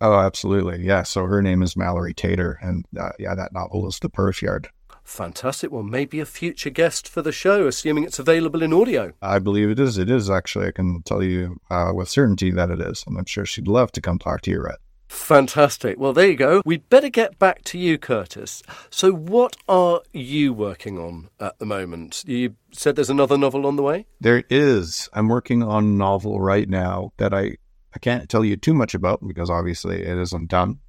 Oh, 0.00 0.18
absolutely. 0.18 0.84
Yeah. 0.84 1.02
So 1.02 1.24
her 1.26 1.42
name 1.42 1.62
is 1.62 1.76
Mallory 1.76 2.14
Tater. 2.14 2.58
And 2.60 2.84
uh, 2.98 3.10
yeah, 3.18 3.34
that 3.34 3.52
novel 3.52 3.88
is 3.88 3.98
The 3.98 4.10
Birthyard. 4.10 4.66
Fantastic. 5.04 5.70
Well, 5.70 5.84
maybe 5.84 6.18
a 6.18 6.26
future 6.26 6.70
guest 6.70 7.08
for 7.08 7.22
the 7.22 7.30
show, 7.30 7.68
assuming 7.68 8.04
it's 8.04 8.18
available 8.18 8.62
in 8.62 8.72
audio. 8.72 9.12
I 9.22 9.38
believe 9.38 9.70
it 9.70 9.78
is. 9.78 9.98
It 9.98 10.10
is 10.10 10.28
actually. 10.28 10.66
I 10.66 10.72
can 10.72 11.02
tell 11.02 11.22
you 11.22 11.60
uh, 11.70 11.92
with 11.94 12.08
certainty 12.08 12.50
that 12.50 12.70
it 12.70 12.80
is. 12.80 13.04
And 13.06 13.16
I'm 13.16 13.24
sure 13.24 13.46
she'd 13.46 13.68
love 13.68 13.92
to 13.92 14.00
come 14.00 14.18
talk 14.18 14.42
to 14.42 14.50
you, 14.50 14.62
Red. 14.62 14.76
Fantastic. 15.08 15.98
Well, 15.98 16.12
there 16.12 16.26
you 16.26 16.36
go. 16.36 16.62
We'd 16.64 16.88
better 16.88 17.08
get 17.08 17.38
back 17.38 17.62
to 17.64 17.78
you, 17.78 17.96
Curtis. 17.96 18.62
So, 18.90 19.12
what 19.12 19.56
are 19.68 20.02
you 20.12 20.52
working 20.52 20.98
on 20.98 21.28
at 21.38 21.58
the 21.60 21.66
moment? 21.66 22.24
You 22.26 22.56
said 22.72 22.96
there's 22.96 23.08
another 23.08 23.38
novel 23.38 23.66
on 23.66 23.76
the 23.76 23.82
way? 23.82 24.06
There 24.20 24.42
is. 24.50 25.08
I'm 25.12 25.28
working 25.28 25.62
on 25.62 25.84
a 25.84 25.86
novel 25.86 26.40
right 26.40 26.68
now 26.68 27.12
that 27.18 27.32
I 27.32 27.56
I 27.96 27.98
can't 27.98 28.28
tell 28.28 28.44
you 28.44 28.56
too 28.56 28.74
much 28.74 28.94
about 28.94 29.26
because 29.26 29.48
obviously 29.48 30.02
it 30.02 30.18
isn't 30.18 30.50
done, 30.50 30.80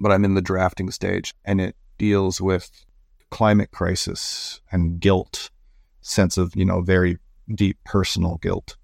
but 0.00 0.10
I'm 0.10 0.24
in 0.24 0.32
the 0.32 0.40
drafting 0.40 0.90
stage 0.90 1.34
and 1.44 1.60
it 1.60 1.76
deals 1.98 2.40
with 2.40 2.86
climate 3.28 3.72
crisis 3.72 4.62
and 4.72 4.98
guilt, 4.98 5.50
sense 6.00 6.38
of, 6.38 6.56
you 6.56 6.64
know, 6.64 6.80
very 6.80 7.18
deep 7.54 7.76
personal 7.84 8.38
guilt. 8.38 8.78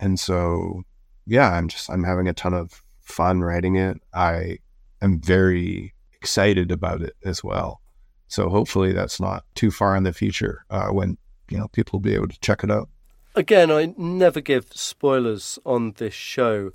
And 0.00 0.18
so, 0.18 0.84
yeah, 1.26 1.50
I'm 1.52 1.68
just, 1.68 1.90
I'm 1.90 2.04
having 2.04 2.26
a 2.26 2.32
ton 2.32 2.54
of 2.54 2.82
fun 3.02 3.42
writing 3.42 3.76
it. 3.76 4.00
I 4.14 4.60
am 5.02 5.20
very 5.20 5.92
excited 6.14 6.72
about 6.72 7.02
it 7.02 7.16
as 7.22 7.44
well. 7.44 7.82
So 8.28 8.48
hopefully 8.48 8.94
that's 8.94 9.20
not 9.20 9.44
too 9.54 9.70
far 9.70 9.94
in 9.94 10.04
the 10.04 10.14
future 10.14 10.64
uh, 10.70 10.88
when, 10.88 11.18
you 11.50 11.58
know, 11.58 11.68
people 11.68 11.98
will 11.98 12.04
be 12.04 12.14
able 12.14 12.28
to 12.28 12.40
check 12.40 12.64
it 12.64 12.70
out. 12.70 12.88
Again, 13.34 13.70
I 13.70 13.92
never 13.98 14.40
give 14.40 14.72
spoilers 14.72 15.58
on 15.66 15.92
this 15.98 16.14
show 16.14 16.70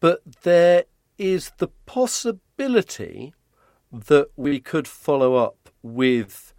but 0.00 0.42
there 0.42 0.84
is 1.16 1.52
the 1.58 1.68
possibility 1.86 3.34
that 3.92 4.28
we 4.36 4.60
could 4.60 4.86
follow 4.86 5.34
up 5.34 5.70
with 5.82 6.52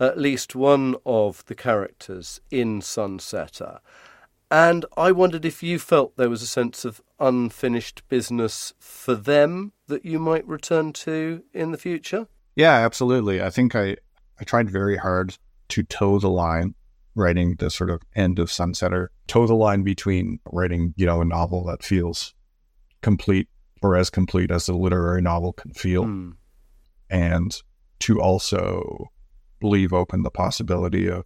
at 0.00 0.18
least 0.18 0.54
one 0.54 0.96
of 1.06 1.44
the 1.46 1.54
characters 1.54 2.40
in 2.50 2.80
Sunsetter. 2.80 3.78
And 4.50 4.84
I 4.96 5.12
wondered 5.12 5.44
if 5.44 5.62
you 5.62 5.78
felt 5.78 6.16
there 6.16 6.28
was 6.28 6.42
a 6.42 6.46
sense 6.46 6.84
of 6.84 7.00
unfinished 7.18 8.06
business 8.08 8.74
for 8.78 9.14
them 9.14 9.72
that 9.86 10.04
you 10.04 10.18
might 10.18 10.46
return 10.46 10.92
to 10.92 11.42
in 11.54 11.70
the 11.70 11.78
future? 11.78 12.26
Yeah, 12.54 12.72
absolutely. 12.72 13.40
I 13.40 13.48
think 13.48 13.74
I, 13.74 13.96
I 14.38 14.44
tried 14.44 14.68
very 14.68 14.96
hard 14.96 15.38
to 15.68 15.82
toe 15.82 16.18
the 16.18 16.28
line 16.28 16.74
writing 17.14 17.56
the 17.58 17.70
sort 17.70 17.90
of 17.90 18.02
end 18.14 18.38
of 18.38 18.48
Sunsetter, 18.48 19.08
toe 19.26 19.46
the 19.46 19.54
line 19.54 19.82
between 19.82 20.40
writing, 20.50 20.94
you 20.96 21.06
know, 21.06 21.20
a 21.20 21.24
novel 21.24 21.64
that 21.64 21.82
feels 21.82 22.34
complete 23.02 23.48
or 23.82 23.96
as 23.96 24.10
complete 24.10 24.50
as 24.50 24.68
a 24.68 24.74
literary 24.74 25.20
novel 25.20 25.52
can 25.52 25.72
feel. 25.72 26.04
Mm. 26.04 26.34
And 27.10 27.56
to 28.00 28.20
also 28.20 29.10
leave 29.62 29.92
open 29.92 30.22
the 30.22 30.30
possibility 30.30 31.08
of 31.08 31.24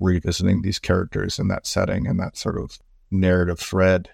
revisiting 0.00 0.62
these 0.62 0.78
characters 0.78 1.38
in 1.38 1.48
that 1.48 1.66
setting 1.66 2.06
and 2.06 2.18
that 2.18 2.36
sort 2.36 2.58
of 2.58 2.78
narrative 3.10 3.58
thread 3.58 4.10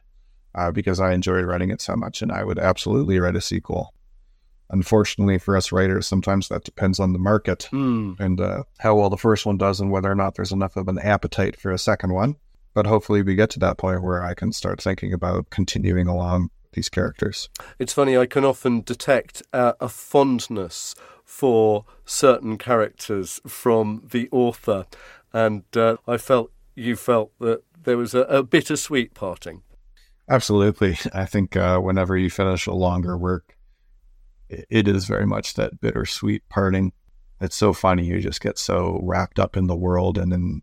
uh, 0.55 0.71
because 0.71 1.01
I 1.01 1.13
enjoyed 1.13 1.45
writing 1.45 1.71
it 1.71 1.81
so 1.81 1.97
much 1.97 2.23
and 2.23 2.33
I 2.33 2.45
would 2.45 2.59
absolutely 2.59 3.19
write 3.19 3.37
a 3.37 3.41
sequel. 3.41 3.93
Unfortunately 4.71 5.39
for 5.39 5.57
us 5.57 5.71
writers, 5.71 6.07
sometimes 6.07 6.49
that 6.49 6.65
depends 6.65 6.99
on 6.99 7.13
the 7.13 7.19
market 7.19 7.69
mm. 7.73 8.19
and 8.19 8.41
uh, 8.41 8.65
how 8.79 8.97
well 8.97 9.11
the 9.11 9.17
first 9.17 9.47
one 9.47 9.57
does 9.57 9.81
and 9.81 9.91
whether 9.93 10.11
or 10.11 10.17
not 10.17 10.35
there's 10.35 10.53
enough 10.53 10.77
of 10.77 10.89
an 10.89 10.99
appetite 10.99 11.57
for 11.57 11.71
a 11.71 11.79
second 11.79 12.13
one. 12.13 12.37
But 12.75 12.87
hopefully 12.87 13.23
we 13.23 13.37
get 13.37 13.51
to 13.51 13.59
that 13.61 13.79
point 13.79 14.03
where 14.03 14.23
I 14.23 14.35
can 14.35 14.53
start 14.53 14.83
thinking 14.83 15.13
about 15.13 15.51
continuing 15.51 16.09
along 16.09 16.51
these 16.77 16.89
characters. 16.89 17.49
It's 17.81 17.93
funny, 17.93 18.17
I 18.17 18.27
can 18.27 18.45
often 18.45 18.83
detect 18.83 19.43
uh, 19.53 19.73
a 19.81 19.89
fondness 19.89 20.95
for 21.25 21.85
certain 22.05 22.57
characters 22.57 23.41
from 23.49 24.03
the 24.09 24.29
author, 24.31 24.87
and 25.33 25.65
uh, 25.77 25.97
I 26.07 26.19
felt 26.19 26.53
you 26.77 26.95
felt 26.95 27.33
that 27.41 27.63
there 27.83 27.97
was 27.97 28.15
a, 28.15 28.21
a 28.21 28.43
bittersweet 28.45 29.15
parting. 29.15 29.63
Absolutely. 30.29 30.99
I 31.13 31.25
think 31.25 31.57
uh, 31.57 31.79
whenever 31.79 32.17
you 32.17 32.31
finish 32.31 32.67
a 32.67 32.73
longer 32.73 33.17
work, 33.17 33.57
it 34.49 34.87
is 34.87 35.07
very 35.07 35.27
much 35.27 35.55
that 35.55 35.81
bittersweet 35.81 36.49
parting. 36.49 36.93
it's 37.41 37.57
so 37.57 37.73
funny. 37.73 38.05
You 38.05 38.21
just 38.21 38.41
get 38.41 38.59
so 38.59 39.01
wrapped 39.03 39.39
up 39.39 39.57
in 39.57 39.67
the 39.67 39.77
world 39.77 40.19
and 40.19 40.33
in 40.33 40.63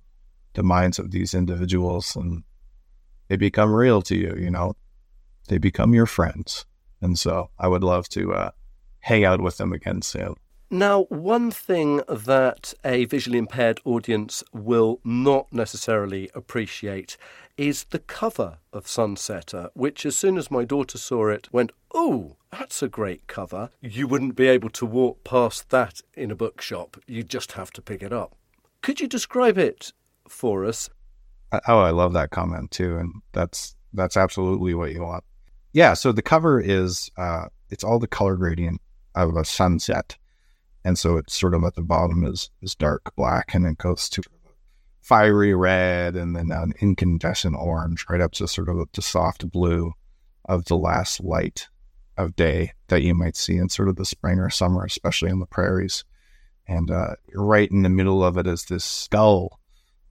the 0.53 0.63
minds 0.63 0.99
of 0.99 1.11
these 1.11 1.33
individuals, 1.33 2.15
and 2.15 2.43
they 3.27 3.35
become 3.35 3.73
real 3.73 4.01
to 4.03 4.15
you. 4.15 4.35
You 4.37 4.51
know, 4.51 4.75
they 5.47 5.57
become 5.57 5.93
your 5.93 6.05
friends, 6.05 6.65
and 7.01 7.17
so 7.17 7.49
I 7.59 7.67
would 7.67 7.83
love 7.83 8.07
to 8.09 8.33
uh, 8.33 8.51
hang 9.01 9.25
out 9.25 9.41
with 9.41 9.57
them 9.57 9.73
again 9.73 10.01
soon. 10.01 10.35
Now, 10.73 11.03
one 11.03 11.51
thing 11.51 12.01
that 12.09 12.73
a 12.83 13.05
visually 13.05 13.37
impaired 13.37 13.79
audience 13.85 14.43
will 14.51 14.99
not 15.03 15.53
necessarily 15.53 16.31
appreciate 16.33 17.15
is 17.57 17.83
the 17.83 17.99
cover 17.99 18.57
of 18.71 18.85
Sunsetter, 18.85 19.69
which, 19.75 20.03
as 20.03 20.17
soon 20.17 20.35
as 20.35 20.49
my 20.49 20.65
daughter 20.65 20.97
saw 20.97 21.27
it, 21.27 21.53
went, 21.53 21.71
Oh, 21.93 22.37
that's 22.51 22.81
a 22.81 22.87
great 22.87 23.27
cover. 23.27 23.69
You 23.81 24.07
wouldn't 24.07 24.35
be 24.35 24.47
able 24.47 24.71
to 24.71 24.85
walk 24.85 25.23
past 25.23 25.69
that 25.69 26.01
in 26.15 26.31
a 26.31 26.35
bookshop. 26.35 26.97
You'd 27.05 27.29
just 27.29 27.51
have 27.51 27.69
to 27.73 27.81
pick 27.81 28.01
it 28.01 28.11
up. 28.11 28.35
Could 28.81 28.99
you 28.99 29.07
describe 29.07 29.59
it 29.59 29.93
for 30.27 30.65
us? 30.65 30.89
Oh, 31.67 31.79
I 31.79 31.91
love 31.91 32.13
that 32.13 32.31
comment 32.31 32.71
too, 32.71 32.97
and 32.97 33.21
that's 33.31 33.75
that's 33.93 34.17
absolutely 34.17 34.73
what 34.73 34.91
you 34.91 35.03
want. 35.03 35.23
Yeah, 35.73 35.95
so 35.95 36.11
the 36.11 36.21
cover 36.21 36.59
is 36.59 37.09
uh, 37.17 37.45
it's 37.69 37.83
all 37.83 37.99
the 37.99 38.07
color 38.07 38.35
gradient 38.35 38.79
of 39.15 39.35
a 39.35 39.43
sunset, 39.43 40.17
and 40.85 40.97
so 40.97 41.17
it's 41.17 41.37
sort 41.37 41.55
of 41.55 41.63
at 41.63 41.75
the 41.75 41.81
bottom 41.81 42.23
is 42.23 42.51
is 42.61 42.75
dark 42.75 43.15
black, 43.15 43.53
and 43.55 43.65
it 43.65 43.79
goes 43.79 44.07
to 44.09 44.21
fiery 45.01 45.53
red 45.53 46.15
and 46.15 46.35
then 46.35 46.49
an 46.51 46.73
incandescent 46.79 47.55
orange 47.59 48.05
right 48.09 48.21
up 48.21 48.31
to 48.31 48.47
sort 48.47 48.69
of 48.69 48.87
the 48.93 49.01
soft 49.01 49.49
blue 49.51 49.91
of 50.45 50.65
the 50.65 50.77
last 50.77 51.19
light 51.21 51.67
of 52.17 52.35
day 52.37 52.71
that 52.87 53.01
you 53.01 53.13
might 53.13 53.35
see 53.35 53.57
in 53.57 53.67
sort 53.67 53.89
of 53.89 53.97
the 53.97 54.05
spring 54.05 54.39
or 54.39 54.49
summer, 54.49 54.85
especially 54.85 55.29
in 55.29 55.39
the 55.39 55.45
prairies. 55.45 56.05
And 56.67 56.89
uh, 56.89 57.15
right 57.33 57.69
in 57.69 57.81
the 57.81 57.89
middle 57.89 58.23
of 58.23 58.37
it 58.37 58.47
is 58.47 58.65
this 58.65 58.85
skull 58.85 59.59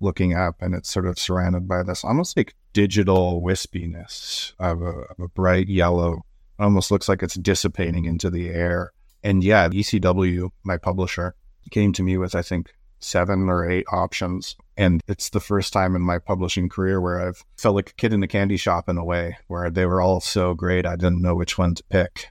looking 0.03 0.35
up, 0.35 0.57
and 0.61 0.75
it's 0.75 0.91
sort 0.91 1.07
of 1.07 1.19
surrounded 1.19 1.69
by 1.69 1.83
this 1.83 2.05
almost 2.05 2.37
like 2.37 2.55
digital 2.73 3.43
wispiness 3.43 4.53
of 4.59 4.83
a, 4.83 4.91
of 4.91 5.19
a 5.19 5.29
bright 5.29 5.69
yellow. 5.69 6.25
It 6.59 6.63
almost 6.63 6.91
looks 6.91 7.09
like 7.09 7.23
it's 7.23 7.35
dissipating 7.35 8.05
into 8.05 8.31
the 8.31 8.51
air. 8.51 8.93
And 9.23 9.45
yeah, 9.45 9.69
ECW, 9.69 10.51
my 10.65 10.77
publisher, 10.77 11.35
came 11.71 11.93
to 11.95 12.03
me 12.03 12.17
with, 12.19 12.35
I 12.35 12.43
think, 12.43 12.75
seven 12.99 13.49
or 13.49 13.69
eight 13.69 13.87
options. 13.91 14.57
And 14.77 15.03
it's 15.07 15.31
the 15.31 15.41
first 15.41 15.73
time 15.73 15.95
in 15.95 16.03
my 16.03 16.19
publishing 16.19 16.69
career 16.69 17.01
where 17.01 17.21
I've 17.21 17.45
felt 17.59 17.75
like 17.75 17.91
a 17.91 17.95
kid 17.95 18.13
in 18.13 18.23
a 18.23 18.29
candy 18.29 18.57
shop 18.57 18.89
in 18.89 18.97
a 18.97 19.05
way, 19.05 19.37
where 19.49 19.71
they 19.71 19.87
were 19.87 20.01
all 20.01 20.21
so 20.21 20.55
great, 20.55 20.87
I 20.87 20.97
didn't 20.97 21.23
know 21.23 21.35
which 21.35 21.59
one 21.59 21.75
to 21.75 21.85
pick. 21.85 22.31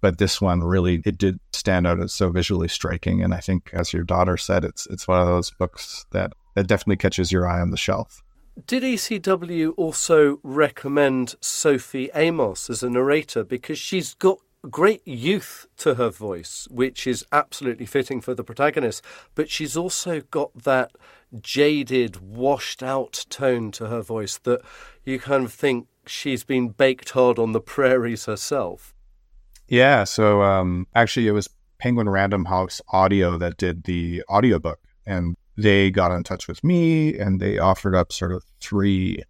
But 0.00 0.18
this 0.18 0.40
one 0.40 0.60
really, 0.60 1.02
it 1.04 1.18
did 1.18 1.40
stand 1.52 1.86
out 1.86 2.00
as 2.00 2.12
so 2.12 2.30
visually 2.30 2.68
striking. 2.68 3.22
And 3.22 3.32
I 3.32 3.40
think, 3.40 3.70
as 3.72 3.92
your 3.92 4.04
daughter 4.04 4.36
said, 4.36 4.64
it's 4.64 4.86
it's 4.86 5.08
one 5.08 5.20
of 5.20 5.26
those 5.26 5.50
books 5.50 6.04
that, 6.10 6.32
that 6.54 6.66
definitely 6.66 6.96
catches 6.96 7.30
your 7.30 7.46
eye 7.46 7.60
on 7.60 7.70
the 7.70 7.76
shelf. 7.76 8.22
Did 8.66 8.84
ECW 8.84 9.74
also 9.76 10.38
recommend 10.42 11.34
Sophie 11.40 12.10
Amos 12.14 12.70
as 12.70 12.82
a 12.82 12.90
narrator 12.90 13.42
because 13.42 13.78
she's 13.78 14.14
got 14.14 14.38
great 14.70 15.06
youth 15.06 15.66
to 15.78 15.96
her 15.96 16.08
voice, 16.08 16.66
which 16.70 17.06
is 17.06 17.24
absolutely 17.32 17.86
fitting 17.86 18.20
for 18.20 18.34
the 18.34 18.44
protagonist, 18.44 19.04
but 19.34 19.50
she's 19.50 19.76
also 19.76 20.20
got 20.30 20.50
that 20.62 20.92
jaded, 21.40 22.20
washed 22.20 22.82
out 22.82 23.26
tone 23.28 23.70
to 23.72 23.88
her 23.88 24.00
voice 24.00 24.38
that 24.38 24.62
you 25.04 25.18
kind 25.18 25.44
of 25.44 25.52
think 25.52 25.88
she's 26.06 26.44
been 26.44 26.68
baked 26.68 27.10
hard 27.10 27.38
on 27.38 27.52
the 27.52 27.60
prairies 27.60 28.26
herself. 28.26 28.94
Yeah, 29.68 30.04
so 30.04 30.42
um, 30.42 30.86
actually, 30.94 31.26
it 31.26 31.32
was 31.32 31.48
Penguin 31.78 32.08
Random 32.08 32.44
House 32.44 32.80
Audio 32.88 33.38
that 33.38 33.56
did 33.56 33.84
the 33.84 34.22
audiobook, 34.28 34.80
and 35.06 35.36
they 35.56 35.90
got 35.90 36.12
in 36.12 36.22
touch 36.22 36.48
with 36.48 36.62
me 36.64 37.18
and 37.18 37.40
they 37.40 37.58
offered 37.58 37.94
up 37.94 38.12
sort 38.12 38.32
of 38.32 38.44
three 38.60 39.22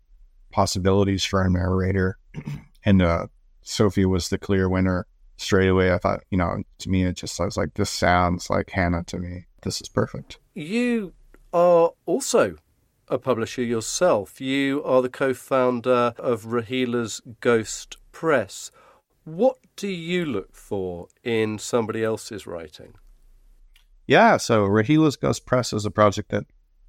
possibilities 0.51 1.25
for 1.25 1.43
a 1.43 1.51
narrator. 1.51 2.18
And 2.87 3.01
uh, 3.01 3.29
Sophie 3.62 4.05
was 4.05 4.29
the 4.29 4.37
clear 4.37 4.68
winner 4.68 5.07
straight 5.37 5.68
away, 5.68 5.93
I 5.93 5.99
thought, 5.99 6.22
you 6.31 6.39
know, 6.39 6.62
to 6.79 6.91
me, 6.91 7.05
it 7.05 7.16
just 7.16 7.41
I 7.41 7.45
was 7.45 7.57
like, 7.57 7.75
this 7.75 7.91
sounds 7.91 8.51
like 8.51 8.70
Hannah 8.70 9.05
to 9.05 9.18
me. 9.18 9.47
This 9.62 9.81
is 9.81 9.89
perfect. 9.89 10.39
You 10.55 11.14
are 11.53 11.93
also 12.07 12.57
a 13.09 13.18
publisher 13.18 13.62
yourself. 13.62 14.41
You 14.41 14.83
are 14.85 15.03
the 15.03 15.09
co 15.09 15.35
founder 15.35 16.14
of 16.18 16.47
Rahila's 16.47 17.20
Ghost 17.41 17.97
Press. 18.12 18.70
What 19.25 19.57
do 19.77 19.89
you 19.89 20.25
look 20.27 20.55
for 20.55 21.09
in 21.22 21.59
somebody 21.59 22.05
else's 22.05 22.47
writing? 22.47 22.95
Yeah, 24.07 24.36
so 24.36 24.64
Rahila's 24.64 25.16
Ghost 25.16 25.46
Press 25.46 25.72
is 25.72 25.86
a 25.86 25.90
project 25.90 26.30
that 26.30 26.44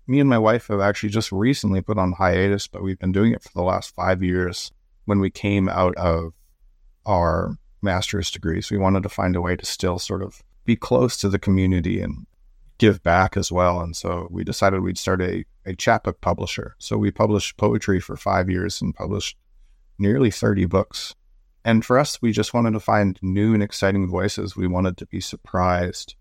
me 0.07 0.20
and 0.20 0.30
my 0.30 0.38
wife 0.38 0.68
have 0.68 0.82
actually 0.82 1.09
just 1.09 1.32
recently 1.32 1.82
put 1.82 1.97
on 1.97 2.13
hiatus, 2.13 2.68
but 2.68 2.84
we've 2.84 2.99
been 2.99 3.11
doing 3.11 3.34
it 3.34 3.43
for 3.43 3.51
the 3.53 3.63
last 3.63 3.95
five 3.95 4.22
years. 4.22 4.72
When 5.05 5.20
we 5.20 5.30
came 5.30 5.70
out 5.70 5.95
of 5.97 6.34
our 7.05 7.57
master's 7.82 8.32
degrees. 8.32 8.70
We 8.70 8.78
wanted 8.78 9.03
to 9.03 9.09
find 9.09 9.36
a 9.36 9.41
way 9.41 9.55
to 9.55 9.66
still 9.66 9.99
sort 9.99 10.22
of 10.22 10.43
be 10.66 10.76
close 10.76 11.16
to 11.18 11.30
the 11.30 11.39
community 11.39 12.01
and 12.01 12.26
give 12.78 13.01
back 13.03 13.38
as 13.38 13.51
well. 13.51 13.80
And 13.80 13.95
so 13.95 14.28
we 14.30 14.43
decided 14.43 14.82
we'd 14.82 14.97
start 14.97 15.22
a, 15.22 15.45
a 15.66 15.76
chapbook 15.76 16.20
publisher. 16.20 16.76
So 16.80 16.97
we 16.97 17.11
published 17.11 17.55
poetry 17.55 18.01
for 18.01 18.18
five 18.18 18.49
years 18.49 18.82
and 18.82 18.93
published 18.93 19.38
nearly 19.97 20.32
30 20.32 20.66
books. 20.66 21.16
And 21.63 21.86
for 21.86 21.97
us, 21.97 22.22
we 22.22 22.32
just 22.32 22.53
wanted 22.53 22.72
to 22.72 22.80
find 22.80 23.18
new 23.22 23.53
and 23.53 23.63
exciting 23.63 24.09
voices. 24.09 24.57
We 24.57 24.68
wanted 24.68 24.97
to 24.97 25.05
be 25.05 25.22
surprised. 25.22 26.16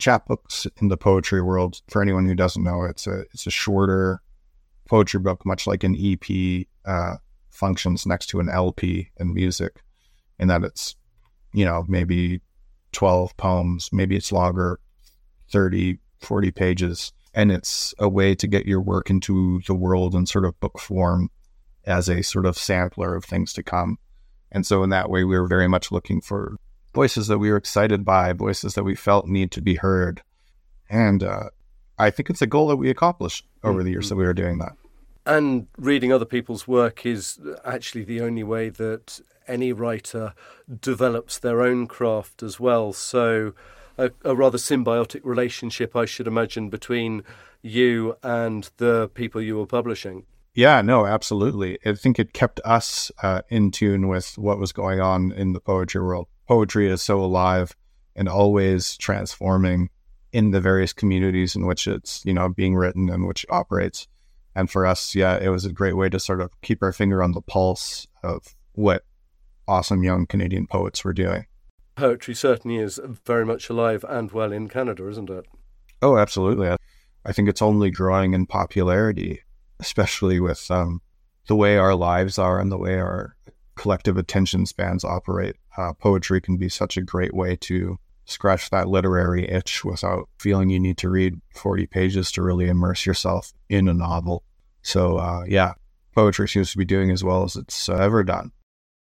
Chapbooks 0.00 0.66
in 0.80 0.88
the 0.88 0.96
poetry 0.96 1.42
world, 1.42 1.80
for 1.88 2.02
anyone 2.02 2.26
who 2.26 2.34
doesn't 2.34 2.64
know, 2.64 2.84
it's 2.84 3.06
a 3.06 3.20
it's 3.32 3.46
a 3.46 3.50
shorter 3.50 4.20
poetry 4.88 5.20
book, 5.20 5.46
much 5.46 5.66
like 5.66 5.84
an 5.84 5.96
EP 5.96 6.66
uh, 6.84 7.16
functions 7.50 8.06
next 8.06 8.26
to 8.28 8.40
an 8.40 8.48
LP 8.48 9.10
in 9.18 9.32
music, 9.32 9.82
in 10.38 10.48
that 10.48 10.64
it's 10.64 10.96
you 11.52 11.64
know, 11.64 11.84
maybe 11.88 12.40
12 12.92 13.36
poems, 13.36 13.90
maybe 13.92 14.16
it's 14.16 14.32
longer, 14.32 14.80
30, 15.50 15.98
40 16.20 16.50
pages. 16.50 17.12
And 17.32 17.52
it's 17.52 17.94
a 17.98 18.08
way 18.08 18.34
to 18.34 18.46
get 18.46 18.66
your 18.66 18.80
work 18.80 19.08
into 19.08 19.60
the 19.66 19.74
world 19.74 20.14
in 20.14 20.26
sort 20.26 20.44
of 20.44 20.58
book 20.60 20.78
form 20.78 21.30
as 21.84 22.08
a 22.08 22.22
sort 22.22 22.46
of 22.46 22.58
sampler 22.58 23.14
of 23.14 23.24
things 23.24 23.52
to 23.54 23.62
come. 23.62 23.98
And 24.50 24.66
so, 24.66 24.82
in 24.82 24.90
that 24.90 25.10
way, 25.10 25.22
we 25.22 25.38
were 25.38 25.46
very 25.46 25.68
much 25.68 25.92
looking 25.92 26.20
for 26.20 26.56
voices 26.94 27.28
that 27.28 27.38
we 27.38 27.50
were 27.50 27.56
excited 27.56 28.04
by, 28.04 28.32
voices 28.32 28.74
that 28.74 28.84
we 28.84 28.94
felt 28.94 29.26
need 29.26 29.50
to 29.52 29.60
be 29.60 29.76
heard. 29.76 30.22
And 30.88 31.22
uh, 31.22 31.50
I 31.98 32.10
think 32.10 32.30
it's 32.30 32.42
a 32.42 32.46
goal 32.46 32.68
that 32.68 32.76
we 32.76 32.90
accomplished 32.90 33.46
over 33.62 33.78
mm-hmm. 33.78 33.84
the 33.84 33.90
years 33.92 34.08
that 34.08 34.16
we 34.16 34.24
were 34.24 34.34
doing 34.34 34.58
that. 34.58 34.72
And 35.26 35.66
reading 35.76 36.12
other 36.12 36.24
people's 36.24 36.66
work 36.66 37.04
is 37.04 37.38
actually 37.64 38.04
the 38.04 38.20
only 38.20 38.42
way 38.42 38.70
that 38.70 39.20
any 39.46 39.72
writer 39.72 40.34
develops 40.80 41.38
their 41.38 41.62
own 41.62 41.86
craft 41.86 42.42
as 42.42 42.58
well. 42.58 42.92
So, 42.92 43.52
a, 43.98 44.10
a, 44.24 44.34
rather 44.34 44.56
symbiotic 44.56 45.20
relationship, 45.24 45.94
I 45.94 46.06
should 46.06 46.26
imagine, 46.26 46.70
between 46.70 47.22
you 47.60 48.16
and 48.22 48.70
the 48.78 49.10
people 49.12 49.42
you 49.42 49.58
were 49.58 49.66
publishing. 49.66 50.24
Yeah, 50.54 50.80
no, 50.82 51.06
absolutely. 51.06 51.78
I 51.84 51.94
think 51.94 52.18
it 52.18 52.32
kept 52.32 52.60
us 52.64 53.12
uh, 53.22 53.42
in 53.50 53.70
tune 53.70 54.08
with 54.08 54.36
what 54.38 54.58
was 54.58 54.72
going 54.72 55.00
on 55.00 55.32
in 55.32 55.52
the 55.52 55.60
poetry 55.60 56.02
world. 56.02 56.28
Poetry 56.50 56.88
is 56.88 57.00
so 57.00 57.20
alive 57.20 57.76
and 58.16 58.28
always 58.28 58.96
transforming 58.96 59.88
in 60.32 60.50
the 60.50 60.60
various 60.60 60.92
communities 60.92 61.54
in 61.54 61.64
which 61.64 61.86
it's, 61.86 62.24
you 62.24 62.34
know, 62.34 62.48
being 62.48 62.74
written 62.74 63.08
and 63.08 63.24
which 63.28 63.46
operates. 63.50 64.08
And 64.56 64.68
for 64.68 64.84
us, 64.84 65.14
yeah, 65.14 65.38
it 65.40 65.50
was 65.50 65.64
a 65.64 65.72
great 65.72 65.96
way 65.96 66.08
to 66.08 66.18
sort 66.18 66.40
of 66.40 66.50
keep 66.60 66.82
our 66.82 66.90
finger 66.90 67.22
on 67.22 67.30
the 67.30 67.40
pulse 67.40 68.08
of 68.24 68.56
what 68.72 69.04
awesome 69.68 70.02
young 70.02 70.26
Canadian 70.26 70.66
poets 70.66 71.04
were 71.04 71.12
doing. 71.12 71.46
Poetry 71.94 72.34
certainly 72.34 72.78
is 72.78 72.98
very 73.24 73.46
much 73.46 73.70
alive 73.70 74.04
and 74.08 74.32
well 74.32 74.50
in 74.50 74.68
Canada, 74.68 75.08
isn't 75.08 75.30
it? 75.30 75.46
Oh, 76.02 76.16
absolutely. 76.16 76.74
I 77.24 77.32
think 77.32 77.48
it's 77.48 77.62
only 77.62 77.92
growing 77.92 78.34
in 78.34 78.46
popularity, 78.46 79.42
especially 79.78 80.40
with 80.40 80.68
um, 80.68 81.00
the 81.46 81.54
way 81.54 81.76
our 81.76 81.94
lives 81.94 82.40
are 82.40 82.58
and 82.58 82.72
the 82.72 82.78
way 82.78 82.98
our 82.98 83.36
collective 83.76 84.16
attention 84.16 84.66
spans 84.66 85.04
operate. 85.04 85.54
Uh, 85.76 85.92
poetry 85.92 86.40
can 86.40 86.56
be 86.56 86.68
such 86.68 86.96
a 86.96 87.02
great 87.02 87.34
way 87.34 87.56
to 87.56 87.98
scratch 88.24 88.70
that 88.70 88.88
literary 88.88 89.48
itch 89.48 89.84
without 89.84 90.28
feeling 90.38 90.70
you 90.70 90.80
need 90.80 90.96
to 90.98 91.08
read 91.08 91.40
40 91.54 91.86
pages 91.86 92.30
to 92.32 92.42
really 92.42 92.68
immerse 92.68 93.04
yourself 93.04 93.52
in 93.68 93.88
a 93.88 93.94
novel. 93.94 94.44
So, 94.82 95.18
uh, 95.18 95.44
yeah, 95.46 95.74
poetry 96.14 96.48
seems 96.48 96.70
to 96.72 96.78
be 96.78 96.84
doing 96.84 97.10
as 97.10 97.24
well 97.24 97.44
as 97.44 97.56
it's 97.56 97.88
uh, 97.88 97.94
ever 97.94 98.22
done. 98.22 98.52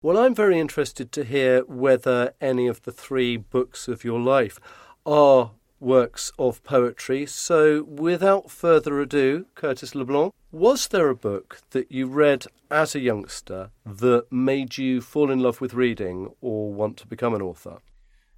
Well, 0.03 0.19
I'm 0.19 0.35
very 0.35 0.59
interested 0.59 1.13
to 1.13 1.25
hear 1.25 1.63
whether 1.63 2.35
any 2.41 2.67
of 2.67 2.83
the 2.83 2.93
three 2.93 3.37
books 3.39 3.89
of 3.89 4.05
your 4.05 4.21
life 4.21 4.61
are 5.07 5.53
works 5.81 6.33
of 6.39 6.63
poetry. 6.65 7.27
So, 7.27 7.85
without 7.85 8.51
further 8.51 9.01
ado, 9.01 9.47
Curtis 9.55 9.95
LeBlanc, 9.95 10.33
was 10.51 10.89
there 10.89 11.09
a 11.09 11.17
book 11.17 11.61
that 11.71 11.91
you 11.91 12.07
read 12.07 12.47
as 12.71 12.95
a 12.95 13.01
youngster 13.01 13.71
that 13.85 14.27
made 14.31 14.79
you 14.79 15.01
fall 15.01 15.31
in 15.31 15.41
love 15.41 15.61
with 15.61 15.75
reading 15.75 16.33
or 16.41 16.73
want 16.73 16.97
to 16.99 17.07
become 17.07 17.35
an 17.35 17.43
author? 17.43 17.79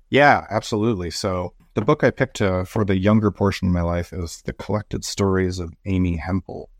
Yeah, 0.08 0.46
absolutely. 0.50 1.10
So 1.10 1.52
the 1.74 1.82
book 1.82 2.04
I 2.04 2.10
picked 2.10 2.40
uh, 2.40 2.64
for 2.64 2.84
the 2.84 2.96
younger 2.96 3.30
portion 3.30 3.68
of 3.68 3.74
my 3.74 3.82
life 3.82 4.12
is 4.12 4.42
The 4.42 4.52
Collected 4.52 5.04
Stories 5.04 5.58
of 5.58 5.74
Amy 5.84 6.16
Hempel. 6.16 6.70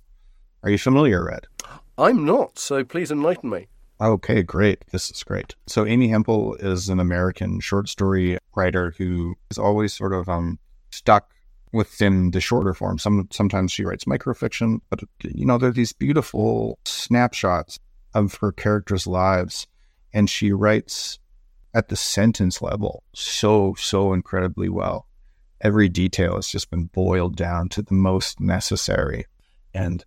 Are 0.62 0.70
you 0.70 0.78
familiar, 0.78 1.24
Red? 1.24 1.46
I'm 1.98 2.24
not, 2.24 2.59
so 2.59 2.84
please 2.84 3.11
enlighten 3.11 3.50
me. 3.50 3.68
Okay, 4.01 4.42
great. 4.42 4.84
This 4.92 5.11
is 5.11 5.22
great. 5.22 5.55
So 5.66 5.86
Amy 5.86 6.09
Hempel 6.09 6.55
is 6.57 6.90
an 6.90 7.01
American 7.01 7.61
short 7.61 7.88
story 7.88 8.38
writer 8.55 8.94
who 8.99 9.36
is 9.51 9.59
always 9.59 9.94
sort 9.94 10.12
of 10.12 10.28
um, 10.28 10.59
stuck 10.90 11.30
within 11.72 12.30
the 12.30 12.40
shorter 12.40 12.74
form. 12.74 12.99
Some 12.99 13.28
sometimes 13.32 13.72
she 13.72 13.84
writes 13.84 14.05
microfiction, 14.05 14.80
but 14.90 15.01
you 15.22 15.47
know, 15.47 15.57
there 15.57 15.70
are 15.70 15.72
these 15.72 15.92
beautiful 15.92 16.78
snapshots 16.84 17.78
of 18.14 18.34
her 18.36 18.53
characters' 18.53 19.07
lives, 19.07 19.66
and 20.12 20.28
she 20.28 20.53
writes 20.53 21.18
at 21.74 21.88
the 21.88 21.97
sentence 21.97 22.61
level 22.61 23.03
so 23.14 23.74
so 23.78 24.12
incredibly 24.12 24.68
well. 24.68 25.07
Every 25.62 25.88
detail 25.88 26.36
has 26.36 26.49
just 26.49 26.70
been 26.70 26.84
boiled 26.84 27.34
down 27.34 27.70
to 27.70 27.82
the 27.82 27.94
most 27.94 28.40
necessary, 28.40 29.24
and 29.72 30.05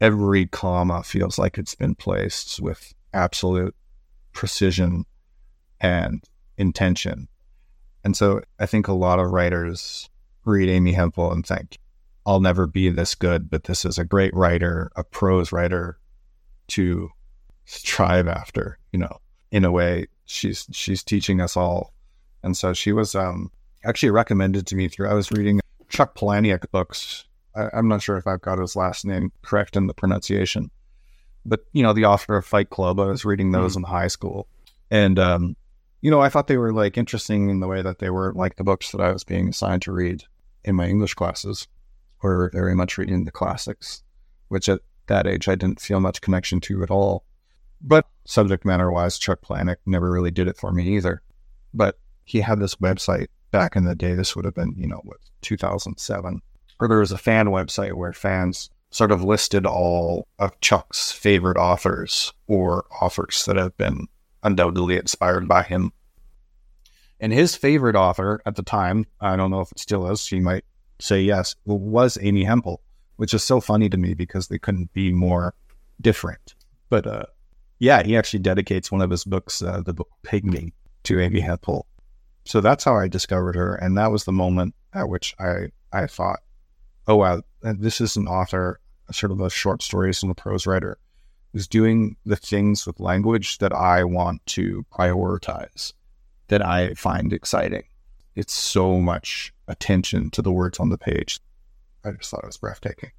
every 0.00 0.46
comma 0.46 1.02
feels 1.02 1.38
like 1.38 1.58
it's 1.58 1.74
been 1.74 1.94
placed 1.94 2.60
with 2.60 2.94
absolute 3.16 3.74
precision 4.32 5.04
and 5.80 6.22
intention. 6.56 7.28
And 8.04 8.16
so 8.16 8.42
I 8.60 8.66
think 8.66 8.86
a 8.86 8.92
lot 8.92 9.18
of 9.18 9.30
writers 9.30 10.08
read 10.44 10.68
Amy 10.68 10.92
Hempel 10.92 11.32
and 11.32 11.44
think, 11.44 11.78
I'll 12.24 12.40
never 12.40 12.66
be 12.66 12.88
this 12.88 13.14
good, 13.14 13.50
but 13.50 13.64
this 13.64 13.84
is 13.84 13.98
a 13.98 14.04
great 14.04 14.34
writer, 14.34 14.90
a 14.94 15.02
prose 15.02 15.52
writer 15.52 15.98
to 16.68 17.10
strive 17.64 18.28
after, 18.28 18.78
you 18.92 18.98
know, 18.98 19.18
in 19.50 19.64
a 19.64 19.72
way 19.72 20.06
she's 20.24 20.66
she's 20.72 21.02
teaching 21.02 21.40
us 21.40 21.56
all. 21.56 21.92
And 22.42 22.56
so 22.56 22.72
she 22.72 22.92
was 22.92 23.14
um, 23.14 23.50
actually 23.84 24.10
recommended 24.10 24.66
to 24.68 24.76
me 24.76 24.88
through 24.88 25.08
I 25.08 25.14
was 25.14 25.30
reading 25.30 25.60
Chuck 25.88 26.16
Palahniuk 26.16 26.70
books. 26.70 27.24
I, 27.54 27.68
I'm 27.72 27.88
not 27.88 28.02
sure 28.02 28.16
if 28.16 28.26
I've 28.26 28.40
got 28.40 28.58
his 28.58 28.76
last 28.76 29.04
name 29.04 29.32
correct 29.42 29.76
in 29.76 29.86
the 29.86 29.94
pronunciation 29.94 30.70
but 31.46 31.60
you 31.72 31.82
know, 31.82 31.92
the 31.92 32.04
author 32.04 32.36
of 32.36 32.44
Fight 32.44 32.70
Club, 32.70 33.00
I 33.00 33.06
was 33.06 33.24
reading 33.24 33.52
those 33.52 33.74
mm. 33.74 33.78
in 33.78 33.82
high 33.84 34.08
school, 34.08 34.48
and 34.90 35.18
um, 35.18 35.56
you 36.00 36.10
know, 36.10 36.20
I 36.20 36.28
thought 36.28 36.46
they 36.46 36.58
were 36.58 36.72
like 36.72 36.98
interesting 36.98 37.48
in 37.48 37.60
the 37.60 37.68
way 37.68 37.82
that 37.82 37.98
they 37.98 38.10
were 38.10 38.32
like 38.34 38.56
the 38.56 38.64
books 38.64 38.92
that 38.92 39.00
I 39.00 39.12
was 39.12 39.24
being 39.24 39.48
assigned 39.48 39.82
to 39.82 39.92
read 39.92 40.24
in 40.64 40.74
my 40.74 40.86
English 40.86 41.14
classes, 41.14 41.68
were 42.22 42.50
very 42.52 42.74
much 42.74 42.98
reading 42.98 43.24
the 43.24 43.30
classics, 43.30 44.02
which 44.48 44.68
at 44.68 44.80
that 45.06 45.26
age 45.26 45.48
I 45.48 45.54
didn't 45.54 45.80
feel 45.80 46.00
much 46.00 46.20
connection 46.20 46.60
to 46.62 46.82
at 46.82 46.90
all. 46.90 47.24
But 47.80 48.06
subject 48.24 48.64
matter 48.64 48.90
wise, 48.90 49.18
Chuck 49.18 49.40
Palahniuk 49.42 49.76
never 49.86 50.10
really 50.10 50.30
did 50.30 50.48
it 50.48 50.56
for 50.56 50.72
me 50.72 50.96
either. 50.96 51.22
But 51.72 51.98
he 52.24 52.40
had 52.40 52.58
this 52.58 52.76
website 52.76 53.28
back 53.50 53.76
in 53.76 53.84
the 53.84 53.94
day. 53.94 54.14
This 54.14 54.34
would 54.34 54.44
have 54.44 54.54
been, 54.54 54.74
you 54.76 54.88
know, 54.88 55.00
what, 55.04 55.18
2007, 55.42 56.40
where 56.78 56.88
there 56.88 56.98
was 56.98 57.12
a 57.12 57.18
fan 57.18 57.46
website 57.46 57.92
where 57.92 58.12
fans 58.12 58.70
sort 58.90 59.12
of 59.12 59.22
listed 59.22 59.66
all 59.66 60.28
of 60.38 60.60
Chuck's 60.60 61.12
favorite 61.12 61.56
authors 61.56 62.32
or 62.46 62.86
authors 63.00 63.44
that 63.46 63.56
have 63.56 63.76
been 63.76 64.06
undoubtedly 64.42 64.96
inspired 64.96 65.48
by 65.48 65.62
him. 65.62 65.92
And 67.20 67.32
his 67.32 67.56
favorite 67.56 67.96
author 67.96 68.40
at 68.46 68.56
the 68.56 68.62
time, 68.62 69.06
I 69.20 69.36
don't 69.36 69.50
know 69.50 69.60
if 69.60 69.72
it 69.72 69.78
still 69.78 70.10
is, 70.10 70.22
she 70.22 70.40
might 70.40 70.64
say 70.98 71.20
yes, 71.20 71.56
was 71.64 72.18
Amy 72.20 72.44
Hempel, 72.44 72.80
which 73.16 73.34
is 73.34 73.42
so 73.42 73.60
funny 73.60 73.88
to 73.88 73.96
me 73.96 74.14
because 74.14 74.48
they 74.48 74.58
couldn't 74.58 74.92
be 74.92 75.12
more 75.12 75.54
different. 76.00 76.54
But 76.88 77.06
uh, 77.06 77.24
yeah, 77.78 78.02
he 78.02 78.16
actually 78.16 78.40
dedicates 78.40 78.92
one 78.92 79.02
of 79.02 79.10
his 79.10 79.24
books, 79.24 79.62
uh, 79.62 79.82
the 79.84 79.94
book 79.94 80.08
Pygmy, 80.22 80.72
to 81.04 81.20
Amy 81.20 81.40
Hempel. 81.40 81.86
So 82.44 82.60
that's 82.60 82.84
how 82.84 82.96
I 82.96 83.08
discovered 83.08 83.56
her. 83.56 83.74
And 83.74 83.98
that 83.98 84.12
was 84.12 84.24
the 84.24 84.32
moment 84.32 84.74
at 84.92 85.08
which 85.08 85.34
I, 85.38 85.70
I 85.92 86.06
thought, 86.06 86.40
oh, 87.06 87.16
wow, 87.16 87.42
uh, 87.64 87.74
this 87.78 88.00
is 88.00 88.16
an 88.16 88.26
author 88.28 88.80
sort 89.12 89.32
of 89.32 89.40
a 89.40 89.50
short 89.50 89.82
stories 89.82 90.22
and 90.22 90.32
a 90.32 90.34
prose 90.34 90.66
writer, 90.66 90.98
is 91.54 91.68
doing 91.68 92.16
the 92.24 92.36
things 92.36 92.86
with 92.86 93.00
language 93.00 93.58
that 93.58 93.72
I 93.72 94.04
want 94.04 94.44
to 94.46 94.84
prioritize, 94.92 95.92
that 96.48 96.64
I 96.64 96.94
find 96.94 97.32
exciting. 97.32 97.84
It's 98.34 98.52
so 98.52 99.00
much 99.00 99.52
attention 99.68 100.30
to 100.30 100.42
the 100.42 100.52
words 100.52 100.78
on 100.78 100.90
the 100.90 100.98
page. 100.98 101.40
I 102.04 102.12
just 102.12 102.30
thought 102.30 102.44
it 102.44 102.46
was 102.46 102.56
breathtaking. 102.56 103.10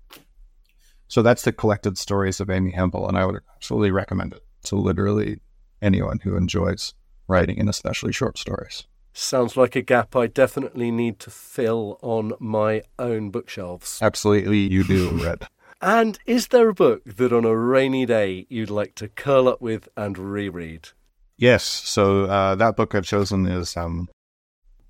So 1.07 1.21
that's 1.21 1.43
the 1.43 1.53
collected 1.53 1.97
stories 1.97 2.39
of 2.39 2.49
Amy 2.49 2.71
Hempel, 2.71 3.07
and 3.07 3.17
I 3.17 3.25
would 3.25 3.39
absolutely 3.55 3.91
recommend 3.91 4.33
it 4.33 4.43
to 4.65 4.75
literally 4.75 5.39
anyone 5.81 6.19
who 6.19 6.35
enjoys 6.35 6.93
writing 7.27 7.59
and 7.59 7.69
especially 7.69 8.11
short 8.11 8.37
stories. 8.37 8.85
Sounds 9.19 9.57
like 9.57 9.75
a 9.75 9.81
gap 9.81 10.15
I 10.15 10.27
definitely 10.27 10.91
need 10.91 11.17
to 11.21 11.31
fill 11.31 11.97
on 12.03 12.33
my 12.39 12.83
own 12.99 13.31
bookshelves. 13.31 13.97
Absolutely, 13.99 14.59
you 14.59 14.83
do, 14.83 15.09
Red. 15.23 15.47
And 15.81 16.19
is 16.27 16.49
there 16.49 16.69
a 16.69 16.73
book 16.75 17.03
that 17.03 17.33
on 17.33 17.43
a 17.43 17.57
rainy 17.57 18.05
day 18.05 18.45
you'd 18.47 18.69
like 18.69 18.93
to 18.95 19.07
curl 19.07 19.47
up 19.47 19.59
with 19.59 19.89
and 19.97 20.19
reread? 20.19 20.89
Yes. 21.35 21.63
So 21.63 22.25
uh, 22.25 22.53
that 22.55 22.75
book 22.75 22.93
I've 22.93 23.07
chosen 23.07 23.47
is 23.47 23.75
um, 23.75 24.07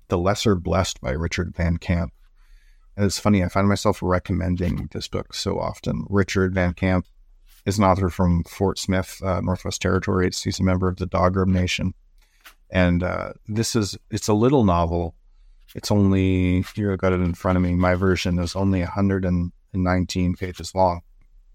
The 0.08 0.18
Lesser 0.18 0.54
Blessed 0.54 1.00
by 1.00 1.12
Richard 1.12 1.56
Van 1.56 1.78
Camp. 1.78 2.12
And 2.98 3.06
it's 3.06 3.18
funny, 3.18 3.42
I 3.42 3.48
find 3.48 3.66
myself 3.66 4.02
recommending 4.02 4.90
this 4.92 5.08
book 5.08 5.32
so 5.32 5.58
often. 5.58 6.04
Richard 6.10 6.52
Van 6.52 6.74
Camp 6.74 7.06
is 7.64 7.78
an 7.78 7.84
author 7.84 8.10
from 8.10 8.44
Fort 8.44 8.78
Smith, 8.78 9.22
uh, 9.24 9.40
Northwest 9.40 9.80
Territories. 9.80 10.42
He's 10.42 10.60
a 10.60 10.64
member 10.64 10.86
of 10.86 10.96
the 10.96 11.06
Dogrib 11.06 11.48
Nation. 11.48 11.94
And 12.70 13.02
uh, 13.02 13.32
this 13.46 13.74
is, 13.74 13.96
it's 14.10 14.28
a 14.28 14.34
little 14.34 14.64
novel. 14.64 15.14
It's 15.74 15.90
only, 15.90 16.62
here 16.74 16.92
I've 16.92 16.98
got 16.98 17.12
it 17.12 17.20
in 17.20 17.34
front 17.34 17.56
of 17.56 17.62
me. 17.62 17.74
My 17.74 17.94
version 17.94 18.38
is 18.38 18.56
only 18.56 18.80
119 18.80 20.34
pages 20.34 20.74
long. 20.74 21.00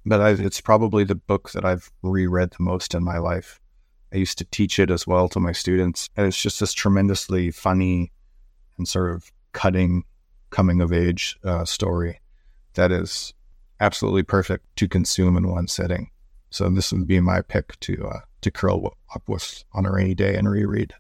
But 0.06 0.22
I, 0.22 0.30
it's 0.32 0.62
probably 0.62 1.04
the 1.04 1.16
book 1.16 1.52
that 1.52 1.66
I've 1.66 1.92
reread 2.02 2.52
the 2.52 2.64
most 2.64 2.94
in 2.94 3.04
my 3.04 3.18
life. 3.18 3.60
I 4.14 4.18
used 4.18 4.38
to 4.40 4.46
teach 4.46 4.80
it 4.80 4.92
as 4.92 5.08
well 5.08 5.28
to 5.30 5.40
my 5.40 5.52
students. 5.52 6.10
And 6.16 6.28
it's 6.28 6.42
just 6.42 6.60
this 6.60 6.74
tremendously 6.74 7.52
funny 7.52 8.12
and 8.78 8.88
sort 8.88 9.14
of 9.14 9.32
cutting 9.54 10.04
coming 10.50 10.82
of 10.82 10.94
age 10.94 11.38
uh, 11.44 11.66
story 11.66 12.20
that 12.76 12.92
is 12.92 13.34
absolutely 13.80 14.24
perfect 14.24 14.66
to 14.78 14.88
consume 14.88 15.36
in 15.36 15.50
one 15.50 15.68
sitting. 15.68 16.10
So 16.50 16.70
this 16.70 16.92
would 16.92 17.08
be 17.08 17.20
my 17.20 17.42
pick 17.42 17.80
to 17.82 18.08
uh, 18.08 18.20
to 18.42 18.52
curl 18.52 18.96
up 19.16 19.28
with 19.28 19.64
on 19.74 19.86
a 19.86 19.92
rainy 19.92 20.14
day 20.14 20.36
and 20.36 20.50
reread. 20.50 20.94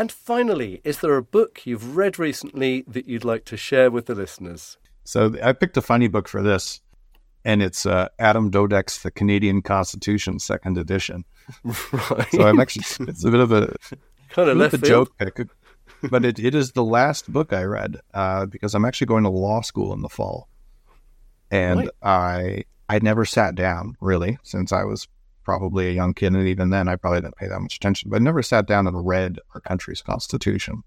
And 0.00 0.10
finally, 0.10 0.80
is 0.82 1.00
there 1.00 1.18
a 1.18 1.22
book 1.22 1.66
you've 1.66 1.94
read 1.94 2.18
recently 2.18 2.84
that 2.88 3.06
you'd 3.06 3.22
like 3.22 3.44
to 3.44 3.58
share 3.58 3.90
with 3.90 4.06
the 4.06 4.14
listeners? 4.14 4.78
So 5.04 5.34
I 5.42 5.52
picked 5.52 5.76
a 5.76 5.82
funny 5.82 6.08
book 6.08 6.26
for 6.26 6.42
this, 6.42 6.80
and 7.44 7.62
it's 7.62 7.84
uh, 7.84 8.08
Adam 8.18 8.50
Dodek's 8.50 9.02
The 9.02 9.10
Canadian 9.10 9.60
Constitution, 9.60 10.38
second 10.38 10.78
edition. 10.78 11.26
Right. 11.92 12.30
So 12.30 12.48
I'm 12.48 12.60
actually 12.60 13.08
it's 13.08 13.24
a 13.26 13.30
bit 13.30 13.40
of 13.40 13.52
a 13.52 13.74
kind 14.30 14.48
of 14.48 14.56
left 14.56 14.72
a 14.72 14.78
joke 14.78 15.14
pick, 15.18 15.46
but 16.10 16.24
it, 16.24 16.38
it 16.38 16.54
is 16.54 16.72
the 16.72 16.84
last 16.84 17.30
book 17.30 17.52
I 17.52 17.64
read 17.64 17.96
uh, 18.14 18.46
because 18.46 18.74
I'm 18.74 18.86
actually 18.86 19.08
going 19.08 19.24
to 19.24 19.30
law 19.30 19.60
school 19.60 19.92
in 19.92 20.00
the 20.00 20.08
fall, 20.08 20.48
and 21.50 21.80
right. 21.80 21.90
I 22.02 22.64
I 22.88 23.00
never 23.00 23.26
sat 23.26 23.54
down 23.54 23.98
really 24.00 24.38
since 24.44 24.72
I 24.72 24.84
was 24.84 25.08
probably 25.50 25.88
a 25.88 25.92
young 25.92 26.14
kid, 26.14 26.32
and 26.32 26.46
even 26.46 26.70
then 26.70 26.86
I 26.86 26.94
probably 26.94 27.22
didn't 27.22 27.36
pay 27.36 27.48
that 27.48 27.60
much 27.60 27.74
attention. 27.74 28.08
But 28.08 28.20
I 28.20 28.24
never 28.24 28.40
sat 28.40 28.68
down 28.68 28.86
and 28.86 29.04
read 29.04 29.40
our 29.52 29.60
country's 29.60 30.00
constitution 30.00 30.84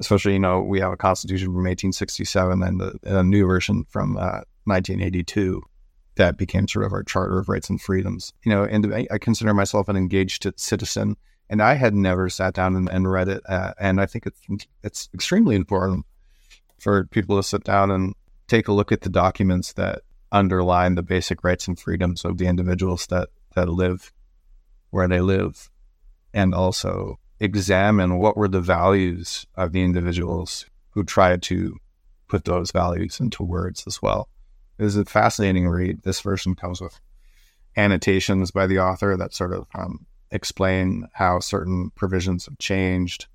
especially 0.00 0.34
you 0.34 0.38
know 0.38 0.60
we 0.60 0.80
have 0.80 0.92
a 0.92 0.96
constitution 0.96 1.46
from 1.46 1.64
1867 1.64 2.62
and, 2.62 2.80
the, 2.80 2.98
a 3.04 3.22
new 3.22 3.46
version 3.46 3.84
from 3.88 4.16
uh, 4.16 4.40
1982 4.64 5.62
that 6.16 6.36
became 6.36 6.66
sort 6.66 6.84
of 6.84 6.92
our 6.92 7.02
charter 7.02 7.38
of 7.38 7.48
rights 7.48 7.70
and 7.70 7.80
freedoms 7.80 8.32
you 8.44 8.52
know 8.52 8.64
and 8.64 8.92
i 8.94 9.18
consider 9.18 9.54
myself 9.54 9.88
an 9.88 9.96
engaged 9.96 10.46
citizen 10.56 11.16
and 11.48 11.62
i 11.62 11.74
had 11.74 11.94
never 11.94 12.28
sat 12.28 12.54
down 12.54 12.76
and, 12.76 12.88
and 12.90 13.10
read 13.10 13.28
it 13.28 13.42
uh, 13.48 13.72
and 13.78 14.00
i 14.00 14.06
think 14.06 14.26
it's 14.26 14.66
it's 14.82 15.08
extremely 15.14 15.56
important 15.56 16.04
for 16.78 17.06
people 17.06 17.36
to 17.36 17.42
sit 17.42 17.64
down 17.64 17.90
and 17.90 18.14
take 18.48 18.68
a 18.68 18.72
look 18.72 18.92
at 18.92 19.00
the 19.00 19.08
documents 19.08 19.72
that 19.74 20.02
underline 20.32 20.94
the 20.94 21.02
basic 21.02 21.42
rights 21.42 21.66
and 21.66 21.78
freedoms 21.78 22.24
of 22.24 22.36
the 22.36 22.46
individuals 22.46 23.06
that 23.06 23.28
that 23.56 23.68
live 23.68 24.12
where 24.90 25.08
they 25.08 25.20
live 25.20 25.68
and 26.32 26.54
also 26.54 27.18
examine 27.40 28.18
what 28.18 28.36
were 28.36 28.48
the 28.48 28.60
values 28.60 29.46
of 29.56 29.72
the 29.72 29.82
individuals 29.82 30.66
who 30.90 31.04
tried 31.04 31.42
to 31.42 31.76
put 32.28 32.44
those 32.44 32.70
values 32.70 33.20
into 33.20 33.42
words 33.42 33.84
as 33.86 34.00
well. 34.00 34.28
It 34.78 34.84
is 34.84 34.96
a 34.96 35.04
fascinating 35.04 35.68
read. 35.68 36.02
This 36.02 36.20
version 36.20 36.54
comes 36.54 36.80
with 36.80 37.00
annotations 37.76 38.50
by 38.50 38.66
the 38.66 38.78
author 38.78 39.16
that 39.16 39.34
sort 39.34 39.52
of 39.52 39.66
um, 39.74 40.06
explain 40.30 41.08
how 41.12 41.40
certain 41.40 41.90
provisions 41.94 42.46
have 42.46 42.58
changed 42.58 43.26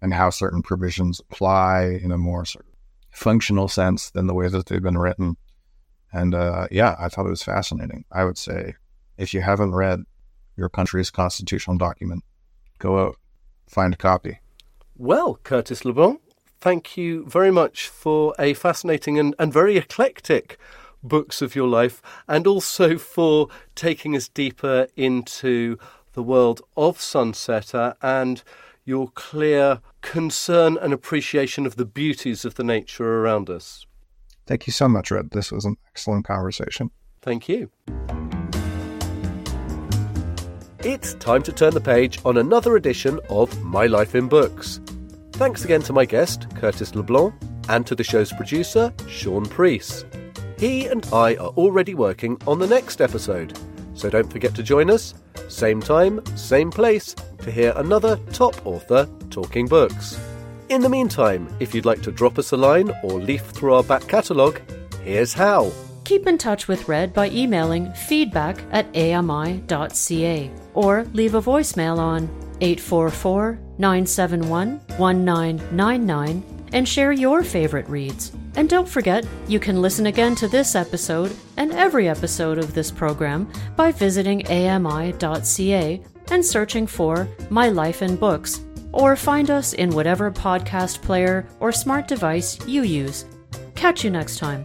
and 0.00 0.14
how 0.14 0.30
certain 0.30 0.62
provisions 0.62 1.20
apply 1.20 1.98
in 2.02 2.12
a 2.12 2.18
more 2.18 2.44
sort 2.44 2.66
of 2.66 2.72
functional 3.10 3.68
sense 3.68 4.10
than 4.10 4.26
the 4.26 4.34
way 4.34 4.48
that 4.48 4.66
they've 4.66 4.82
been 4.82 4.98
written. 4.98 5.36
And 6.12 6.34
uh, 6.34 6.68
yeah, 6.70 6.96
I 6.98 7.08
thought 7.08 7.26
it 7.26 7.30
was 7.30 7.42
fascinating. 7.42 8.04
I 8.10 8.24
would 8.24 8.38
say 8.38 8.74
if 9.20 9.34
you 9.34 9.42
haven't 9.42 9.74
read 9.74 10.04
your 10.56 10.68
country's 10.68 11.10
constitutional 11.10 11.76
document, 11.76 12.24
go 12.78 12.98
out, 12.98 13.16
find 13.66 13.92
a 13.94 13.96
copy. 13.96 14.40
Well, 14.96 15.38
Curtis 15.44 15.84
LeBlanc, 15.84 16.20
thank 16.60 16.96
you 16.96 17.26
very 17.26 17.50
much 17.50 17.88
for 17.88 18.34
a 18.38 18.54
fascinating 18.54 19.18
and, 19.18 19.34
and 19.38 19.52
very 19.52 19.76
eclectic 19.76 20.58
books 21.02 21.40
of 21.42 21.54
your 21.54 21.68
life, 21.68 22.02
and 22.28 22.46
also 22.46 22.98
for 22.98 23.48
taking 23.74 24.16
us 24.16 24.28
deeper 24.28 24.88
into 24.96 25.78
the 26.12 26.22
world 26.22 26.62
of 26.76 26.98
Sunsetter 26.98 27.94
and 28.02 28.42
your 28.84 29.08
clear 29.08 29.80
concern 30.00 30.76
and 30.80 30.92
appreciation 30.92 31.66
of 31.66 31.76
the 31.76 31.84
beauties 31.84 32.44
of 32.44 32.54
the 32.54 32.64
nature 32.64 33.20
around 33.20 33.48
us. 33.48 33.86
Thank 34.46 34.66
you 34.66 34.72
so 34.72 34.88
much, 34.88 35.10
Red. 35.10 35.30
This 35.30 35.52
was 35.52 35.64
an 35.64 35.76
excellent 35.88 36.24
conversation. 36.24 36.90
Thank 37.22 37.48
you. 37.48 37.70
It's 40.82 41.12
time 41.12 41.42
to 41.42 41.52
turn 41.52 41.74
the 41.74 41.80
page 41.80 42.20
on 42.24 42.38
another 42.38 42.76
edition 42.76 43.20
of 43.28 43.62
My 43.62 43.84
Life 43.84 44.14
in 44.14 44.28
Books. 44.28 44.80
Thanks 45.32 45.62
again 45.62 45.82
to 45.82 45.92
my 45.92 46.06
guest, 46.06 46.46
Curtis 46.56 46.94
LeBlanc, 46.94 47.34
and 47.68 47.86
to 47.86 47.94
the 47.94 48.02
show's 48.02 48.32
producer, 48.32 48.90
Sean 49.06 49.44
Priest. 49.44 50.06
He 50.58 50.86
and 50.86 51.06
I 51.12 51.34
are 51.34 51.50
already 51.50 51.94
working 51.94 52.40
on 52.46 52.58
the 52.58 52.66
next 52.66 53.02
episode, 53.02 53.58
so 53.92 54.08
don't 54.08 54.32
forget 54.32 54.54
to 54.54 54.62
join 54.62 54.90
us, 54.90 55.12
same 55.48 55.82
time, 55.82 56.24
same 56.34 56.70
place, 56.70 57.14
to 57.42 57.50
hear 57.50 57.74
another 57.76 58.16
top 58.32 58.66
author 58.66 59.06
talking 59.28 59.66
books. 59.66 60.18
In 60.70 60.80
the 60.80 60.88
meantime, 60.88 61.54
if 61.60 61.74
you'd 61.74 61.84
like 61.84 62.00
to 62.04 62.10
drop 62.10 62.38
us 62.38 62.52
a 62.52 62.56
line 62.56 62.90
or 63.02 63.20
leaf 63.20 63.42
through 63.42 63.74
our 63.74 63.82
back 63.82 64.08
catalogue, 64.08 64.58
here's 65.04 65.34
how. 65.34 65.70
Keep 66.10 66.26
in 66.26 66.38
touch 66.38 66.66
with 66.66 66.88
Red 66.88 67.14
by 67.14 67.30
emailing 67.30 67.92
feedback 67.92 68.64
at 68.72 68.84
ami.ca 68.96 70.50
or 70.74 71.04
leave 71.12 71.36
a 71.36 71.40
voicemail 71.40 71.98
on 71.98 72.24
844 72.60 73.60
971 73.78 74.80
1999 74.96 76.66
and 76.72 76.88
share 76.88 77.12
your 77.12 77.44
favorite 77.44 77.88
reads. 77.88 78.32
And 78.56 78.68
don't 78.68 78.88
forget, 78.88 79.24
you 79.46 79.60
can 79.60 79.80
listen 79.80 80.06
again 80.06 80.34
to 80.34 80.48
this 80.48 80.74
episode 80.74 81.32
and 81.56 81.70
every 81.74 82.08
episode 82.08 82.58
of 82.58 82.74
this 82.74 82.90
program 82.90 83.48
by 83.76 83.92
visiting 83.92 84.44
ami.ca 84.48 86.02
and 86.32 86.44
searching 86.44 86.88
for 86.88 87.28
My 87.50 87.68
Life 87.68 88.02
in 88.02 88.16
Books, 88.16 88.64
or 88.90 89.14
find 89.14 89.48
us 89.48 89.74
in 89.74 89.90
whatever 89.90 90.32
podcast 90.32 91.02
player 91.02 91.46
or 91.60 91.70
smart 91.70 92.08
device 92.08 92.58
you 92.66 92.82
use. 92.82 93.26
Catch 93.76 94.02
you 94.02 94.10
next 94.10 94.38
time. 94.38 94.64